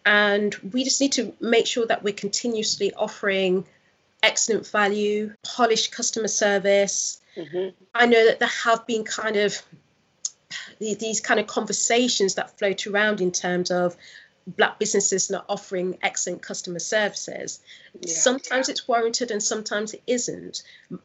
And 0.05 0.53
we 0.71 0.83
just 0.83 1.01
need 1.01 1.13
to 1.13 1.33
make 1.39 1.65
sure 1.65 1.87
that 1.87 2.03
we're 2.03 2.13
continuously 2.13 2.93
offering 2.93 3.65
excellent 4.21 4.67
value, 4.67 5.33
polished 5.43 5.91
customer 5.91 6.27
service. 6.27 7.19
Mm-hmm. 7.35 7.69
I 7.95 8.05
know 8.05 8.25
that 8.25 8.39
there 8.39 8.47
have 8.47 8.85
been 8.85 9.03
kind 9.03 9.37
of 9.37 9.59
these 10.79 11.21
kind 11.21 11.39
of 11.39 11.47
conversations 11.47 12.35
that 12.35 12.57
float 12.57 12.87
around 12.87 13.21
in 13.21 13.31
terms 13.31 13.71
of 13.71 13.95
black 14.57 14.79
businesses 14.79 15.29
not 15.29 15.45
offering 15.49 15.97
excellent 16.01 16.41
customer 16.41 16.79
services. 16.79 17.59
Yeah. 18.01 18.13
Sometimes 18.13 18.69
it's 18.69 18.87
warranted 18.87 19.31
and 19.31 19.41
sometimes 19.41 19.93
it 19.93 20.01
isn't. 20.07 20.63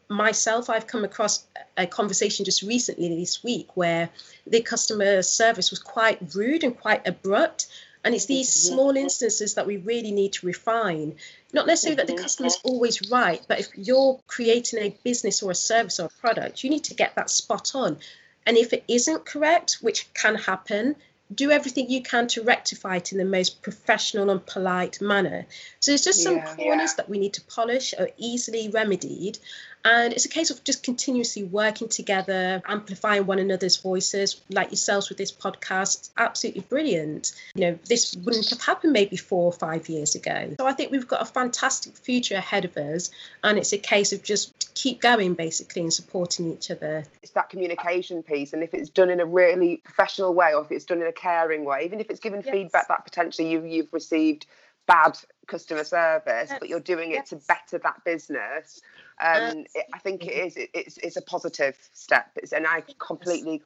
Myself, 0.09 0.71
I've 0.71 0.87
come 0.87 1.05
across 1.05 1.47
a 1.77 1.87
conversation 1.87 2.45
just 2.45 2.63
recently 2.63 3.09
this 3.09 3.43
week 3.43 3.77
where 3.77 4.11
the 4.47 4.63
customer 4.63 5.23
service 5.23 5.71
was 5.71 5.79
quite 5.79 6.35
rude 6.35 6.65
and 6.65 6.79
quite 6.79 7.07
abrupt. 7.07 7.67
And 8.05 8.15
it's 8.15 8.27
these 8.27 8.51
mm-hmm. 8.51 8.75
small 8.75 8.97
instances 8.97 9.55
that 9.55 9.67
we 9.67 9.79
really 9.79 10.13
need 10.13 10.35
to 10.35 10.47
refine. 10.47 11.17
Not 11.53 11.67
necessarily 11.67 11.97
that 11.97 12.07
the 12.07 12.13
mm-hmm. 12.13 12.23
customer's 12.23 12.59
always 12.63 13.11
right, 13.11 13.41
but 13.49 13.61
if 13.61 13.69
you're 13.77 14.21
creating 14.27 14.81
a 14.81 14.97
business 15.05 15.43
or 15.43 15.51
a 15.51 15.55
service 15.55 15.99
or 15.99 16.07
a 16.07 16.21
product, 16.21 16.63
you 16.63 16.71
need 16.71 16.85
to 16.85 16.95
get 16.95 17.15
that 17.15 17.31
spot 17.31 17.75
on. 17.75 17.99
And 18.47 18.59
if 18.59 18.75
it 18.75 18.85
isn't 18.89 19.25
correct, 19.25 19.79
which 19.81 20.13
can 20.13 20.35
happen, 20.35 20.97
do 21.33 21.51
everything 21.51 21.91
you 21.91 22.03
can 22.03 22.27
to 22.29 22.43
rectify 22.43 22.97
it 22.97 23.13
in 23.13 23.19
the 23.19 23.25
most 23.25 23.63
professional 23.63 24.31
and 24.31 24.45
polite 24.45 25.01
manner. 25.01 25.47
So 25.81 25.93
it's 25.93 26.05
just 26.05 26.23
some 26.23 26.37
yeah, 26.37 26.55
corners 26.55 26.91
yeah. 26.91 26.97
that 26.99 27.09
we 27.09 27.19
need 27.19 27.35
to 27.35 27.41
polish 27.43 27.95
or 27.99 28.09
easily 28.19 28.69
remedied. 28.69 29.39
And 29.85 30.15
it's 30.15 30.25
a 30.25 30.31
case 30.31 30.51
of 30.51 30.65
just 30.65 30.83
continuously 30.83 31.45
working 31.45 31.89
together, 31.89 32.63
amplifying 32.67 33.27
one 33.27 33.39
another's 33.39 33.77
voices, 33.77 34.41
like 34.49 34.71
yourselves 34.71 35.11
with 35.11 35.19
this 35.19 35.31
podcast. 35.31 36.11
Absolutely 36.17 36.63
brilliant. 36.63 37.33
You 37.55 37.61
know, 37.61 37.79
this 37.87 38.17
wouldn't 38.17 38.49
have 38.49 38.63
happened 38.63 38.95
maybe 38.95 39.17
four 39.17 39.45
or 39.45 39.53
five 39.53 39.91
years 39.91 40.15
ago. 40.15 40.55
So 40.59 40.67
I 40.67 40.73
think 40.73 40.91
we've 40.91 41.07
got 41.07 41.21
a 41.21 41.27
fantastic 41.27 41.97
future 41.99 42.37
ahead 42.37 42.65
of 42.65 42.75
us. 42.79 43.11
And 43.43 43.59
it's 43.59 43.75
a 43.75 43.79
case 43.79 44.15
of 44.15 44.23
just 44.23 44.75
keep 44.75 45.03
going 45.03 45.35
basically 45.35 45.83
and 45.83 45.93
supporting 45.93 46.51
each 46.51 46.71
other. 46.71 47.05
It's 47.23 47.33
that 47.33 47.51
communication 47.51 48.23
piece. 48.23 48.55
And 48.55 48.63
if 48.63 48.73
it's 48.73 48.89
done 48.89 49.11
in 49.11 49.21
a 49.21 49.27
really 49.27 49.83
professional 49.85 50.33
way 50.33 50.55
or 50.55 50.63
if 50.63 50.73
it's 50.73 50.87
done 50.87 51.03
in 51.03 51.07
a 51.07 51.13
caring 51.13 51.67
way, 51.67 51.85
even 51.85 52.01
if 52.01 52.09
it's 52.09 52.21
given 52.21 52.41
yes. 52.43 52.51
feedback 52.51 52.89
that 52.89 53.05
potentially 53.05 53.51
you, 53.51 53.63
you've 53.65 53.93
received 53.93 54.47
bad 54.87 55.19
customer 55.47 55.85
service, 55.85 56.49
yes. 56.51 56.57
but 56.59 56.69
you're 56.69 56.81
doing 56.81 57.11
it 57.11 57.15
yes. 57.15 57.29
to 57.31 57.37
better 57.37 57.79
that 57.79 58.03
business 58.05 58.81
um, 59.23 59.65
it, 59.75 59.87
I 59.93 59.99
think 59.99 60.27
it 60.27 60.33
is. 60.33 60.57
It, 60.57 60.71
it's 60.75 60.99
it's 60.99 61.17
a 61.17 61.23
positive 61.23 61.77
step. 61.93 62.31
It's, 62.37 62.53
and 62.53 62.67
I 62.67 62.83
completely 62.99 63.63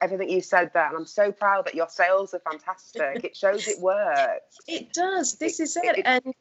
everything 0.00 0.30
you 0.30 0.40
said 0.40 0.70
there, 0.72 0.86
and 0.86 0.96
I'm 0.96 1.06
so 1.06 1.32
proud 1.32 1.66
that 1.66 1.74
your 1.74 1.88
sales 1.88 2.34
are 2.34 2.40
fantastic. 2.40 3.24
it 3.24 3.36
shows 3.36 3.68
it 3.68 3.80
works. 3.80 4.58
It 4.66 4.92
does. 4.92 5.34
This 5.34 5.60
it, 5.60 5.62
is 5.64 5.76
it. 5.76 5.98
it 5.98 6.02
and 6.06 6.34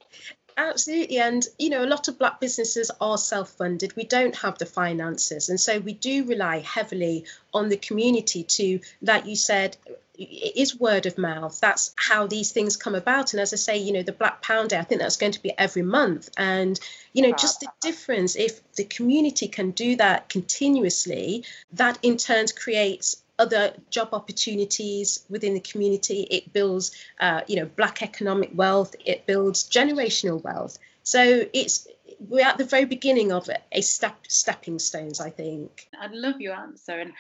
absolutely 0.58 1.18
and 1.18 1.46
you 1.60 1.70
know 1.70 1.84
a 1.84 1.86
lot 1.86 2.08
of 2.08 2.18
black 2.18 2.40
businesses 2.40 2.90
are 3.02 3.18
self-funded 3.18 3.94
we 3.98 4.06
don't 4.06 4.38
have 4.38 4.58
the 4.58 4.66
finances 4.66 5.50
and 5.50 5.60
so 5.60 5.80
we 5.80 5.92
do 5.92 6.24
rely 6.26 6.60
heavily 6.60 7.26
on 7.54 7.68
the 7.68 7.76
community 7.76 8.42
to 8.42 8.80
like 9.02 9.26
you 9.26 9.36
said 9.36 9.76
it 10.18 10.58
is 10.58 10.80
word 10.80 11.06
of 11.06 11.18
mouth. 11.18 11.60
That's 11.60 11.94
how 11.96 12.28
these 12.28 12.52
things 12.52 12.78
come 12.78 12.96
about. 12.96 13.34
And 13.34 13.42
as 13.42 13.54
I 13.54 13.58
say, 13.58 13.78
you 13.78 13.94
know, 13.94 14.04
the 14.04 14.12
Black 14.12 14.42
Pound 14.42 14.70
Day, 14.70 14.78
I 14.78 14.84
think 14.84 15.02
that's 15.02 15.18
going 15.18 15.34
to 15.34 15.42
be 15.42 15.58
every 15.58 15.82
month. 15.82 16.30
And, 16.38 16.80
you 17.14 17.22
know, 17.22 17.34
just 17.34 17.60
the 17.62 17.70
difference, 17.82 18.36
if 18.36 18.62
the 18.74 18.86
community 18.86 19.48
can 19.48 19.72
do 19.72 19.96
that 19.98 20.30
continuously, 20.30 21.44
that 21.74 22.00
in 22.02 22.18
turn 22.18 22.46
creates 22.56 23.24
other 23.38 23.74
job 23.90 24.10
opportunities 24.14 25.26
within 25.30 25.54
the 25.54 25.60
community. 25.60 26.22
It 26.30 26.54
builds, 26.54 26.96
uh, 27.20 27.42
you 27.48 27.58
know, 27.58 27.66
Black 27.66 28.02
economic 28.02 28.52
wealth. 28.54 28.96
It 29.06 29.26
builds 29.26 29.70
generational 29.70 30.42
wealth. 30.44 30.78
So 31.04 31.46
it's 31.54 31.88
we're 32.20 32.46
at 32.46 32.58
the 32.58 32.66
very 32.66 32.86
beginning 32.86 33.32
of 33.32 33.50
a 33.72 33.82
step 33.82 34.16
stepping 34.28 34.80
stones, 34.80 35.20
I 35.20 35.30
think. 35.30 35.90
I 36.00 36.08
love 36.08 36.40
your 36.40 36.56
answer, 36.56 36.98
and 36.98 37.14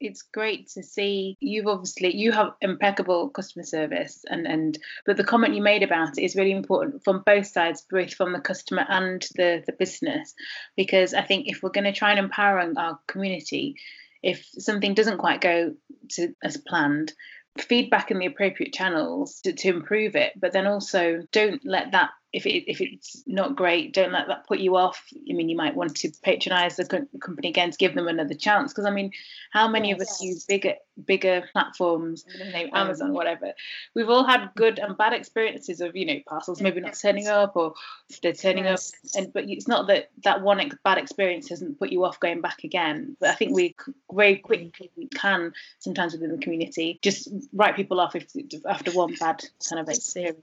It's 0.00 0.22
great 0.22 0.68
to 0.70 0.82
see 0.82 1.36
you've 1.40 1.68
obviously 1.68 2.16
you 2.16 2.32
have 2.32 2.54
impeccable 2.60 3.30
customer 3.30 3.64
service, 3.64 4.24
and 4.28 4.46
and 4.46 4.78
but 5.06 5.16
the 5.16 5.24
comment 5.24 5.54
you 5.54 5.62
made 5.62 5.82
about 5.82 6.18
it 6.18 6.24
is 6.24 6.34
really 6.34 6.52
important 6.52 7.04
from 7.04 7.22
both 7.24 7.46
sides, 7.46 7.86
both 7.88 8.14
from 8.14 8.32
the 8.32 8.40
customer 8.40 8.84
and 8.88 9.22
the 9.36 9.62
the 9.64 9.72
business, 9.72 10.34
because 10.76 11.14
I 11.14 11.22
think 11.22 11.46
if 11.46 11.62
we're 11.62 11.70
going 11.70 11.84
to 11.84 11.92
try 11.92 12.10
and 12.10 12.18
empower 12.18 12.58
our 12.76 12.98
community, 13.06 13.76
if 14.22 14.46
something 14.58 14.94
doesn't 14.94 15.18
quite 15.18 15.40
go 15.40 15.74
to 16.10 16.34
as 16.42 16.56
planned 16.56 17.12
feedback 17.58 18.10
in 18.10 18.18
the 18.18 18.26
appropriate 18.26 18.72
channels 18.72 19.40
to, 19.42 19.52
to 19.52 19.68
improve 19.68 20.16
it 20.16 20.32
but 20.40 20.52
then 20.52 20.66
also 20.66 21.22
don't 21.32 21.60
let 21.66 21.92
that 21.92 22.10
if 22.32 22.46
it 22.46 22.70
if 22.70 22.80
it's 22.80 23.22
not 23.26 23.56
great, 23.56 23.92
don't 23.92 24.12
let 24.12 24.26
that 24.28 24.46
put 24.46 24.58
you 24.58 24.76
off. 24.76 25.04
I 25.14 25.34
mean, 25.34 25.50
you 25.50 25.56
might 25.56 25.74
want 25.74 25.96
to 25.96 26.10
patronize 26.22 26.76
the 26.76 26.86
co- 26.86 27.06
company 27.20 27.50
again 27.50 27.70
to 27.70 27.76
give 27.76 27.94
them 27.94 28.08
another 28.08 28.34
chance. 28.34 28.72
Because 28.72 28.86
I 28.86 28.90
mean, 28.90 29.12
how 29.50 29.68
many 29.68 29.90
yes. 29.90 29.96
of 29.96 30.02
us 30.02 30.22
use 30.22 30.44
bigger 30.44 30.74
bigger 31.04 31.44
platforms, 31.52 32.24
name 32.52 32.70
um, 32.72 32.86
Amazon, 32.86 33.12
whatever? 33.12 33.52
We've 33.94 34.08
all 34.08 34.24
had 34.24 34.50
good 34.54 34.78
and 34.78 34.96
bad 34.96 35.12
experiences 35.12 35.82
of 35.82 35.94
you 35.94 36.06
know 36.06 36.20
parcels 36.26 36.62
maybe 36.62 36.80
not 36.80 36.94
turning 36.94 37.28
up 37.28 37.54
or 37.54 37.74
they're 38.22 38.32
turning 38.32 38.64
yes. 38.64 38.92
up, 38.92 39.22
and 39.22 39.32
but 39.32 39.44
it's 39.48 39.68
not 39.68 39.86
that 39.88 40.10
that 40.24 40.40
one 40.40 40.60
ex- 40.60 40.76
bad 40.82 40.96
experience 40.96 41.50
hasn't 41.50 41.78
put 41.78 41.92
you 41.92 42.02
off 42.04 42.18
going 42.18 42.40
back 42.40 42.64
again. 42.64 43.14
But 43.20 43.28
I 43.28 43.34
think 43.34 43.54
we 43.54 43.76
very 44.10 44.36
quickly 44.36 44.90
we 44.96 45.08
can 45.08 45.52
sometimes 45.80 46.14
within 46.14 46.32
the 46.32 46.38
community 46.38 46.98
just 47.02 47.28
write 47.52 47.76
people 47.76 48.00
off 48.00 48.16
if 48.16 48.24
after 48.66 48.90
one 48.92 49.14
bad 49.20 49.44
kind 49.68 49.80
of 49.80 49.90
experience. 49.90 50.40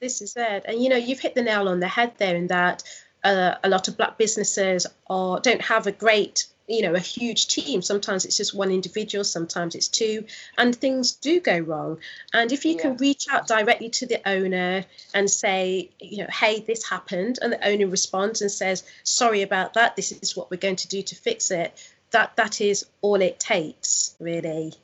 This 0.00 0.20
is 0.20 0.34
it, 0.36 0.64
and 0.66 0.82
you 0.82 0.90
know 0.90 0.96
you've 0.96 1.20
hit 1.20 1.29
hit 1.30 1.34
the 1.36 1.50
nail 1.50 1.68
on 1.68 1.80
the 1.80 1.88
head 1.88 2.12
there 2.18 2.36
in 2.36 2.48
that 2.48 2.82
uh, 3.22 3.54
a 3.62 3.68
lot 3.68 3.88
of 3.88 3.96
black 3.96 4.18
businesses 4.18 4.86
are 5.08 5.40
don't 5.40 5.62
have 5.62 5.86
a 5.86 5.92
great 5.92 6.46
you 6.66 6.82
know 6.82 6.94
a 6.94 7.00
huge 7.00 7.48
team. 7.48 7.82
Sometimes 7.82 8.24
it's 8.24 8.36
just 8.36 8.54
one 8.54 8.70
individual 8.70 9.24
sometimes 9.24 9.74
it's 9.74 9.88
two 9.88 10.24
and 10.56 10.74
things 10.74 11.12
do 11.12 11.40
go 11.40 11.58
wrong. 11.58 11.98
And 12.32 12.52
if 12.52 12.64
you 12.64 12.74
yeah. 12.74 12.82
can 12.82 12.96
reach 12.96 13.26
out 13.28 13.46
directly 13.46 13.90
to 13.90 14.06
the 14.06 14.20
owner 14.28 14.84
and 15.14 15.30
say 15.30 15.90
you 16.00 16.18
know 16.18 16.30
hey 16.32 16.60
this 16.60 16.88
happened 16.88 17.38
and 17.42 17.52
the 17.52 17.68
owner 17.68 17.86
responds 17.86 18.40
and 18.40 18.50
says 18.50 18.82
sorry 19.04 19.42
about 19.42 19.74
that. 19.74 19.96
This 19.96 20.12
is 20.12 20.36
what 20.36 20.50
we're 20.50 20.56
going 20.56 20.76
to 20.76 20.88
do 20.88 21.02
to 21.02 21.14
fix 21.14 21.50
it 21.50 21.72
that 22.10 22.34
that 22.36 22.60
is 22.60 22.86
all 23.02 23.20
it 23.20 23.38
takes 23.38 24.16
really 24.18 24.74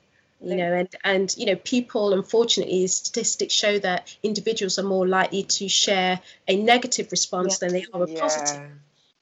you 0.41 0.57
know 0.57 0.73
and 0.73 0.89
and 1.03 1.35
you 1.37 1.47
know 1.47 1.57
people 1.57 2.13
unfortunately 2.13 2.87
statistics 2.87 3.55
show 3.55 3.79
that 3.79 4.17
individuals 4.23 4.79
are 4.79 4.83
more 4.85 5.07
likely 5.07 5.43
to 5.43 5.69
share 5.69 6.21
a 6.47 6.57
negative 6.57 7.11
response 7.11 7.59
yeah. 7.61 7.69
than 7.69 7.79
they 7.79 7.87
are 7.93 8.05
a 8.05 8.11
yeah. 8.11 8.21
positive 8.21 8.71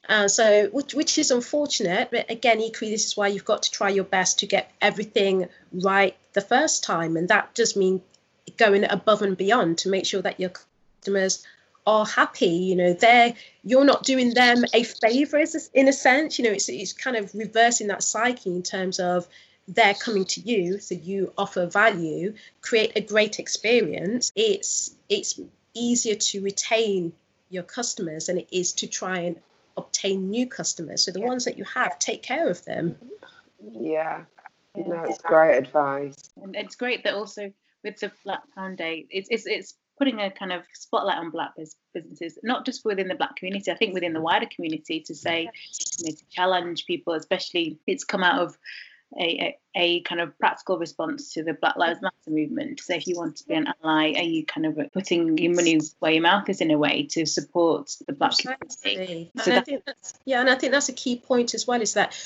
uh, 0.08 0.28
so 0.28 0.68
which, 0.72 0.92
which 0.92 1.16
is 1.18 1.30
unfortunate 1.30 2.08
but 2.10 2.30
again 2.30 2.60
equally 2.60 2.90
this 2.90 3.06
is 3.06 3.16
why 3.16 3.28
you've 3.28 3.44
got 3.44 3.62
to 3.62 3.70
try 3.70 3.88
your 3.88 4.04
best 4.04 4.40
to 4.40 4.46
get 4.46 4.70
everything 4.80 5.48
right 5.72 6.16
the 6.32 6.40
first 6.40 6.82
time 6.82 7.16
and 7.16 7.28
that 7.28 7.54
does 7.54 7.76
mean 7.76 8.02
going 8.56 8.84
above 8.90 9.22
and 9.22 9.36
beyond 9.36 9.78
to 9.78 9.88
make 9.88 10.04
sure 10.04 10.20
that 10.20 10.38
your 10.40 10.50
customers 11.00 11.44
are 11.86 12.06
happy 12.06 12.46
you 12.46 12.76
know 12.76 12.92
they're 12.94 13.34
you're 13.62 13.84
not 13.84 14.02
doing 14.04 14.32
them 14.32 14.64
a 14.72 14.82
favor 14.82 15.42
in 15.74 15.88
a 15.88 15.92
sense 15.92 16.38
you 16.38 16.44
know 16.44 16.50
it's, 16.50 16.68
it's 16.68 16.92
kind 16.92 17.16
of 17.16 17.34
reversing 17.34 17.88
that 17.88 18.02
psyche 18.02 18.50
in 18.50 18.62
terms 18.62 18.98
of 18.98 19.28
they're 19.68 19.94
coming 19.94 20.24
to 20.24 20.40
you 20.40 20.78
so 20.78 20.94
you 20.94 21.32
offer 21.38 21.66
value 21.66 22.34
create 22.60 22.92
a 22.96 23.00
great 23.00 23.38
experience 23.38 24.30
it's 24.36 24.94
it's 25.08 25.40
easier 25.74 26.14
to 26.14 26.42
retain 26.42 27.12
your 27.50 27.62
customers 27.62 28.26
than 28.26 28.38
it 28.38 28.48
is 28.52 28.72
to 28.72 28.86
try 28.86 29.18
and 29.20 29.36
obtain 29.76 30.30
new 30.30 30.46
customers. 30.46 31.04
So 31.04 31.12
the 31.12 31.20
yeah. 31.20 31.26
ones 31.26 31.44
that 31.44 31.58
you 31.58 31.64
have, 31.64 31.98
take 31.98 32.22
care 32.22 32.48
of 32.48 32.64
them. 32.64 32.96
Yeah. 33.72 34.24
yeah. 34.76 34.86
No, 34.86 35.04
it's 35.04 35.20
great 35.20 35.58
advice. 35.58 36.16
And 36.42 36.54
it's 36.54 36.76
great 36.76 37.04
that 37.04 37.14
also 37.14 37.52
with 37.82 37.98
the 37.98 38.10
Black 38.24 38.42
Pound 38.54 38.78
Day, 38.78 39.06
it's, 39.10 39.28
it's, 39.30 39.46
it's 39.46 39.74
putting 39.98 40.20
a 40.20 40.30
kind 40.30 40.52
of 40.52 40.62
spotlight 40.72 41.18
on 41.18 41.30
black 41.30 41.52
businesses, 41.94 42.38
not 42.42 42.66
just 42.66 42.84
within 42.84 43.08
the 43.08 43.14
black 43.14 43.36
community, 43.36 43.70
I 43.70 43.76
think 43.76 43.94
within 43.94 44.12
the 44.12 44.20
wider 44.20 44.46
community 44.54 45.00
to 45.00 45.14
say, 45.14 45.48
you 45.98 46.06
know, 46.06 46.16
to 46.16 46.24
challenge 46.30 46.86
people, 46.86 47.14
especially 47.14 47.78
it's 47.86 48.04
come 48.04 48.24
out 48.24 48.40
of 48.40 48.58
a, 49.18 49.58
a, 49.74 50.00
kind 50.02 50.20
of 50.20 50.38
practical 50.38 50.78
response 50.78 51.32
to 51.34 51.42
the 51.42 51.54
Black 51.54 51.76
Lives 51.76 52.00
Matter 52.00 52.14
movement. 52.28 52.80
So 52.80 52.94
if 52.94 53.06
you 53.06 53.16
want 53.16 53.36
to 53.36 53.48
be 53.48 53.54
an 53.54 53.68
ally, 53.82 54.12
are 54.16 54.22
you 54.22 54.44
kind 54.44 54.66
of 54.66 54.78
putting 54.92 55.36
your 55.38 55.54
money 55.54 55.80
where 55.98 56.12
your 56.12 56.22
mouth 56.22 56.48
is 56.48 56.60
in 56.60 56.70
a 56.70 56.78
way 56.78 57.04
to 57.10 57.26
support 57.26 57.96
the 58.06 58.12
black 58.12 58.38
community? 58.38 59.30
So 59.38 59.50
and 59.50 59.60
I 59.60 59.62
think 59.62 59.84
that's, 59.84 60.14
yeah, 60.24 60.40
and 60.40 60.50
I 60.50 60.54
think 60.54 60.72
that's 60.72 60.88
a 60.88 60.92
key 60.92 61.16
point 61.16 61.54
as 61.54 61.66
well 61.66 61.80
is 61.80 61.94
that 61.94 62.16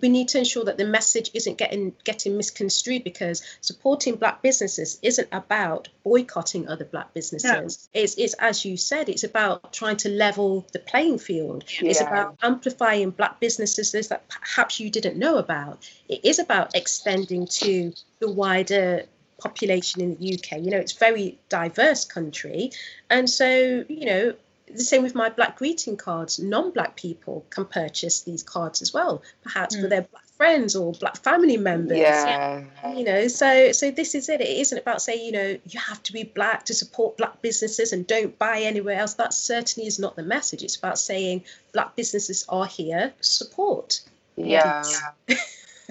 we 0.00 0.08
need 0.08 0.28
to 0.28 0.38
ensure 0.38 0.64
that 0.64 0.78
the 0.78 0.84
message 0.84 1.30
isn't 1.34 1.58
getting 1.58 1.94
getting 2.04 2.36
misconstrued 2.36 3.04
because 3.04 3.42
supporting 3.60 4.16
black 4.16 4.42
businesses 4.42 4.98
isn't 5.02 5.28
about 5.32 5.88
boycotting 6.04 6.68
other 6.68 6.84
black 6.84 7.12
businesses. 7.14 7.88
No. 7.94 8.00
It's, 8.00 8.14
it's 8.16 8.34
as 8.34 8.64
you 8.64 8.76
said, 8.76 9.08
it's 9.08 9.24
about 9.24 9.72
trying 9.72 9.96
to 9.98 10.08
level 10.08 10.66
the 10.72 10.78
playing 10.78 11.18
field. 11.18 11.64
Yeah. 11.80 11.90
It's 11.90 12.00
about 12.00 12.36
amplifying 12.42 13.10
black 13.10 13.40
businesses 13.40 13.90
that 14.08 14.28
perhaps 14.28 14.80
you 14.80 14.90
didn't 14.90 15.18
know 15.18 15.38
about. 15.38 15.88
It 16.08 16.24
is 16.24 16.38
about 16.38 16.76
extending 16.86 17.48
to 17.48 17.92
the 18.20 18.30
wider 18.30 19.02
population 19.38 20.00
in 20.00 20.16
the 20.16 20.34
UK. 20.34 20.62
You 20.62 20.70
know, 20.70 20.78
it's 20.78 20.94
a 20.94 20.98
very 20.98 21.36
diverse 21.48 22.04
country. 22.04 22.70
And 23.10 23.28
so, 23.28 23.84
you 23.88 24.06
know, 24.06 24.34
the 24.72 24.78
same 24.78 25.02
with 25.02 25.16
my 25.16 25.28
black 25.28 25.56
greeting 25.56 25.96
cards. 25.96 26.38
Non-black 26.38 26.94
people 26.94 27.44
can 27.50 27.64
purchase 27.64 28.22
these 28.22 28.44
cards 28.44 28.82
as 28.82 28.94
well, 28.94 29.22
perhaps 29.42 29.76
mm. 29.76 29.82
for 29.82 29.88
their 29.88 30.02
black 30.02 30.24
friends 30.36 30.76
or 30.76 30.92
black 30.92 31.16
family 31.16 31.56
members. 31.56 31.98
Yeah. 31.98 32.62
You 32.94 33.04
know, 33.04 33.26
so 33.26 33.72
so 33.72 33.90
this 33.90 34.14
is 34.14 34.28
it. 34.28 34.40
It 34.40 34.56
isn't 34.62 34.78
about 34.78 35.02
saying, 35.02 35.26
you 35.26 35.32
know, 35.32 35.58
you 35.68 35.80
have 35.80 36.00
to 36.04 36.12
be 36.12 36.22
black 36.22 36.66
to 36.66 36.74
support 36.74 37.16
black 37.16 37.42
businesses 37.42 37.92
and 37.92 38.06
don't 38.06 38.38
buy 38.38 38.60
anywhere 38.60 38.98
else. 39.00 39.14
That 39.14 39.34
certainly 39.34 39.88
is 39.88 39.98
not 39.98 40.14
the 40.14 40.22
message. 40.22 40.62
It's 40.62 40.76
about 40.76 40.98
saying 41.00 41.42
black 41.72 41.96
businesses 41.96 42.46
are 42.48 42.66
here, 42.66 43.12
support. 43.20 44.02
Yeah. 44.36 44.84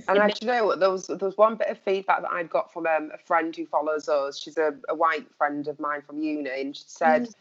and 0.09 0.19
I, 0.19 0.31
you 0.41 0.47
know, 0.47 0.75
there 0.75 0.89
was 0.89 1.07
there 1.07 1.17
was 1.17 1.37
one 1.37 1.55
bit 1.55 1.67
of 1.67 1.77
feedback 1.79 2.21
that 2.21 2.31
I'd 2.31 2.49
got 2.49 2.71
from 2.71 2.87
um, 2.87 3.11
a 3.13 3.17
friend 3.17 3.55
who 3.55 3.65
follows 3.65 4.07
us. 4.09 4.39
She's 4.39 4.57
a, 4.57 4.75
a 4.89 4.95
white 4.95 5.25
friend 5.37 5.67
of 5.67 5.79
mine 5.79 6.01
from 6.05 6.21
uni, 6.21 6.49
and 6.49 6.75
she 6.75 6.83
said. 6.87 7.23
Mm 7.23 7.33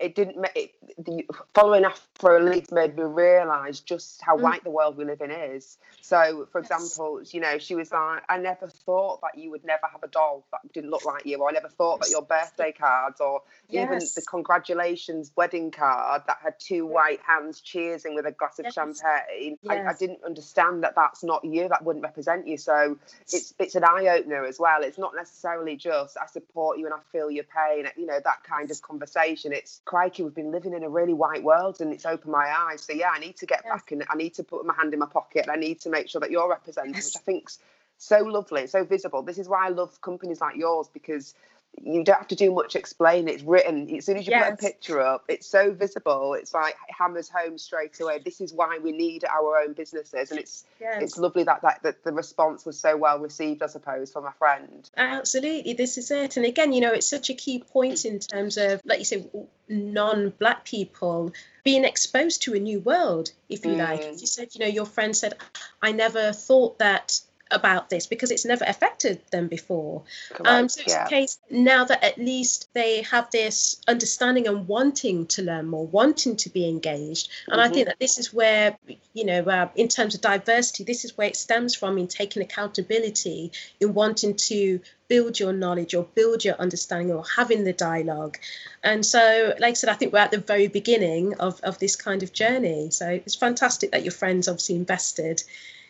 it 0.00 0.14
didn't 0.14 0.44
it, 0.56 0.74
the 0.98 1.24
following 1.54 1.84
after 1.84 2.36
Elite 2.36 2.72
made 2.72 2.96
me 2.96 3.04
realise 3.04 3.80
just 3.80 4.20
how 4.22 4.36
mm. 4.36 4.40
white 4.40 4.64
the 4.64 4.70
world 4.70 4.96
we 4.96 5.04
live 5.04 5.20
in 5.20 5.30
is. 5.30 5.78
So, 6.00 6.46
for 6.50 6.58
example, 6.58 7.22
you 7.30 7.40
know, 7.40 7.58
she 7.58 7.74
was 7.74 7.92
like, 7.92 8.22
I 8.28 8.38
never 8.38 8.66
thought 8.66 9.20
that 9.22 9.38
you 9.38 9.50
would 9.50 9.64
never 9.64 9.86
have 9.90 10.02
a 10.02 10.08
doll 10.08 10.44
that 10.50 10.60
didn't 10.72 10.90
look 10.90 11.04
like 11.04 11.24
you, 11.24 11.38
or 11.38 11.48
I 11.48 11.52
never 11.52 11.68
thought 11.68 12.00
that 12.00 12.10
your 12.10 12.22
birthday 12.22 12.72
cards, 12.72 13.20
or 13.20 13.42
yes. 13.68 13.86
even 13.86 13.98
the 13.98 14.22
congratulations 14.28 15.32
wedding 15.36 15.70
card 15.70 16.22
that 16.26 16.38
had 16.42 16.58
two 16.58 16.86
white 16.86 17.20
hands 17.26 17.62
cheersing 17.64 18.14
with 18.14 18.26
a 18.26 18.32
glass 18.32 18.58
of 18.58 18.66
yes. 18.66 18.74
champagne. 18.74 19.56
Yes. 19.62 19.86
I, 19.86 19.90
I, 19.90 19.94
didn't 19.94 20.24
understand 20.24 20.82
that 20.82 20.94
that's 20.94 21.22
not 21.22 21.44
you, 21.44 21.68
that 21.68 21.84
wouldn't 21.84 22.02
represent 22.02 22.46
you. 22.46 22.58
So 22.58 22.98
it's 23.22 23.54
it's 23.58 23.74
an 23.74 23.84
eye 23.84 24.08
opener 24.08 24.44
as 24.44 24.58
well. 24.58 24.82
It's 24.82 24.98
not 24.98 25.14
necessarily 25.14 25.76
just 25.76 26.16
I 26.20 26.26
support 26.26 26.78
you 26.78 26.86
and 26.86 26.94
I 26.94 26.98
feel 27.12 27.30
your 27.30 27.44
pain, 27.44 27.86
you 27.96 28.06
know, 28.06 28.20
that 28.22 28.42
kind 28.44 28.70
of 28.70 28.82
conversation. 28.82 29.52
It's 29.52 29.80
crikey, 29.84 30.22
we've 30.22 30.34
been 30.34 30.50
living 30.50 30.72
in 30.74 30.82
a 30.82 30.88
really 30.88 31.14
white 31.14 31.42
world 31.42 31.80
and 31.80 31.92
it's 31.92 32.06
opened 32.06 32.32
my 32.32 32.52
eyes. 32.56 32.82
So 32.82 32.92
yeah, 32.92 33.10
I 33.10 33.18
need 33.18 33.36
to 33.38 33.46
get 33.46 33.62
yes. 33.64 33.72
back 33.72 33.92
and 33.92 34.04
I 34.08 34.16
need 34.16 34.34
to 34.34 34.44
put 34.44 34.64
my 34.64 34.74
hand 34.74 34.92
in 34.92 34.98
my 34.98 35.06
pocket. 35.06 35.46
I 35.50 35.56
need 35.56 35.80
to 35.80 35.90
make 35.90 36.08
sure 36.08 36.20
that 36.20 36.30
you're 36.30 36.48
represented, 36.48 36.94
yes. 36.94 37.06
which 37.06 37.16
I 37.16 37.20
think's 37.20 37.58
so 37.98 38.18
lovely, 38.18 38.66
so 38.66 38.84
visible. 38.84 39.22
This 39.22 39.38
is 39.38 39.48
why 39.48 39.66
I 39.66 39.68
love 39.68 40.00
companies 40.00 40.40
like 40.40 40.56
yours 40.56 40.88
because 40.92 41.34
you 41.82 42.04
don't 42.04 42.16
have 42.16 42.28
to 42.28 42.34
do 42.34 42.52
much 42.52 42.76
explain. 42.76 43.28
It's 43.28 43.42
written. 43.42 43.94
As 43.94 44.06
soon 44.06 44.16
as 44.16 44.26
you 44.26 44.30
yes. 44.30 44.50
put 44.50 44.54
a 44.54 44.56
picture 44.56 45.00
up, 45.00 45.24
it's 45.28 45.46
so 45.46 45.72
visible. 45.72 46.34
It's 46.34 46.54
like 46.54 46.74
it 46.88 46.94
hammers 46.96 47.28
home 47.28 47.58
straight 47.58 47.98
away. 48.00 48.20
This 48.24 48.40
is 48.40 48.52
why 48.52 48.78
we 48.82 48.92
need 48.92 49.24
our 49.24 49.58
own 49.58 49.72
businesses, 49.72 50.30
and 50.30 50.40
it's 50.40 50.64
yes. 50.80 51.02
it's 51.02 51.18
lovely 51.18 51.44
that, 51.44 51.62
that 51.62 51.82
that 51.82 52.04
the 52.04 52.12
response 52.12 52.64
was 52.64 52.78
so 52.78 52.96
well 52.96 53.18
received. 53.18 53.62
I 53.62 53.66
suppose 53.66 54.12
from 54.12 54.26
a 54.26 54.32
friend. 54.32 54.88
Absolutely, 54.96 55.74
this 55.74 55.98
is 55.98 56.10
it. 56.10 56.36
And 56.36 56.46
again, 56.46 56.72
you 56.72 56.80
know, 56.80 56.92
it's 56.92 57.08
such 57.08 57.30
a 57.30 57.34
key 57.34 57.58
point 57.58 58.04
in 58.04 58.18
terms 58.18 58.56
of, 58.56 58.80
like 58.84 58.98
you 58.98 59.04
say, 59.04 59.26
non-black 59.68 60.64
people 60.64 61.32
being 61.64 61.84
exposed 61.84 62.42
to 62.42 62.54
a 62.54 62.58
new 62.58 62.80
world, 62.80 63.32
if 63.48 63.64
you 63.64 63.72
mm. 63.72 63.78
like. 63.78 64.20
You 64.20 64.26
said, 64.26 64.54
you 64.54 64.60
know, 64.60 64.70
your 64.70 64.86
friend 64.86 65.16
said, 65.16 65.34
I 65.82 65.92
never 65.92 66.32
thought 66.32 66.78
that 66.78 67.20
about 67.54 67.90
this 67.90 68.06
because 68.06 68.30
it's 68.30 68.44
never 68.44 68.64
affected 68.66 69.20
them 69.30 69.48
before. 69.48 70.02
um, 70.44 70.68
so 70.68 70.80
it's 70.82 70.92
yeah. 70.92 71.06
a 71.06 71.08
case 71.08 71.38
now 71.50 71.84
that 71.84 72.02
at 72.02 72.18
least 72.18 72.68
they 72.74 73.02
have 73.02 73.30
this 73.30 73.80
understanding 73.88 74.46
and 74.46 74.66
wanting 74.68 75.26
to 75.26 75.42
learn 75.42 75.66
more, 75.66 75.86
wanting 75.86 76.36
to 76.36 76.50
be 76.50 76.68
engaged. 76.68 77.30
And 77.48 77.60
mm-hmm. 77.60 77.70
I 77.70 77.72
think 77.72 77.86
that 77.86 77.98
this 78.00 78.18
is 78.18 78.32
where, 78.32 78.76
you 79.12 79.24
know, 79.24 79.42
uh, 79.42 79.68
in 79.76 79.88
terms 79.88 80.14
of 80.14 80.20
diversity, 80.20 80.84
this 80.84 81.04
is 81.04 81.16
where 81.16 81.28
it 81.28 81.36
stems 81.36 81.74
from 81.74 81.98
in 81.98 82.08
taking 82.08 82.42
accountability, 82.42 83.52
in 83.80 83.94
wanting 83.94 84.34
to 84.34 84.80
build 85.08 85.38
your 85.38 85.52
knowledge 85.52 85.94
or 85.94 86.04
build 86.14 86.44
your 86.44 86.54
understanding 86.56 87.14
or 87.14 87.24
having 87.36 87.64
the 87.64 87.72
dialogue. 87.72 88.38
And 88.82 89.04
so, 89.04 89.54
like 89.58 89.70
I 89.70 89.74
said, 89.74 89.90
I 89.90 89.94
think 89.94 90.12
we're 90.12 90.18
at 90.18 90.30
the 90.30 90.38
very 90.38 90.68
beginning 90.68 91.34
of, 91.34 91.60
of 91.62 91.78
this 91.78 91.96
kind 91.96 92.22
of 92.22 92.32
journey. 92.32 92.90
So 92.90 93.08
it's 93.08 93.34
fantastic 93.34 93.92
that 93.92 94.02
your 94.02 94.12
friends 94.12 94.48
obviously 94.48 94.76
invested 94.76 95.42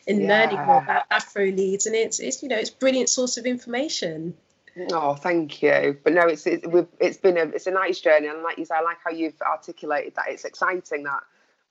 in 0.07 0.23
yeah. 0.23 0.29
learning 0.29 0.67
more 0.67 0.83
about 0.83 1.05
Afro 1.11 1.45
leads, 1.47 1.87
and 1.87 1.95
it's 1.95 2.21
it's 2.21 2.43
you 2.43 2.49
know 2.49 2.57
it's 2.57 2.71
brilliant 2.71 3.09
source 3.09 3.37
of 3.37 3.47
information. 3.47 4.35
Oh, 4.93 5.15
thank 5.15 5.63
you. 5.63 5.97
But 6.03 6.15
no, 6.15 6.23
it's 6.23 6.47
it's, 6.47 6.67
it's 7.01 7.17
been 7.19 7.37
a 7.37 7.43
it's 7.43 7.67
a 7.67 7.71
nice 7.71 8.01
journey, 8.01 8.29
and 8.29 8.43
like 8.43 8.59
you 8.59 8.65
say, 8.65 8.75
I 8.75 8.83
like 8.83 8.99
how 9.05 9.11
you've 9.11 9.41
articulated 9.41 10.15
that. 10.17 10.27
It's 10.29 10.45
exciting 10.45 11.05
that 11.05 11.23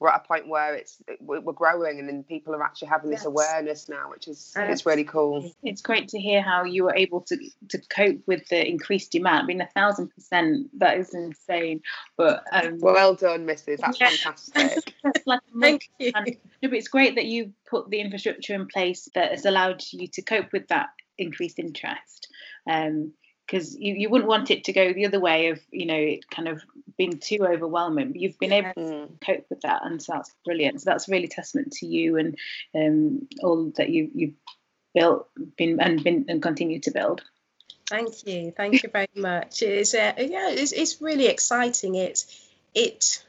we're 0.04 0.10
at 0.10 0.22
a 0.26 0.28
point 0.28 0.50
where 0.50 0.76
it's 0.76 1.02
we're 1.22 1.54
growing 1.54 1.98
and 1.98 2.10
then 2.10 2.24
people 2.24 2.54
are 2.54 2.62
actually 2.62 2.90
having 2.90 3.10
this 3.10 3.24
awareness 3.24 3.88
now 3.88 4.10
which 4.10 4.28
is 4.28 4.54
it's 4.58 4.86
really 4.86 5.06
cool. 5.06 5.50
It's 5.64 5.82
great 5.82 6.10
to 6.10 6.20
hear 6.20 6.42
how 6.42 6.66
you 6.66 6.84
were 6.84 6.94
able 6.94 7.22
to 7.22 7.38
to 7.70 7.78
cope 7.90 8.20
with 8.28 8.46
the 8.50 8.68
increased 8.68 9.14
demand. 9.14 9.44
I 9.44 9.46
mean 9.46 9.62
a 9.62 9.68
thousand 9.68 10.10
percent 10.10 10.78
that 10.80 10.98
is 10.98 11.14
insane 11.14 11.82
but 12.18 12.44
um, 12.52 12.80
well 12.82 13.16
done 13.16 13.48
mrs 13.48 13.78
that's 13.78 14.00
yeah. 14.00 14.10
fantastic. 14.10 14.94
That's 15.04 15.26
like 15.26 15.40
thank 15.60 15.90
you. 16.00 16.12
No, 16.14 16.24
but 16.70 16.74
it's 16.74 16.90
great 16.90 17.16
that 17.16 17.26
you 17.26 17.54
put 17.70 17.90
the 17.90 18.02
infrastructure 18.02 18.54
in 18.54 18.68
place 18.68 19.08
that 19.16 19.32
has 19.32 19.46
allowed 19.46 19.82
you 19.92 20.08
to 20.08 20.22
cope 20.22 20.52
with 20.52 20.68
that 20.68 20.90
increased 21.18 21.60
interest. 21.60 22.28
Um, 22.70 23.14
because 23.46 23.76
you, 23.78 23.94
you 23.94 24.10
wouldn't 24.10 24.30
want 24.30 24.52
it 24.52 24.66
to 24.66 24.74
go 24.74 24.94
the 24.94 25.06
other 25.06 25.20
way 25.20 25.50
of 25.50 25.60
you 25.72 25.86
know 25.86 25.96
it 25.96 26.30
kind 26.30 26.48
of 26.48 26.62
being 26.98 27.18
too 27.18 27.46
overwhelming 27.46 28.12
but 28.12 28.22
you've 28.22 28.40
been 28.40 28.54
able 28.54 28.74
to 28.74 29.10
cope 29.26 29.46
with 29.50 29.62
that 29.62 29.82
and 29.84 30.02
so 30.02 30.14
that's 30.14 30.32
brilliant. 30.46 30.82
So 30.82 30.90
that's 30.90 31.10
really 31.10 31.28
testament 31.28 31.74
to 31.74 31.86
you 31.86 32.18
and 32.18 32.38
um, 32.76 33.28
all 33.42 33.72
that 33.76 33.90
you 33.90 34.10
you've 34.14 34.36
built 34.94 35.28
been 35.58 35.80
and 35.80 36.04
been 36.04 36.26
and 36.30 36.42
continue 36.42 36.80
to 36.82 36.92
build. 36.92 37.22
Thank 37.90 38.26
you. 38.26 38.54
Thank 38.56 38.84
you 38.84 38.90
very 38.90 39.08
much. 39.16 39.62
It's 39.62 39.94
uh, 39.94 40.14
yeah 40.18 40.52
it's, 40.52 40.72
it's 40.72 41.02
really 41.02 41.28
exciting. 41.28 41.96
It's 41.96 42.50
it 42.74 43.24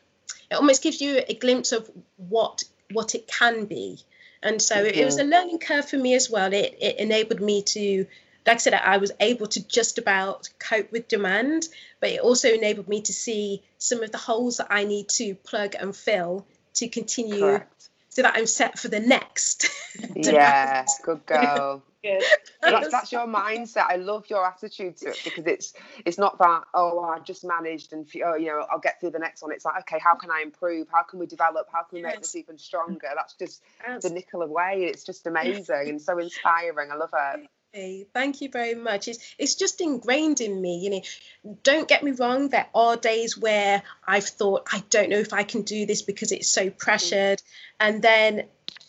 it 0.51 0.55
almost 0.55 0.83
gives 0.83 1.01
you 1.01 1.23
a 1.27 1.35
glimpse 1.35 1.73
of 1.73 1.91
what 2.17 2.65
what 2.93 3.15
it 3.15 3.27
can 3.27 3.65
be. 3.65 3.99
And 4.43 4.61
so 4.61 4.77
mm-hmm. 4.77 4.99
it 4.99 5.05
was 5.05 5.19
a 5.19 5.25
learning 5.25 5.59
curve 5.59 5.89
for 5.89 5.97
me 5.97 6.15
as 6.15 6.31
well. 6.31 6.53
It, 6.53 6.77
it 6.81 6.99
enabled 6.99 7.41
me 7.41 7.63
to 7.63 8.07
like 8.47 8.57
I 8.57 8.59
said, 8.59 8.75
I 8.75 8.99
was 8.99 9.13
able 9.21 9.47
to 9.49 9.67
just 9.67 9.99
about 9.99 10.49
cope 10.59 10.93
with 10.93 11.09
demand, 11.09 11.69
but 12.01 12.11
it 12.11 12.21
also 12.21 12.53
enabled 12.53 12.89
me 12.89 13.01
to 13.03 13.13
see 13.13 13.63
some 13.79 14.03
of 14.03 14.13
the 14.13 14.19
holes 14.19 14.59
that 14.59 14.67
I 14.71 14.85
need 14.85 15.09
to 15.11 15.35
plug 15.35 15.75
and 15.79 15.97
fill 15.97 16.47
to 16.75 16.89
continue 16.89 17.41
Correct. 17.41 17.89
so 18.11 18.23
that 18.23 18.35
I'm 18.37 18.47
set 18.47 18.79
for 18.79 18.89
the 18.89 19.01
next. 19.01 19.71
yeah, 20.15 20.85
good 21.03 21.25
girl. 21.27 21.83
Good. 22.05 22.23
That's, 22.61 22.91
that's 22.91 23.13
your 23.13 23.27
mindset. 23.27 23.87
I 23.89 23.97
love 23.97 24.29
your 24.29 24.47
attitude 24.47 24.99
to 24.99 25.09
it 25.09 25.21
because 25.25 25.47
it's 25.47 25.73
it's 26.05 26.19
not 26.19 26.37
that 26.37 26.65
oh 26.75 27.01
I 27.01 27.21
just 27.21 27.47
managed 27.47 27.95
and 27.95 28.07
oh 28.27 28.35
you 28.35 28.49
know 28.49 28.67
I'll 28.71 28.79
get 28.79 29.01
through 29.01 29.13
the 29.13 29.19
next 29.19 29.41
one. 29.41 29.53
It's 29.53 29.65
like 29.65 29.79
okay 29.79 29.99
how 29.99 30.15
can 30.15 30.31
I 30.31 30.43
improve? 30.43 30.87
How 30.93 31.03
can 31.03 31.19
we 31.19 31.25
develop? 31.25 31.69
How 31.73 31.83
can 31.83 31.97
we 31.97 32.03
make 32.03 32.21
this 32.21 32.37
even 32.37 32.59
stronger? 32.59 33.09
That's 33.17 33.33
just 33.37 33.63
the 34.03 34.11
Nicola 34.11 34.47
way. 34.47 34.85
It's 34.85 35.03
just 35.03 35.27
amazing 35.27 35.89
and 35.89 36.03
so 36.03 36.19
inspiring. 36.19 36.91
I 36.91 36.97
love 36.97 37.09
it. 37.15 37.49
Thank 37.75 38.41
you 38.41 38.49
very 38.51 38.77
much. 38.77 39.09
It's 39.09 39.35
it's 39.37 39.57
just 39.57 39.81
ingrained 39.81 40.41
in 40.41 40.61
me. 40.61 40.79
You 40.79 40.91
know, 40.91 41.57
don't 41.65 41.89
get 41.89 42.05
me 42.05 42.13
wrong. 42.13 42.49
There 42.49 42.69
are 42.73 42.97
days 42.97 43.37
where 43.37 43.83
I've 44.07 44.25
thought 44.25 44.69
I 44.73 44.85
don't 44.91 45.11
know 45.11 45.19
if 45.19 45.33
I 45.33 45.43
can 45.43 45.63
do 45.63 45.85
this 45.85 46.03
because 46.03 46.31
it's 46.31 46.49
so 46.49 46.67
mm-hmm. 46.67 46.77
pressured, 46.77 47.43
and 47.81 48.01
then 48.01 48.45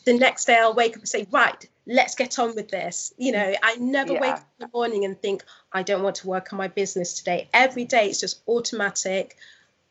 the 0.06 0.14
next 0.14 0.46
day 0.46 0.58
I'll 0.60 0.76
wake 0.76 0.94
up 0.94 1.00
and 1.00 1.10
say, 1.10 1.26
right, 1.32 1.68
let's 1.88 2.14
get 2.14 2.38
on 2.38 2.56
with 2.56 2.70
this. 2.70 3.12
You 3.18 3.32
know, 3.32 3.56
I 3.64 3.76
never 3.78 4.14
yeah. 4.14 4.22
wake 4.22 4.34
up 4.34 4.48
in 4.60 4.68
the 4.68 4.70
morning 4.72 5.04
and 5.04 5.20
think 5.20 5.44
I 5.74 5.82
don't 5.82 6.04
want 6.04 6.18
to 6.18 6.28
work 6.28 6.54
on 6.54 6.58
my 6.58 6.68
business 6.68 7.14
today. 7.16 7.50
Every 7.54 7.86
day 7.86 8.10
it's 8.10 8.20
just 8.20 8.42
automatic. 8.48 9.36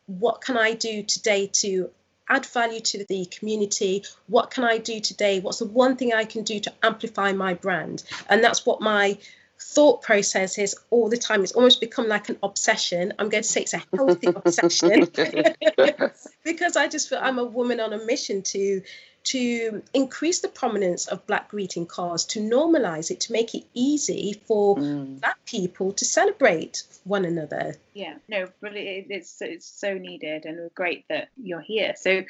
what 0.06 0.40
can 0.40 0.56
I 0.56 0.74
do 0.74 1.02
today 1.02 1.48
to 1.54 1.90
add 2.28 2.46
value 2.46 2.80
to 2.80 3.04
the 3.08 3.26
community? 3.26 4.04
What 4.26 4.50
can 4.50 4.64
I 4.64 4.78
do 4.78 5.00
today? 5.00 5.40
What's 5.40 5.58
the 5.58 5.66
one 5.66 5.96
thing 5.96 6.12
I 6.12 6.24
can 6.24 6.42
do 6.44 6.60
to 6.60 6.72
amplify 6.82 7.32
my 7.32 7.54
brand? 7.54 8.04
And 8.28 8.42
that's 8.42 8.64
what 8.64 8.80
my 8.80 9.18
thought 9.60 10.02
process 10.02 10.58
is 10.58 10.76
all 10.90 11.08
the 11.08 11.16
time. 11.16 11.42
It's 11.42 11.52
almost 11.52 11.80
become 11.80 12.08
like 12.08 12.28
an 12.28 12.38
obsession. 12.42 13.12
I'm 13.18 13.28
going 13.28 13.42
to 13.42 13.48
say 13.48 13.62
it's 13.62 13.74
a 13.74 13.82
healthy 13.94 14.28
obsession 14.28 15.06
because 16.44 16.76
I 16.76 16.88
just 16.88 17.08
feel 17.08 17.18
I'm 17.20 17.38
a 17.38 17.44
woman 17.44 17.80
on 17.80 17.92
a 17.92 18.04
mission 18.04 18.42
to 18.42 18.82
to 19.24 19.82
increase 19.94 20.40
the 20.40 20.48
prominence 20.48 21.08
of 21.08 21.26
black 21.26 21.48
greeting 21.48 21.86
cards, 21.86 22.24
to 22.26 22.40
normalize 22.40 23.10
it, 23.10 23.20
to 23.20 23.32
make 23.32 23.54
it 23.54 23.64
easy 23.72 24.40
for 24.46 24.76
mm. 24.76 25.20
black 25.20 25.42
people 25.46 25.92
to 25.92 26.04
celebrate 26.04 26.82
one 27.04 27.24
another. 27.24 27.74
Yeah, 27.94 28.14
no, 28.28 28.48
really, 28.60 29.06
it's 29.08 29.40
it's 29.40 29.66
so 29.66 29.94
needed, 29.94 30.44
and 30.44 30.72
great 30.74 31.06
that 31.08 31.28
you're 31.36 31.60
here. 31.60 31.94
So, 31.96 32.22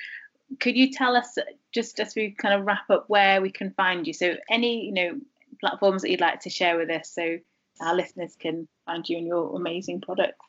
could 0.61 0.77
you 0.77 0.93
tell 0.93 1.17
us 1.17 1.37
just 1.73 1.99
as 2.01 2.15
we 2.15 2.31
kind 2.31 2.55
of 2.55 2.65
wrap 2.65 2.89
up 2.91 3.05
where 3.09 3.43
we 3.43 3.51
can 3.51 3.73
find 3.73 4.07
you? 4.07 4.13
So, 4.13 4.37
any 4.49 4.87
you 4.87 4.93
know 4.93 5.21
platforms 5.61 6.03
that 6.03 6.11
you'd 6.11 6.21
like 6.21 6.41
to 6.41 6.51
share 6.51 6.77
with 6.79 6.91
us, 6.91 7.11
so 7.11 7.39
our 7.81 7.95
listeners 7.95 8.37
can 8.39 8.69
find 8.87 9.09
you 9.09 9.19
and 9.19 9.27
your 9.27 9.57
amazing 9.57 10.01
products. 10.01 10.47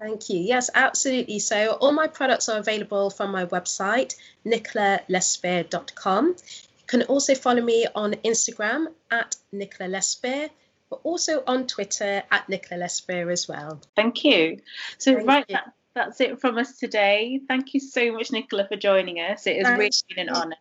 Thank 0.00 0.30
you. 0.30 0.40
Yes, 0.40 0.70
absolutely. 0.74 1.38
So 1.40 1.72
all 1.72 1.92
my 1.92 2.06
products 2.06 2.48
are 2.48 2.58
available 2.58 3.10
from 3.10 3.30
my 3.32 3.44
website, 3.44 4.14
nicolalespeare.com. 4.46 6.26
You 6.28 6.86
can 6.86 7.02
also 7.02 7.34
follow 7.34 7.60
me 7.60 7.86
on 7.94 8.14
Instagram 8.24 8.86
at 9.10 9.36
Nicola 9.52 9.90
Lespeare, 9.90 10.48
but 10.88 11.00
also 11.02 11.44
on 11.46 11.66
Twitter 11.66 12.22
at 12.30 12.48
Nicola 12.48 12.84
Lespeare 12.84 13.30
as 13.30 13.46
well. 13.46 13.82
Thank 13.94 14.24
you. 14.24 14.60
So 14.96 15.16
Thank 15.16 15.28
right, 15.28 15.44
you. 15.48 15.56
That, 15.56 15.74
that's 15.94 16.20
it 16.20 16.40
from 16.40 16.58
us 16.58 16.76
today. 16.78 17.40
Thank 17.48 17.74
you 17.74 17.80
so 17.80 18.12
much, 18.12 18.30
Nicola, 18.32 18.66
for 18.68 18.76
joining 18.76 19.16
us. 19.16 19.46
It 19.46 19.64
has 19.64 19.76
really 19.76 19.90
been 20.08 20.28
an 20.28 20.34
honour. 20.34 20.56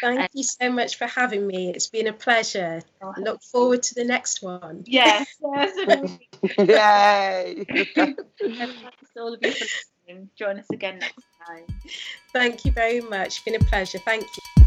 Thank 0.00 0.20
um, 0.20 0.28
you 0.32 0.44
so 0.44 0.70
much 0.70 0.96
for 0.96 1.06
having 1.06 1.46
me. 1.46 1.70
It's 1.70 1.88
been 1.88 2.06
a 2.06 2.12
pleasure. 2.12 2.82
Oh, 3.02 3.12
Look 3.18 3.42
forward 3.42 3.82
to 3.84 3.94
the 3.94 4.04
next 4.04 4.42
one. 4.42 4.84
Yes, 4.86 5.26
yes. 5.54 6.18
Yay! 6.58 7.64
thanks 8.40 9.10
all 9.16 9.34
of 9.34 9.40
you 9.42 9.52
for 9.52 9.64
listening. 9.64 10.30
Join 10.36 10.58
us 10.58 10.66
again 10.72 10.98
next 10.98 11.24
time. 11.46 11.64
Thank 12.32 12.64
you 12.64 12.72
very 12.72 13.00
much. 13.00 13.26
It's 13.26 13.38
been 13.40 13.56
a 13.56 13.60
pleasure. 13.60 13.98
Thank 13.98 14.22
you. 14.22 14.57